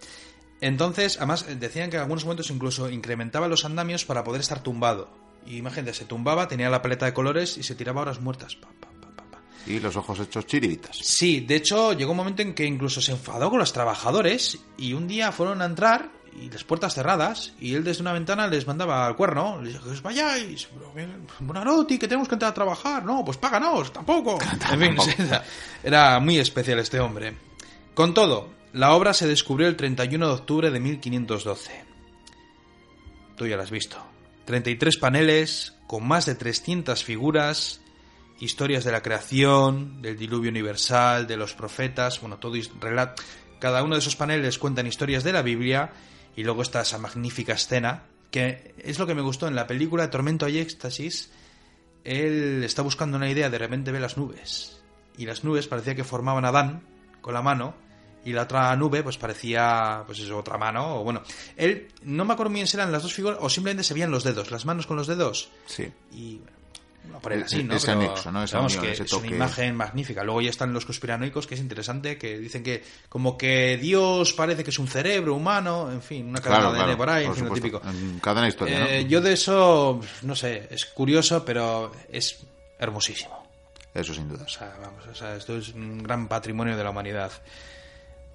Entonces, 0.61 1.17
además, 1.17 1.45
decían 1.59 1.91
que 1.91 1.97
en 1.97 2.01
algunos 2.01 2.25
momentos 2.25 2.49
incluso 2.49 2.89
incrementaba 2.89 3.47
los 3.47 3.65
andamios 3.65 4.05
para 4.05 4.23
poder 4.23 4.41
estar 4.41 4.63
tumbado. 4.63 5.26
Y 5.47 5.57
imagínate, 5.57 5.93
se 5.93 6.05
tumbaba, 6.05 6.47
tenía 6.47 6.69
la 6.69 6.81
paleta 6.81 7.05
de 7.05 7.13
colores 7.13 7.57
y 7.57 7.63
se 7.63 7.75
tiraba 7.75 8.01
horas 8.01 8.19
muertas. 8.19 8.55
Pa, 8.55 8.67
pa, 8.67 8.89
pa, 8.89 9.15
pa, 9.15 9.23
pa. 9.31 9.41
Y 9.65 9.79
los 9.79 9.95
ojos 9.95 10.19
hechos 10.19 10.45
chiribitas. 10.45 10.97
Sí, 10.97 11.41
de 11.41 11.55
hecho, 11.55 11.93
llegó 11.93 12.11
un 12.11 12.17
momento 12.17 12.41
en 12.41 12.53
que 12.53 12.65
incluso 12.65 13.01
se 13.01 13.13
enfadó 13.13 13.49
con 13.49 13.59
los 13.59 13.71
trabajadores 13.73 14.59
y 14.77 14.93
un 14.93 15.07
día 15.07 15.31
fueron 15.31 15.61
a 15.61 15.65
entrar 15.65 16.17
y 16.39 16.49
las 16.49 16.63
puertas 16.63 16.93
cerradas 16.93 17.53
y 17.59 17.73
él 17.73 17.83
desde 17.83 18.01
una 18.01 18.13
ventana 18.13 18.47
les 18.47 18.67
mandaba 18.67 19.07
al 19.07 19.15
cuerno. 19.15 19.61
Les 19.61 19.73
dijo, 19.73 19.85
que 19.85 19.91
os 19.91 20.01
vayáis, 20.01 20.67
Buonarroti, 21.39 21.97
que 21.97 22.07
tenemos 22.07 22.27
que 22.27 22.35
entrar 22.35 22.51
a 22.51 22.53
trabajar. 22.53 23.03
No, 23.03 23.25
pues 23.25 23.37
páganos, 23.37 23.91
tampoco. 23.91 24.37
En 24.71 24.79
fin, 24.79 25.15
era, 25.17 25.43
era 25.83 26.19
muy 26.19 26.37
especial 26.37 26.79
este 26.79 26.99
hombre. 26.99 27.35
Con 27.93 28.13
todo, 28.13 28.49
la 28.73 28.93
obra 28.93 29.13
se 29.13 29.27
descubrió 29.27 29.67
el 29.67 29.75
31 29.75 30.27
de 30.27 30.33
octubre 30.33 30.69
de 30.69 30.79
1512. 30.79 31.85
Tú 33.35 33.47
ya 33.47 33.57
la 33.57 33.63
has 33.63 33.71
visto. 33.71 33.97
33 34.47 34.97
paneles 34.97 35.75
con 35.87 36.07
más 36.07 36.25
de 36.25 36.33
300 36.35 37.03
figuras, 37.03 37.81
historias 38.39 38.85
de 38.85 38.93
la 38.93 39.03
creación, 39.03 40.01
del 40.01 40.17
diluvio 40.17 40.49
universal, 40.49 41.27
de 41.27 41.35
los 41.35 41.53
profetas, 41.53 42.21
bueno, 42.21 42.37
todo 42.37 42.55
is- 42.55 42.71
relat- 42.79 43.19
cada 43.59 43.83
uno 43.83 43.95
de 43.95 43.99
esos 43.99 44.15
paneles 44.15 44.57
cuentan 44.57 44.87
historias 44.87 45.23
de 45.25 45.33
la 45.33 45.41
Biblia 45.41 45.91
y 46.35 46.43
luego 46.43 46.61
está 46.61 46.81
esa 46.81 46.97
magnífica 46.97 47.53
escena 47.53 48.03
que 48.31 48.73
es 48.77 48.99
lo 48.99 49.05
que 49.05 49.15
me 49.15 49.21
gustó 49.21 49.47
en 49.47 49.55
la 49.55 49.67
película 49.67 50.09
Tormento 50.09 50.47
y 50.47 50.59
éxtasis. 50.59 51.29
Él 52.03 52.61
está 52.63 52.81
buscando 52.83 53.17
una 53.17 53.29
idea, 53.29 53.49
de 53.49 53.57
repente 53.57 53.91
ve 53.91 53.99
las 53.99 54.17
nubes 54.17 54.81
y 55.17 55.25
las 55.25 55.43
nubes 55.43 55.67
parecía 55.67 55.95
que 55.95 56.03
formaban 56.05 56.45
a 56.45 56.49
Adán 56.49 56.83
con 57.21 57.33
la 57.33 57.41
mano 57.41 57.73
y 58.27 58.33
la 58.33 58.43
otra 58.43 58.75
nube 58.75 59.03
pues 59.03 59.17
parecía 59.17 60.03
pues 60.05 60.19
eso 60.19 60.37
otra 60.37 60.57
mano 60.57 60.99
o 60.99 61.03
bueno 61.03 61.21
él 61.55 61.87
no 62.03 62.25
me 62.25 62.33
acuerdo 62.33 62.49
muy 62.51 62.57
bien 62.59 62.67
si 62.67 62.75
eran 62.77 62.91
las 62.91 63.03
dos 63.03 63.13
figuras 63.13 63.37
o 63.41 63.49
simplemente 63.49 63.83
se 63.83 63.93
veían 63.93 64.11
los 64.11 64.23
dedos 64.23 64.51
las 64.51 64.65
manos 64.65 64.85
con 64.87 64.97
los 64.97 65.07
dedos 65.07 65.49
Sí. 65.65 65.91
y 66.11 66.39
bueno, 67.03 67.21
ponen 67.21 67.39
E- 67.39 67.43
así, 67.43 67.63
¿no? 67.63 67.73
ese 67.75 67.91
anexo, 67.91 68.31
¿no? 68.33 68.43
Esa 68.43 68.59
unión, 68.59 68.81
que 68.81 68.91
ese 68.91 69.03
es 69.03 69.13
una 69.13 69.27
imagen 69.27 69.73
magnífica. 69.77 70.25
Luego 70.25 70.41
ya 70.41 70.49
están 70.49 70.73
los 70.73 70.85
conspiranoicos, 70.85 71.47
que 71.47 71.55
es 71.55 71.61
interesante, 71.61 72.17
que 72.17 72.37
dicen 72.37 72.63
que 72.63 72.83
como 73.07 73.37
que 73.37 73.77
Dios 73.77 74.33
parece 74.33 74.61
que 74.65 74.71
es 74.71 74.77
un 74.79 74.89
cerebro 74.89 75.33
humano, 75.33 75.89
en 75.89 76.01
fin, 76.01 76.27
una 76.27 76.41
cadena 76.41 76.63
Claro, 76.63 76.73
de 76.73 76.79
claro, 76.83 76.97
por 76.97 77.09
ahí, 77.09 77.23
en 77.23 77.29
por 77.29 77.37
fin, 77.37 77.47
lo 77.47 77.53
típico. 77.53 77.81
En 77.85 78.19
cadena 78.19 78.49
historia, 78.49 78.89
Eh, 78.97 79.03
¿no? 79.03 79.09
Yo 79.09 79.21
de 79.21 79.31
eso, 79.31 80.01
no 80.23 80.35
sé, 80.35 80.67
es 80.69 80.85
curioso, 80.87 81.45
pero 81.45 81.93
es 82.11 82.39
hermosísimo. 82.77 83.47
Eso 83.93 84.13
sin 84.13 84.27
duda. 84.27 84.43
O 84.43 84.49
sea, 84.49 84.75
vamos, 84.81 85.07
o 85.07 85.15
sea, 85.15 85.37
esto 85.37 85.55
es 85.57 85.69
un 85.69 86.03
gran 86.03 86.27
patrimonio 86.27 86.75
de 86.75 86.83
la 86.83 86.89
humanidad. 86.89 87.31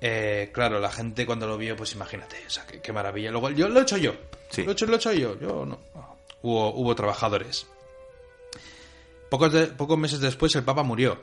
Eh, 0.05 0.51
claro, 0.53 0.81
la 0.81 0.91
gente 0.91 1.25
cuando 1.25 1.47
lo 1.47 1.57
vio, 1.57 1.77
pues 1.77 1.93
imagínate, 1.95 2.37
o 2.45 2.51
sea, 2.51 2.67
qué, 2.67 2.81
qué 2.81 2.93
maravilla. 2.93 3.31
Luego, 3.31 3.51
yo 3.51 3.69
lo 3.69 3.79
he 3.79 3.83
hecho 3.85 3.97
yo. 3.97 4.13
Sí. 4.51 4.65
Lo 4.65 4.71
he 4.71 4.73
hecho, 4.73 4.87
lo 4.87 4.95
he 4.95 4.97
hecho 4.97 5.13
yo. 5.13 5.39
Yo 5.39 5.65
no. 5.65 5.79
hubo, 6.43 6.75
hubo 6.75 6.95
trabajadores. 6.97 7.67
Pocos, 9.31 9.53
de- 9.53 9.69
pocos 9.69 9.97
meses 9.97 10.19
después 10.21 10.55
el 10.57 10.65
Papa 10.65 10.83
murió. 10.83 11.21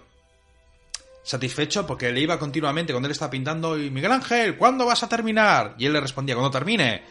Satisfecho 1.24 1.86
porque 1.86 2.12
le 2.12 2.22
iba 2.22 2.40
continuamente 2.40 2.94
cuando 2.94 3.08
él 3.08 3.12
estaba 3.12 3.30
pintando 3.30 3.78
y 3.78 3.92
Miguel 3.92 4.14
Ángel, 4.14 4.58
¿cuándo 4.58 4.86
vas 4.86 5.04
a 5.04 5.10
terminar? 5.10 5.76
Y 5.78 5.86
él 5.86 5.94
le 5.94 6.00
respondía, 6.00 6.34
cuando 6.36 6.50
termine. 6.50 7.04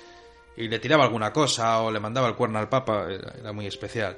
Y 0.56 0.66
le 0.68 0.78
tiraba 0.80 1.04
alguna 1.04 1.32
cosa 1.32 1.80
o 1.82 1.90
le 1.92 2.00
mandaba 2.00 2.26
el 2.28 2.34
cuerno 2.34 2.58
al 2.58 2.68
Papa, 2.68 3.06
era, 3.10 3.34
era 3.38 3.52
muy 3.52 3.66
especial. 3.66 4.16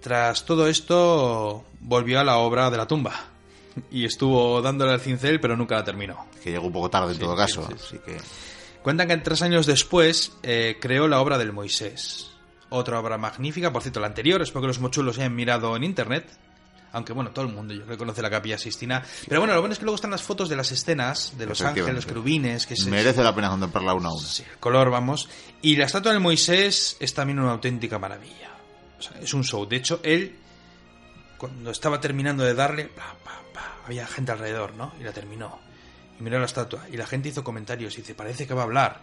Tras 0.00 0.44
todo 0.44 0.66
esto, 0.68 1.64
volvió 1.80 2.18
a 2.18 2.24
la 2.24 2.38
obra 2.38 2.70
de 2.70 2.76
la 2.78 2.86
tumba. 2.86 3.28
Y 3.90 4.04
estuvo 4.04 4.62
dándole 4.62 4.92
al 4.92 5.00
cincel, 5.00 5.40
pero 5.40 5.56
nunca 5.56 5.74
la 5.76 5.84
terminó. 5.84 6.26
Que 6.42 6.50
llegó 6.52 6.66
un 6.66 6.72
poco 6.72 6.90
tarde 6.90 7.08
en 7.08 7.14
Sí, 7.14 7.20
todo 7.20 7.36
caso. 7.36 7.66
sí, 7.68 7.74
sí. 7.78 7.84
Así 7.86 7.98
que. 8.04 8.18
Cuentan 8.82 9.08
que 9.08 9.16
tres 9.18 9.40
años 9.42 9.66
después 9.66 10.32
eh, 10.42 10.76
creó 10.80 11.08
la 11.08 11.20
obra 11.20 11.38
del 11.38 11.52
Moisés. 11.52 12.30
Otra 12.68 13.00
obra 13.00 13.18
magnífica, 13.18 13.72
por 13.72 13.82
cierto, 13.82 14.00
la 14.00 14.06
anterior, 14.08 14.42
espero 14.42 14.60
que 14.62 14.66
los 14.68 14.80
mochulos 14.80 15.18
hayan 15.18 15.34
mirado 15.34 15.74
en 15.76 15.84
internet. 15.84 16.26
Aunque 16.92 17.12
bueno, 17.12 17.30
todo 17.32 17.46
el 17.46 17.52
mundo 17.52 17.74
yo 17.74 17.80
creo 17.82 17.96
que 17.96 17.98
conoce 17.98 18.22
la 18.22 18.30
capilla 18.30 18.56
Sistina. 18.56 19.02
Pero 19.28 19.40
bueno, 19.40 19.54
lo 19.54 19.60
bueno 19.60 19.72
es 19.72 19.78
que 19.80 19.84
luego 19.84 19.96
están 19.96 20.12
las 20.12 20.22
fotos 20.22 20.48
de 20.48 20.54
las 20.54 20.70
escenas, 20.70 21.36
de 21.36 21.46
los 21.46 21.60
ángeles, 21.62 21.92
los 21.92 22.06
querubines, 22.06 22.66
que 22.66 22.74
es 22.74 22.86
Merece 22.86 23.22
la 23.24 23.34
pena 23.34 23.48
contemplarla 23.50 23.94
una 23.94 24.10
a 24.10 24.12
una. 24.12 24.24
Sí, 24.24 24.44
el 24.48 24.58
color, 24.58 24.90
vamos. 24.90 25.28
Y 25.60 25.74
la 25.74 25.86
estatua 25.86 26.12
del 26.12 26.20
Moisés 26.20 26.96
es 27.00 27.12
también 27.14 27.40
una 27.40 27.50
auténtica 27.52 27.98
maravilla. 27.98 28.54
O 28.98 29.02
sea, 29.02 29.18
es 29.20 29.34
un 29.34 29.42
show. 29.42 29.66
De 29.66 29.76
hecho, 29.76 29.98
él, 30.04 30.36
cuando 31.38 31.70
estaba 31.70 32.00
terminando 32.00 32.44
de 32.44 32.54
darle, 32.54 32.84
pa, 32.86 33.14
pa, 33.24 33.40
pa, 33.52 33.76
había 33.86 34.06
gente 34.06 34.32
alrededor, 34.32 34.74
¿no? 34.74 34.92
Y 35.00 35.04
la 35.04 35.12
terminó. 35.12 35.58
Y 36.18 36.22
miró 36.22 36.38
la 36.38 36.46
estatua. 36.46 36.82
Y 36.92 36.96
la 36.96 37.06
gente 37.06 37.28
hizo 37.28 37.42
comentarios 37.44 37.94
y 37.94 38.02
dice, 38.02 38.14
parece 38.14 38.46
que 38.46 38.54
va 38.54 38.62
a 38.62 38.64
hablar. 38.64 39.00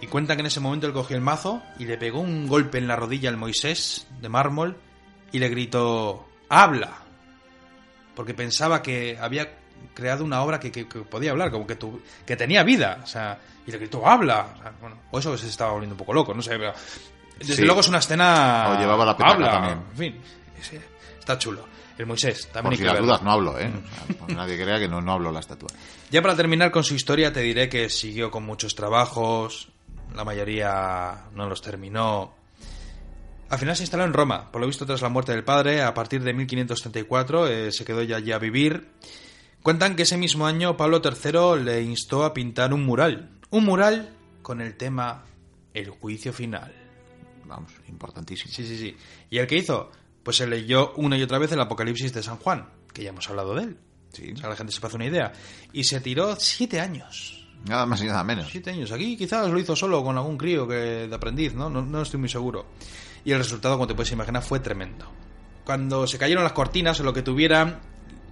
Y 0.00 0.06
cuentan 0.08 0.36
que 0.36 0.40
en 0.40 0.46
ese 0.46 0.60
momento 0.60 0.86
él 0.86 0.92
cogió 0.92 1.14
el 1.16 1.22
mazo 1.22 1.62
y 1.78 1.84
le 1.84 1.96
pegó 1.96 2.20
un 2.20 2.48
golpe 2.48 2.78
en 2.78 2.88
la 2.88 2.96
rodilla 2.96 3.28
al 3.30 3.36
Moisés 3.36 4.06
de 4.20 4.28
mármol 4.28 4.76
y 5.30 5.38
le 5.38 5.48
gritó, 5.48 6.26
habla. 6.48 6.90
Porque 8.16 8.34
pensaba 8.34 8.82
que 8.82 9.16
había 9.20 9.56
creado 9.94 10.24
una 10.24 10.42
obra 10.42 10.58
que, 10.60 10.70
que- 10.72 10.86
que 10.88 11.00
podía 11.00 11.30
hablar, 11.30 11.50
como 11.50 11.66
que, 11.66 11.76
tu- 11.76 12.02
que 12.26 12.36
tenía 12.36 12.62
vida. 12.62 13.00
O 13.02 13.06
sea, 13.06 13.38
y 13.66 13.70
le 13.70 13.78
gritó, 13.78 14.06
habla. 14.06 14.48
O, 14.54 14.58
sea, 14.62 14.72
bueno, 14.80 14.96
o 15.10 15.18
eso 15.18 15.36
se 15.38 15.48
estaba 15.48 15.72
volviendo 15.72 15.94
un 15.94 15.98
poco 15.98 16.12
loco, 16.12 16.34
no 16.34 16.42
sé, 16.42 16.50
pero... 16.58 16.72
Desde 17.38 17.56
Sí. 17.56 17.62
luego 17.64 17.80
es 17.80 17.88
una 17.88 17.98
escena... 17.98 18.74
O 18.76 18.78
llevaba 18.78 19.04
la 19.04 19.12
habla. 19.12 19.50
también. 19.52 19.82
En 19.92 19.96
fin, 19.96 20.20
está 21.22 21.38
chulo. 21.38 21.64
El 21.98 22.06
Moisés, 22.06 22.48
también 22.52 22.62
Por 22.64 22.72
hay 22.72 22.76
si 22.78 22.82
que 22.82 22.86
las 22.86 22.94
verlo. 22.94 23.06
dudas, 23.06 23.22
no 23.22 23.30
hablo, 23.30 23.58
¿eh? 23.60 23.70
Nadie 24.34 24.60
crea 24.60 24.78
que 24.78 24.88
no, 24.88 25.00
no 25.00 25.12
hablo 25.12 25.30
la 25.30 25.40
estatua. 25.40 25.68
Ya 26.10 26.20
para 26.20 26.34
terminar 26.34 26.70
con 26.72 26.82
su 26.82 26.94
historia 26.94 27.32
te 27.32 27.40
diré 27.40 27.68
que 27.68 27.88
siguió 27.90 28.30
con 28.30 28.44
muchos 28.44 28.74
trabajos, 28.74 29.68
la 30.14 30.24
mayoría 30.24 31.26
no 31.34 31.48
los 31.48 31.62
terminó. 31.62 32.34
Al 33.50 33.58
final 33.58 33.76
se 33.76 33.82
instaló 33.82 34.04
en 34.04 34.14
Roma, 34.14 34.50
por 34.50 34.60
lo 34.62 34.66
visto 34.66 34.86
tras 34.86 35.02
la 35.02 35.10
muerte 35.10 35.32
del 35.32 35.44
padre, 35.44 35.82
a 35.82 35.92
partir 35.94 36.22
de 36.22 36.32
1534 36.32 37.46
eh, 37.48 37.70
se 37.72 37.84
quedó 37.84 38.02
ya 38.02 38.16
allí 38.16 38.32
a 38.32 38.38
vivir. 38.38 38.88
Cuentan 39.62 39.94
que 39.94 40.02
ese 40.02 40.16
mismo 40.16 40.46
año 40.46 40.76
Pablo 40.76 41.00
III 41.04 41.62
le 41.62 41.82
instó 41.82 42.24
a 42.24 42.32
pintar 42.34 42.72
un 42.72 42.84
mural, 42.84 43.30
un 43.50 43.64
mural 43.64 44.16
con 44.40 44.60
el 44.60 44.76
tema 44.76 45.24
El 45.74 45.90
juicio 45.90 46.32
final. 46.32 46.74
Vamos, 47.44 47.72
importantísimo. 47.88 48.50
Sí, 48.52 48.66
sí, 48.66 48.78
sí. 48.78 48.96
¿Y 49.30 49.38
el 49.38 49.46
que 49.46 49.56
hizo? 49.56 49.90
Pues 50.22 50.36
se 50.36 50.46
leyó 50.46 50.92
una 50.96 51.16
y 51.16 51.22
otra 51.22 51.38
vez 51.38 51.52
el 51.52 51.60
Apocalipsis 51.60 52.12
de 52.12 52.22
San 52.22 52.36
Juan, 52.36 52.68
que 52.92 53.02
ya 53.02 53.10
hemos 53.10 53.28
hablado 53.28 53.54
de 53.54 53.64
él. 53.64 53.76
Sí. 54.12 54.32
O 54.34 54.36
sea, 54.36 54.48
la 54.48 54.56
gente 54.56 54.72
se 54.72 54.84
hace 54.84 54.96
una 54.96 55.06
idea. 55.06 55.32
Y 55.72 55.84
se 55.84 56.00
tiró 56.00 56.36
siete 56.36 56.80
años. 56.80 57.46
Nada 57.64 57.86
más 57.86 58.02
y 58.02 58.06
nada 58.06 58.24
menos. 58.24 58.48
Siete 58.50 58.70
años. 58.70 58.92
Aquí 58.92 59.16
quizás 59.16 59.50
lo 59.50 59.58
hizo 59.58 59.74
solo 59.74 60.02
con 60.02 60.16
algún 60.16 60.36
crío 60.36 60.66
que 60.66 61.06
de 61.08 61.14
aprendiz, 61.14 61.54
¿no? 61.54 61.70
¿no? 61.70 61.82
No 61.82 62.02
estoy 62.02 62.20
muy 62.20 62.28
seguro. 62.28 62.66
Y 63.24 63.32
el 63.32 63.38
resultado, 63.38 63.76
como 63.76 63.86
te 63.86 63.94
puedes 63.94 64.12
imaginar, 64.12 64.42
fue 64.42 64.60
tremendo. 64.60 65.06
Cuando 65.64 66.06
se 66.06 66.18
cayeron 66.18 66.42
las 66.42 66.52
cortinas 66.52 66.98
o 67.00 67.04
lo 67.04 67.12
que 67.12 67.22
tuvieran, 67.22 67.80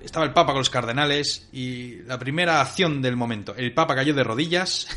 estaba 0.02 0.24
el 0.24 0.32
Papa 0.32 0.52
con 0.52 0.60
los 0.60 0.70
cardenales 0.70 1.48
y 1.52 2.02
la 2.02 2.18
primera 2.18 2.60
acción 2.60 3.02
del 3.02 3.16
momento, 3.16 3.54
el 3.54 3.72
Papa 3.72 3.94
cayó 3.94 4.14
de 4.14 4.24
rodillas, 4.24 4.88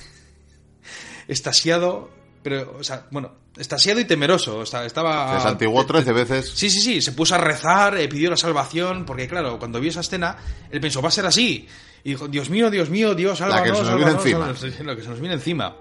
estasiado, 1.27 2.10
pero, 2.43 2.75
o 2.79 2.84
sea, 2.84 3.06
bueno, 3.12 3.32
estasiado 3.58 3.99
y 3.99 4.06
temeroso. 4.06 4.60
O 4.60 4.65
sea, 4.65 4.86
estaba... 4.86 5.38
Se 5.38 5.43
santiguó 5.43 5.86
13 5.86 6.12
veces. 6.13 6.51
Sí, 6.53 6.69
sí, 6.69 6.82
sí, 6.82 7.01
se 7.01 7.13
puso 7.13 7.36
a 7.36 7.38
rezar, 7.38 7.97
eh, 7.97 8.08
pidió 8.08 8.29
la 8.29 8.38
salvación, 8.38 9.06
porque 9.06 9.27
claro, 9.27 9.58
cuando 9.60 9.79
vio 9.79 9.89
esa 9.89 10.01
escena, 10.01 10.38
él 10.69 10.79
pensó, 10.82 11.01
va 11.01 11.08
a 11.08 11.12
ser 11.12 11.25
así. 11.25 11.67
Y 12.03 12.10
dijo, 12.12 12.27
Dios 12.27 12.49
mío, 12.49 12.69
Dios 12.69 12.89
mío, 12.89 13.15
Dios, 13.15 13.39
La 13.39 13.47
sálvanos, 13.47 13.79
que 13.79 13.86
se 13.86 13.91
nos 13.91 13.95
viene 13.95 14.12
encima. 14.12 14.39
sálvanos". 14.39 14.60
Sí, 14.77 14.84
Lo 14.84 14.95
que 14.95 15.01
se 15.03 15.10
nos 15.10 15.19
viene 15.19 15.36
encima. 15.36 15.75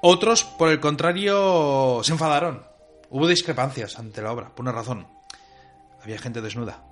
Otros, 0.00 0.44
por 0.44 0.68
el 0.70 0.80
contrario, 0.80 2.00
se 2.02 2.12
enfadaron. 2.12 2.64
Hubo 3.10 3.26
discrepancias 3.28 3.98
ante 3.98 4.22
la 4.22 4.32
obra, 4.32 4.48
por 4.54 4.64
una 4.64 4.72
razón. 4.72 5.06
Había 6.02 6.18
gente 6.18 6.40
desnuda. 6.40 6.82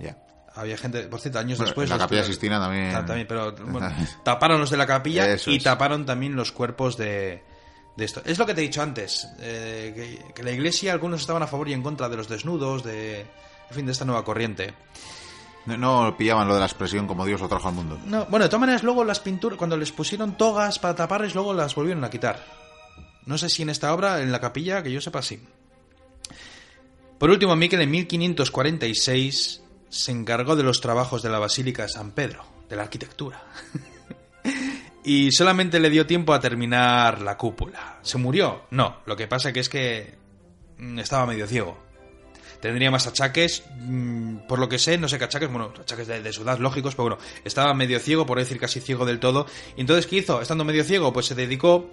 Ya. 0.00 0.16
Había 0.54 0.76
gente, 0.76 1.02
por 1.02 1.20
cierto, 1.20 1.38
años 1.38 1.58
Bueno, 1.58 1.68
después... 1.68 1.88
la 1.90 1.98
Capilla 1.98 2.24
Sistina 2.24 2.58
también. 2.58 2.90
También, 2.92 3.26
pero 3.28 3.52
bueno, 3.66 3.92
taparon 4.24 4.58
los 4.60 4.70
de 4.70 4.76
la 4.76 4.86
capilla 4.86 5.30
Eso 5.30 5.50
y 5.52 5.56
es. 5.56 5.62
taparon 5.62 6.04
también 6.04 6.34
los 6.34 6.50
cuerpos 6.50 6.96
de, 6.96 7.44
de 7.98 8.04
esto. 8.04 8.22
Es 8.24 8.38
lo 8.38 8.46
que 8.46 8.54
te 8.54 8.60
he 8.60 8.64
dicho 8.64 8.80
antes, 8.80 9.28
eh, 9.40 9.92
que, 9.94 10.32
que 10.32 10.42
la 10.44 10.52
iglesia, 10.52 10.92
algunos 10.92 11.20
estaban 11.20 11.42
a 11.42 11.48
favor 11.48 11.68
y 11.68 11.72
en 11.72 11.82
contra 11.82 12.08
de 12.08 12.16
los 12.16 12.28
desnudos, 12.28 12.84
de, 12.84 13.22
en 13.22 13.74
fin, 13.74 13.84
de 13.84 13.92
esta 13.92 14.04
nueva 14.04 14.24
corriente. 14.24 14.72
No, 15.66 15.76
no 15.76 16.16
pillaban 16.16 16.46
lo 16.46 16.54
de 16.54 16.60
la 16.60 16.66
expresión 16.66 17.08
como 17.08 17.26
Dios 17.26 17.40
lo 17.40 17.48
trajo 17.48 17.68
al 17.68 17.74
mundo. 17.74 17.98
No, 18.06 18.24
bueno, 18.26 18.44
de 18.44 18.48
todas 18.48 18.60
maneras, 18.60 18.84
luego 18.84 19.04
las 19.04 19.18
pinturas, 19.18 19.58
cuando 19.58 19.76
les 19.76 19.90
pusieron 19.90 20.36
togas 20.36 20.78
para 20.78 20.94
taparles, 20.94 21.34
luego 21.34 21.52
las 21.52 21.74
volvieron 21.74 22.04
a 22.04 22.10
quitar. 22.10 22.42
No 23.26 23.36
sé 23.36 23.48
si 23.48 23.62
en 23.62 23.70
esta 23.70 23.92
obra, 23.92 24.22
en 24.22 24.30
la 24.30 24.40
capilla, 24.40 24.80
que 24.80 24.92
yo 24.92 25.00
sepa, 25.00 25.20
sí. 25.20 25.42
Por 27.18 27.30
último, 27.30 27.56
Miquel 27.56 27.80
en 27.80 27.90
1546 27.90 29.62
se 29.88 30.12
encargó 30.12 30.54
de 30.54 30.62
los 30.62 30.80
trabajos 30.80 31.20
de 31.20 31.30
la 31.30 31.40
Basílica 31.40 31.82
de 31.82 31.88
San 31.88 32.12
Pedro, 32.12 32.44
de 32.68 32.76
la 32.76 32.82
arquitectura. 32.82 33.42
y 35.08 35.32
solamente 35.32 35.80
le 35.80 35.88
dio 35.88 36.06
tiempo 36.06 36.34
a 36.34 36.40
terminar 36.40 37.22
la 37.22 37.38
cúpula. 37.38 37.98
¿Se 38.02 38.18
murió? 38.18 38.66
No, 38.72 38.98
lo 39.06 39.16
que 39.16 39.26
pasa 39.26 39.54
que 39.54 39.60
es 39.60 39.70
que 39.70 40.18
mm, 40.76 40.98
estaba 40.98 41.24
medio 41.24 41.46
ciego. 41.46 41.78
Tendría 42.60 42.90
más 42.90 43.06
achaques, 43.06 43.62
mm, 43.80 44.40
por 44.46 44.58
lo 44.58 44.68
que 44.68 44.78
sé, 44.78 44.98
no 44.98 45.08
sé 45.08 45.16
qué 45.16 45.24
achaques, 45.24 45.50
bueno, 45.50 45.72
achaques 45.80 46.08
de, 46.08 46.20
de 46.20 46.30
su 46.30 46.42
edad 46.42 46.58
lógicos, 46.58 46.94
pero 46.94 47.04
bueno, 47.04 47.18
estaba 47.42 47.72
medio 47.72 47.98
ciego, 48.00 48.26
por 48.26 48.36
decir 48.36 48.60
casi 48.60 48.80
ciego 48.80 49.06
del 49.06 49.18
todo. 49.18 49.46
Y 49.78 49.80
entonces, 49.80 50.06
¿qué 50.06 50.16
hizo? 50.16 50.42
Estando 50.42 50.62
medio 50.62 50.84
ciego, 50.84 51.10
pues 51.10 51.24
se 51.24 51.34
dedicó, 51.34 51.88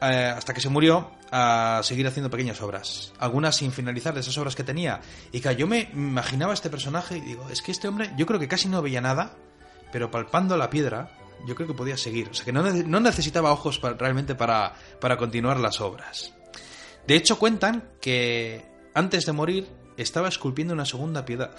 eh, 0.00 0.32
hasta 0.34 0.54
que 0.54 0.62
se 0.62 0.70
murió, 0.70 1.10
a 1.30 1.82
seguir 1.84 2.06
haciendo 2.06 2.30
pequeñas 2.30 2.62
obras. 2.62 3.12
Algunas 3.18 3.56
sin 3.56 3.72
finalizar 3.72 4.14
de 4.14 4.20
esas 4.20 4.38
obras 4.38 4.54
que 4.54 4.64
tenía. 4.64 5.02
Y 5.32 5.40
que 5.42 5.54
yo 5.54 5.66
me 5.66 5.90
imaginaba 5.92 6.54
este 6.54 6.70
personaje 6.70 7.18
y 7.18 7.20
digo, 7.20 7.46
es 7.50 7.60
que 7.60 7.72
este 7.72 7.88
hombre, 7.88 8.10
yo 8.16 8.24
creo 8.24 8.40
que 8.40 8.48
casi 8.48 8.68
no 8.68 8.80
veía 8.80 9.02
nada, 9.02 9.36
pero 9.92 10.10
palpando 10.10 10.56
la 10.56 10.70
piedra, 10.70 11.10
yo 11.46 11.54
creo 11.54 11.66
que 11.68 11.74
podía 11.74 11.96
seguir. 11.96 12.28
O 12.30 12.34
sea, 12.34 12.44
que 12.44 12.52
no, 12.52 12.62
no 12.62 13.00
necesitaba 13.00 13.52
ojos 13.52 13.78
pa- 13.78 13.92
realmente 13.94 14.34
para, 14.34 14.74
para 15.00 15.16
continuar 15.16 15.58
las 15.60 15.80
obras. 15.80 16.34
De 17.06 17.16
hecho, 17.16 17.38
cuentan 17.38 17.90
que 18.00 18.64
antes 18.94 19.26
de 19.26 19.32
morir 19.32 19.68
estaba 19.96 20.28
esculpiendo 20.28 20.74
una 20.74 20.84
segunda 20.84 21.24
piedad 21.24 21.50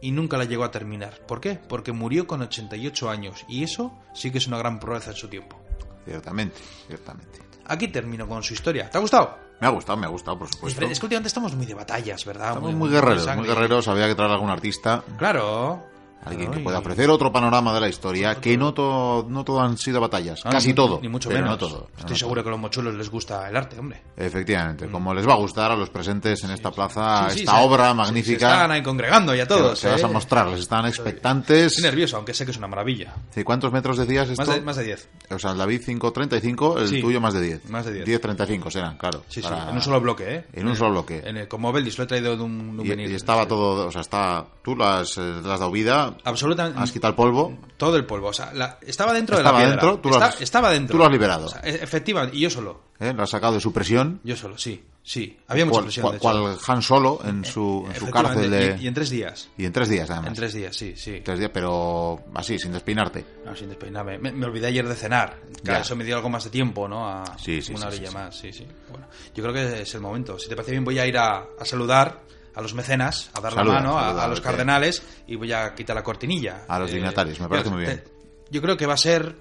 y 0.00 0.12
nunca 0.12 0.36
la 0.36 0.44
llegó 0.44 0.64
a 0.64 0.70
terminar. 0.70 1.20
¿Por 1.26 1.40
qué? 1.40 1.58
Porque 1.68 1.92
murió 1.92 2.26
con 2.26 2.42
88 2.42 3.10
años 3.10 3.44
y 3.48 3.64
eso 3.64 3.92
sí 4.14 4.30
que 4.30 4.38
es 4.38 4.46
una 4.46 4.58
gran 4.58 4.78
proeza 4.78 5.10
en 5.10 5.16
su 5.16 5.28
tiempo. 5.28 5.58
Ciertamente, 6.04 6.56
ciertamente. 6.86 7.40
Aquí 7.66 7.88
termino 7.88 8.26
con 8.28 8.42
su 8.42 8.54
historia. 8.54 8.88
¿Te 8.90 8.96
ha 8.96 9.00
gustado? 9.00 9.36
Me 9.60 9.66
ha 9.66 9.70
gustado, 9.70 9.98
me 9.98 10.06
ha 10.06 10.08
gustado, 10.08 10.38
por 10.38 10.48
supuesto. 10.48 10.84
Es 10.86 11.00
que 11.00 11.06
últimamente 11.06 11.26
estamos 11.28 11.54
muy 11.54 11.66
de 11.66 11.74
batallas, 11.74 12.24
¿verdad? 12.24 12.48
Estamos 12.50 12.72
muy 12.74 12.88
guerreros, 12.88 13.26
muy 13.36 13.46
guerreros. 13.48 13.88
Había 13.88 14.06
que 14.06 14.14
traer 14.14 14.30
algún 14.30 14.50
artista, 14.50 15.02
Claro. 15.18 15.84
Alguien 16.24 16.50
que 16.50 16.60
y- 16.60 16.62
pueda 16.62 16.78
ofrecer 16.78 17.08
otro 17.10 17.32
panorama 17.32 17.72
de 17.74 17.80
la 17.80 17.88
historia, 17.88 18.34
que 18.36 18.56
no, 18.56 18.74
to- 18.74 19.26
no 19.28 19.44
todo 19.44 19.60
han 19.60 19.78
sido 19.78 20.00
batallas, 20.00 20.40
Ah, 20.44 20.50
casi 20.50 20.68
ni- 20.68 20.74
todo. 20.74 20.98
Ni 21.02 21.08
mucho 21.08 21.28
pero 21.28 21.42
menos. 21.42 21.60
no 21.60 21.68
todo. 21.68 21.88
Estoy 21.96 22.10
no 22.12 22.16
seguro 22.16 22.40
todo. 22.40 22.44
que 22.44 22.48
a 22.48 22.52
los 22.52 22.60
mochulos 22.60 22.94
les 22.94 23.10
gusta 23.10 23.48
el 23.48 23.56
arte, 23.56 23.78
hombre. 23.78 24.02
Efectivamente, 24.16 24.86
como 24.88 25.14
les 25.14 25.26
va 25.26 25.34
a 25.34 25.36
gustar 25.36 25.70
a 25.70 25.76
los 25.76 25.90
presentes 25.90 26.42
en 26.44 26.50
esta 26.50 26.70
plaza, 26.70 27.28
Sí, 27.30 27.34
sí, 27.36 27.40
esta 27.44 27.58
se- 27.58 27.64
obra 27.64 27.84
se- 27.84 27.90
Se 27.90 27.94
magnífica. 27.94 28.52
están 28.52 28.70
ahí 28.70 28.82
congregando 28.82 29.34
ya 29.34 29.46
todos. 29.46 29.80
que 29.80 29.88
vas 29.88 30.02
a 30.04 30.06
¿eh? 30.08 30.12
mostrarles, 30.12 30.60
están 30.60 30.86
expectantes. 30.86 31.66
Estoy 31.72 31.84
nervioso, 31.84 32.16
aunque 32.16 32.34
sé 32.34 32.44
que 32.44 32.50
es 32.50 32.56
una 32.58 32.66
maravilla. 32.68 33.14
¿Sí, 33.34 33.42
¿Cuántos 33.44 33.72
metros 33.72 33.96
decías 33.98 34.28
esto? 34.28 34.44
Más 34.44 34.54
de, 34.54 34.60
más 34.60 34.76
de 34.76 34.84
10. 34.84 35.08
O 35.30 35.38
sea, 35.38 35.52
el 35.52 35.58
David 35.58 35.82
5.35, 35.84 36.78
el 36.78 36.88
Sí. 36.88 37.00
tuyo 37.00 37.20
más 37.20 37.34
de 37.34 37.40
10. 37.40 37.70
Más 37.70 37.84
de 37.86 37.92
10. 37.92 38.04
10.35 38.06 38.70
serán, 38.70 38.96
claro. 38.96 39.22
Sí, 39.28 39.40
sí, 39.40 39.48
para- 39.48 39.68
en 39.70 39.74
un 39.76 39.82
solo 39.82 40.00
bloque, 40.00 40.34
¿eh? 40.36 40.44
En 40.52 40.68
un 40.68 40.76
solo 40.76 40.90
bloque. 40.90 41.22
En 41.24 41.36
el, 41.36 41.48
como 41.48 41.72
Beldis, 41.72 41.98
lo 41.98 42.04
he 42.04 42.06
traído 42.06 42.36
de 42.36 42.42
un, 42.42 42.76
de 42.76 42.80
un 42.82 42.86
Y, 42.86 42.90
vinil. 42.90 43.10
y 43.10 43.14
estaba 43.14 43.42
Sí. 43.42 43.48
todo, 43.48 43.86
o 43.86 43.90
sea, 43.90 44.00
está, 44.00 44.46
tú 44.62 44.76
las, 44.76 45.16
eh, 45.18 45.20
le 45.42 45.52
has 45.52 45.60
dado 45.60 45.70
vida, 45.70 46.07
Absolutamente. 46.24 46.80
Has 46.80 46.92
quitado 46.92 47.10
el 47.10 47.16
polvo. 47.16 47.58
Todo 47.76 47.96
el 47.96 48.04
polvo. 48.04 48.28
O 48.28 48.32
sea, 48.32 48.52
la- 48.52 48.78
estaba 48.82 49.12
dentro 49.12 49.36
Estaba 49.36 49.58
de 49.60 49.66
la 49.66 49.70
piedra. 49.72 49.82
dentro, 49.82 50.00
tú 50.00 50.08
lo 50.10 50.14
Está- 50.16 50.26
has- 50.26 50.40
estaba 50.40 50.70
dentro. 50.70 50.92
tú 50.92 50.98
lo 50.98 51.04
has 51.06 51.12
liberado. 51.12 51.46
O 51.46 51.48
sea, 51.48 51.60
e- 51.62 51.74
efectivamente. 51.82 52.36
Y 52.36 52.40
yo 52.40 52.50
solo. 52.50 52.82
¿eh? 53.00 53.12
Lo 53.12 53.22
has 53.22 53.30
sacado 53.30 53.54
de 53.54 53.60
su 53.60 53.72
presión. 53.72 54.20
Yo 54.24 54.36
solo, 54.36 54.56
sí. 54.58 54.84
Sí. 55.02 55.38
Había 55.48 55.64
mucha 55.64 55.72
Cual, 55.76 55.84
presión, 55.84 56.02
cual- 56.02 56.12
de 56.12 56.16
hecho. 56.18 56.60
cual 56.66 56.76
Han 56.76 56.82
Solo 56.82 57.20
en 57.24 57.44
su, 57.44 57.86
en 57.88 57.94
su 57.98 58.10
cárcel 58.10 58.50
de... 58.50 58.76
y, 58.78 58.84
y 58.84 58.88
en 58.88 58.92
tres 58.94 59.08
días. 59.08 59.48
y 59.56 59.64
en 59.64 59.72
tres 59.72 59.88
días, 59.88 60.10
además. 60.10 60.28
En 60.28 60.34
tres 60.34 60.52
días, 60.52 60.76
sí, 60.76 60.92
sí. 60.96 61.22
Tres 61.24 61.38
días, 61.38 61.50
pero 61.54 62.20
así, 62.34 62.58
sin 62.58 62.72
despeinarte. 62.72 63.24
No, 63.46 63.56
sin 63.56 63.68
despeinarme. 63.70 64.18
Me, 64.18 64.32
me 64.32 64.44
olvidé 64.44 64.66
ayer 64.66 64.86
de 64.86 64.94
cenar. 64.94 65.38
Claro, 65.62 65.78
Ya. 65.78 65.80
eso 65.80 65.96
me 65.96 66.04
dio 66.04 66.16
algo 66.16 66.28
más 66.28 66.44
de 66.44 66.50
tiempo, 66.50 66.86
¿no? 66.86 67.08
A 67.08 67.24
Sí, 67.38 67.62
sí, 67.62 67.72
una 67.72 67.90
sí, 67.90 67.96
orilla 67.96 68.10
más, 68.10 68.36
sí, 68.36 68.52
sí. 68.52 68.66
Bueno, 68.90 69.06
yo 69.34 69.42
creo 69.44 69.54
que 69.54 69.80
es 69.82 69.94
el 69.94 70.02
momento. 70.02 70.38
Si 70.38 70.46
te 70.48 70.56
parece 70.56 70.72
bien, 70.72 70.84
voy 70.84 70.98
a 70.98 71.06
ir 71.06 71.16
a, 71.16 71.38
a 71.58 71.64
saludar 71.64 72.20
a 72.58 72.60
los 72.60 72.74
mecenas, 72.74 73.30
a 73.34 73.40
dar 73.40 73.52
Saluda, 73.54 73.74
la 73.74 73.80
mano 73.80 73.98
a- 73.98 74.02
saluda, 74.08 74.24
a, 74.24 74.28
los 74.28 74.40
cardenales 74.40 75.02
y 75.28 75.36
voy 75.36 75.52
a 75.52 75.74
quitar 75.76 75.94
la 75.94 76.02
cortinilla. 76.02 76.64
A 76.66 76.80
los 76.80 76.90
Eh, 76.90 76.94
dignatarios, 76.96 77.38
me 77.40 77.48
parece 77.48 77.66
yo- 77.70 77.74
muy 77.76 77.84
bien. 77.84 78.02
te- 78.02 78.10
yo 78.50 78.60
creo 78.60 78.76
que 78.76 78.84
va 78.86 78.94
a 78.94 78.98
ser 78.98 79.36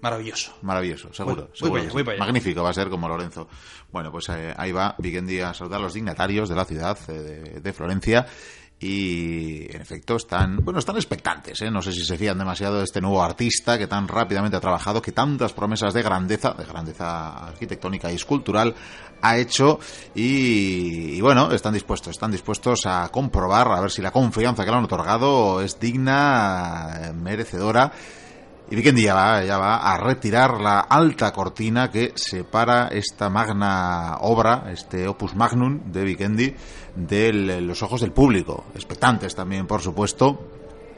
maravilloso. 0.00 0.52
Maravilloso, 0.62 1.12
seguro. 1.12 1.48
Voy- 1.48 1.56
seguro 1.56 1.80
allá, 1.82 2.10
allá. 2.10 2.18
Magnífico, 2.18 2.62
va 2.62 2.70
a 2.70 2.74
ser 2.74 2.88
como 2.88 3.08
Lorenzo. 3.08 3.48
Bueno, 3.92 4.10
pues 4.10 4.28
eh, 4.30 4.52
ahí 4.56 4.72
va 4.72 4.94
Vikendi 4.98 5.40
a 5.40 5.54
saludar 5.54 5.78
a 5.80 5.82
los 5.84 5.94
dignatarios 5.94 6.48
de 6.48 6.54
la 6.56 6.64
ciudad 6.64 6.98
eh, 7.08 7.12
de, 7.12 7.60
de 7.60 7.72
Florencia. 7.72 8.26
Y 8.82 9.72
en 9.72 9.80
efecto 9.80 10.16
están, 10.16 10.56
bueno, 10.56 10.80
están 10.80 10.96
expectantes, 10.96 11.62
¿eh? 11.62 11.70
No 11.70 11.80
sé 11.80 11.92
si 11.92 12.04
se 12.04 12.18
fían 12.18 12.36
demasiado 12.36 12.78
de 12.78 12.84
este 12.84 13.00
nuevo 13.00 13.22
artista 13.22 13.78
que 13.78 13.86
tan 13.86 14.08
rápidamente 14.08 14.56
ha 14.56 14.60
trabajado, 14.60 15.00
que 15.00 15.12
tantas 15.12 15.52
promesas 15.52 15.94
de 15.94 16.02
grandeza, 16.02 16.52
de 16.54 16.64
grandeza 16.64 17.46
arquitectónica 17.46 18.10
y 18.10 18.16
escultural 18.16 18.74
ha 19.20 19.36
hecho. 19.36 19.78
Y, 20.16 21.14
y 21.14 21.20
bueno, 21.20 21.52
están 21.52 21.74
dispuestos, 21.74 22.10
están 22.10 22.32
dispuestos 22.32 22.80
a 22.84 23.08
comprobar, 23.12 23.68
a 23.68 23.80
ver 23.80 23.92
si 23.92 24.02
la 24.02 24.10
confianza 24.10 24.64
que 24.64 24.72
le 24.72 24.76
han 24.78 24.84
otorgado 24.84 25.60
es 25.60 25.78
digna, 25.78 27.12
merecedora 27.14 27.92
y 28.72 28.74
Vikendi 28.74 29.02
ya 29.02 29.12
va, 29.12 29.44
ya 29.44 29.58
va 29.58 29.92
a 29.92 29.98
retirar 29.98 30.58
la 30.58 30.80
alta 30.80 31.30
cortina 31.30 31.90
que 31.90 32.12
separa 32.14 32.88
esta 32.88 33.28
magna 33.28 34.16
obra, 34.22 34.70
este 34.72 35.06
opus 35.06 35.34
magnum 35.34 35.92
de 35.92 36.02
Vikendi, 36.02 36.54
de 36.96 37.60
los 37.60 37.82
ojos 37.82 38.00
del 38.00 38.12
público, 38.12 38.64
expectantes 38.74 39.34
también, 39.34 39.66
por 39.66 39.82
supuesto, 39.82 40.48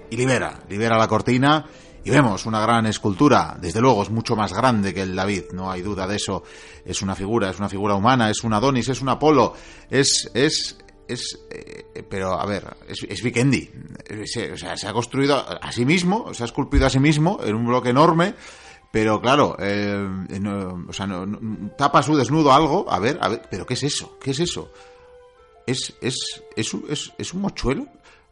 y 0.09 0.17
libera, 0.17 0.61
libera 0.69 0.97
la 0.97 1.09
cortina 1.09 1.67
y 2.05 2.11
vemos 2.11 2.47
una 2.47 2.61
gran 2.61 2.87
escultura, 2.87 3.57
desde 3.61 3.81
luego 3.81 4.05
es 4.05 4.11
mucho 4.11 4.37
más 4.37 4.53
grande 4.53 4.95
que 4.95 5.03
el 5.03 5.17
David, 5.17 5.47
no 5.53 5.69
hay 5.69 5.83
duda 5.83 6.07
de 6.07 6.15
eso, 6.15 6.45
es 6.85 7.03
una 7.03 7.17
figura, 7.17 7.51
es 7.51 7.59
una 7.59 7.69
figura 7.69 7.97
humana, 7.97 8.31
es 8.31 8.45
un 8.45 8.53
Adonis, 8.53 8.91
es 8.91 9.03
un 9.03 9.09
Apolo, 9.09 9.53
es, 9.91 10.31
es, 10.33 10.79
es, 11.09 11.39
eh, 11.51 12.03
pero 12.09 12.33
a 12.41 12.47
ver, 12.47 12.65
es, 12.89 13.05
es 13.09 13.23
Vikendi, 13.23 13.71
Eh, 14.07 14.25
se- 14.27 14.53
o 14.53 14.57
sea, 14.57 14.77
se 14.77 14.87
ha 14.89 14.93
construido 14.93 15.37
a 15.37 15.73
sí 15.73 15.85
mismo, 15.85 16.33
se 16.35 16.43
ha 16.43 16.47
esculpido 16.47 16.87
a 16.87 16.91
sí 16.91 17.01
mismo 17.01 17.39
en 17.43 17.55
un 17.55 17.67
bloque 17.67 17.91
enorme, 17.91 18.35
pero 18.93 19.21
claro, 19.21 19.57
eh, 19.59 20.07
o 20.89 20.93
sea, 20.93 21.07
no- 21.07 21.71
tapa 21.77 22.03
su 22.03 22.17
desnudo 22.17 22.53
algo, 22.53 22.87
a 22.91 22.99
ver, 22.99 23.19
a 23.21 23.29
ver, 23.29 23.43
pero 23.51 23.65
¿qué 23.67 23.75
es 23.75 23.83
eso? 23.83 24.19
¿Qué 24.21 24.31
es 24.33 24.41
eso? 24.41 24.71
¿Es, 25.67 25.95
es, 26.01 26.43
es, 26.57 26.75
es, 26.89 27.13
es 27.17 27.35
un 27.35 27.41
mochuelo? 27.41 27.87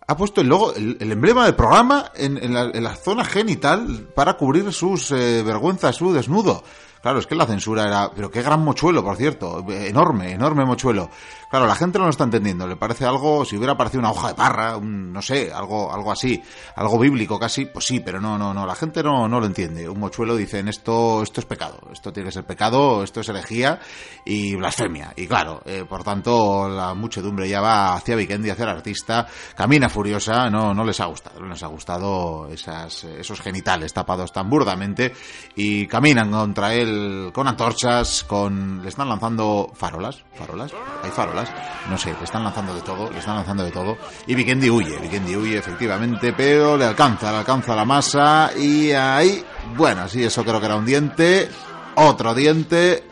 Ha 0.06 0.16
puesto 0.16 0.40
el 0.40 0.48
logo, 0.48 0.74
el, 0.74 0.96
el 1.00 1.12
emblema 1.12 1.44
del 1.46 1.54
programa 1.54 2.10
en, 2.14 2.36
en 2.36 2.52
la, 2.54 2.64
en 2.74 2.82
la 2.84 2.94
zona 2.96 3.24
genital 3.24 4.08
para 4.14 4.34
cubrir 4.36 4.70
sus 4.72 5.10
eh, 5.12 5.42
vergüenzas, 5.42 5.96
su 5.96 6.12
desnudo. 6.12 6.62
Claro, 7.02 7.18
es 7.18 7.26
que 7.26 7.34
la 7.34 7.46
censura 7.46 7.82
era... 7.84 8.12
Pero 8.14 8.30
qué 8.30 8.42
gran 8.42 8.62
mochuelo, 8.62 9.02
por 9.02 9.16
cierto. 9.16 9.64
Enorme, 9.68 10.32
enorme 10.32 10.64
mochuelo. 10.64 11.10
Claro, 11.50 11.66
la 11.66 11.74
gente 11.74 11.98
no 11.98 12.04
lo 12.04 12.10
está 12.10 12.22
entendiendo. 12.22 12.64
Le 12.64 12.76
parece 12.76 13.04
algo... 13.04 13.44
Si 13.44 13.56
hubiera 13.56 13.76
parecido 13.76 13.98
una 13.98 14.12
hoja 14.12 14.28
de 14.28 14.34
parra, 14.34 14.76
un, 14.76 15.12
no 15.12 15.20
sé, 15.20 15.50
algo, 15.52 15.92
algo 15.92 16.12
así. 16.12 16.40
Algo 16.76 17.00
bíblico 17.00 17.40
casi. 17.40 17.66
Pues 17.66 17.86
sí, 17.86 17.98
pero 17.98 18.20
no, 18.20 18.38
no, 18.38 18.54
no. 18.54 18.64
La 18.64 18.76
gente 18.76 19.02
no, 19.02 19.26
no 19.26 19.40
lo 19.40 19.46
entiende. 19.46 19.88
Un 19.88 19.98
mochuelo 19.98 20.36
dicen 20.36 20.68
esto, 20.68 21.24
esto 21.24 21.40
es 21.40 21.46
pecado. 21.46 21.80
Esto 21.92 22.12
tiene 22.12 22.28
que 22.28 22.34
ser 22.34 22.44
pecado, 22.44 23.02
esto 23.02 23.18
es 23.18 23.28
herejía 23.28 23.80
y 24.24 24.54
blasfemia. 24.54 25.12
Y 25.16 25.26
claro, 25.26 25.60
eh, 25.64 25.84
por 25.88 26.04
tanto, 26.04 26.68
la 26.68 26.94
muchedumbre 26.94 27.48
ya 27.48 27.60
va 27.60 27.94
hacia 27.94 28.14
Vikendi, 28.14 28.48
hacia 28.48 28.62
el 28.62 28.76
artista. 28.76 29.26
Camina 29.56 29.88
furiosa. 29.88 30.48
No, 30.48 30.72
no 30.72 30.84
les 30.84 31.00
ha 31.00 31.06
gustado. 31.06 31.40
No 31.40 31.48
les 31.48 31.62
ha 31.64 31.66
gustado 31.66 32.46
esas, 32.46 33.02
esos 33.02 33.40
genitales 33.40 33.92
tapados 33.92 34.32
tan 34.32 34.48
burdamente. 34.48 35.12
Y 35.56 35.88
caminan 35.88 36.30
contra 36.30 36.72
él 36.74 36.91
con 37.32 37.48
antorchas, 37.48 38.24
con 38.24 38.82
le 38.82 38.88
están 38.88 39.08
lanzando 39.08 39.70
farolas, 39.74 40.22
farolas, 40.34 40.72
hay 41.02 41.10
farolas, 41.10 41.50
no 41.88 41.98
sé, 41.98 42.14
le 42.18 42.24
están 42.24 42.44
lanzando 42.44 42.74
de 42.74 42.82
todo, 42.82 43.10
le 43.10 43.18
están 43.18 43.36
lanzando 43.36 43.64
de 43.64 43.70
todo 43.70 43.96
y 44.26 44.34
Vikendi 44.34 44.70
huye, 44.70 44.98
Vikendi 44.98 45.36
huye 45.36 45.58
efectivamente, 45.58 46.32
pero 46.32 46.76
le 46.76 46.84
alcanza, 46.84 47.30
le 47.32 47.38
alcanza 47.38 47.74
la 47.74 47.84
masa 47.84 48.50
y 48.56 48.92
ahí, 48.92 49.44
bueno, 49.76 50.08
sí, 50.08 50.22
eso 50.24 50.44
creo 50.44 50.60
que 50.60 50.66
era 50.66 50.76
un 50.76 50.86
diente, 50.86 51.48
otro 51.96 52.34
diente, 52.34 53.04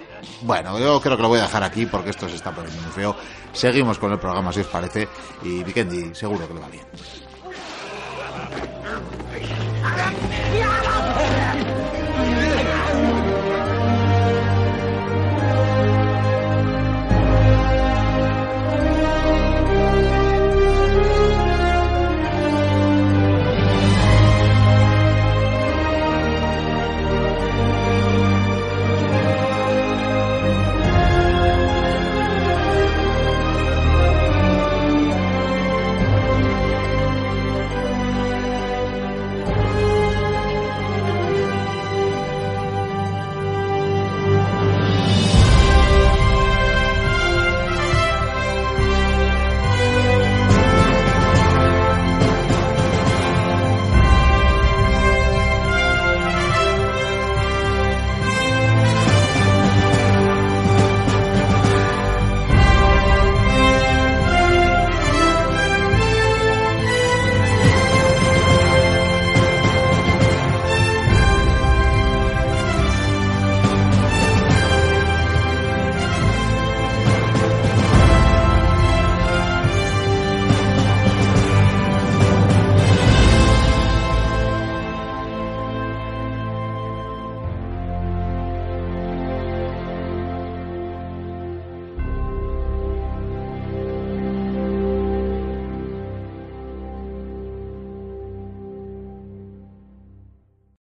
bueno, 0.43 0.79
yo 0.79 1.01
creo 1.01 1.17
que 1.17 1.23
lo 1.23 1.29
voy 1.29 1.39
a 1.39 1.43
dejar 1.43 1.63
aquí 1.63 1.87
porque 1.87 2.11
esto 2.11 2.29
se 2.29 2.37
está 2.37 2.51
poniendo 2.53 2.81
muy 2.83 2.93
feo. 2.93 3.17
Seguimos 3.53 3.99
con 3.99 4.13
el 4.13 4.19
programa 4.19 4.53
si 4.53 4.61
os 4.61 4.67
parece 4.67 5.09
y 5.43 5.63
Vikendi 5.63 6.15
seguro 6.15 6.47
que 6.47 6.55
lo 6.55 6.61
va 6.61 6.69
bien. 6.69 6.85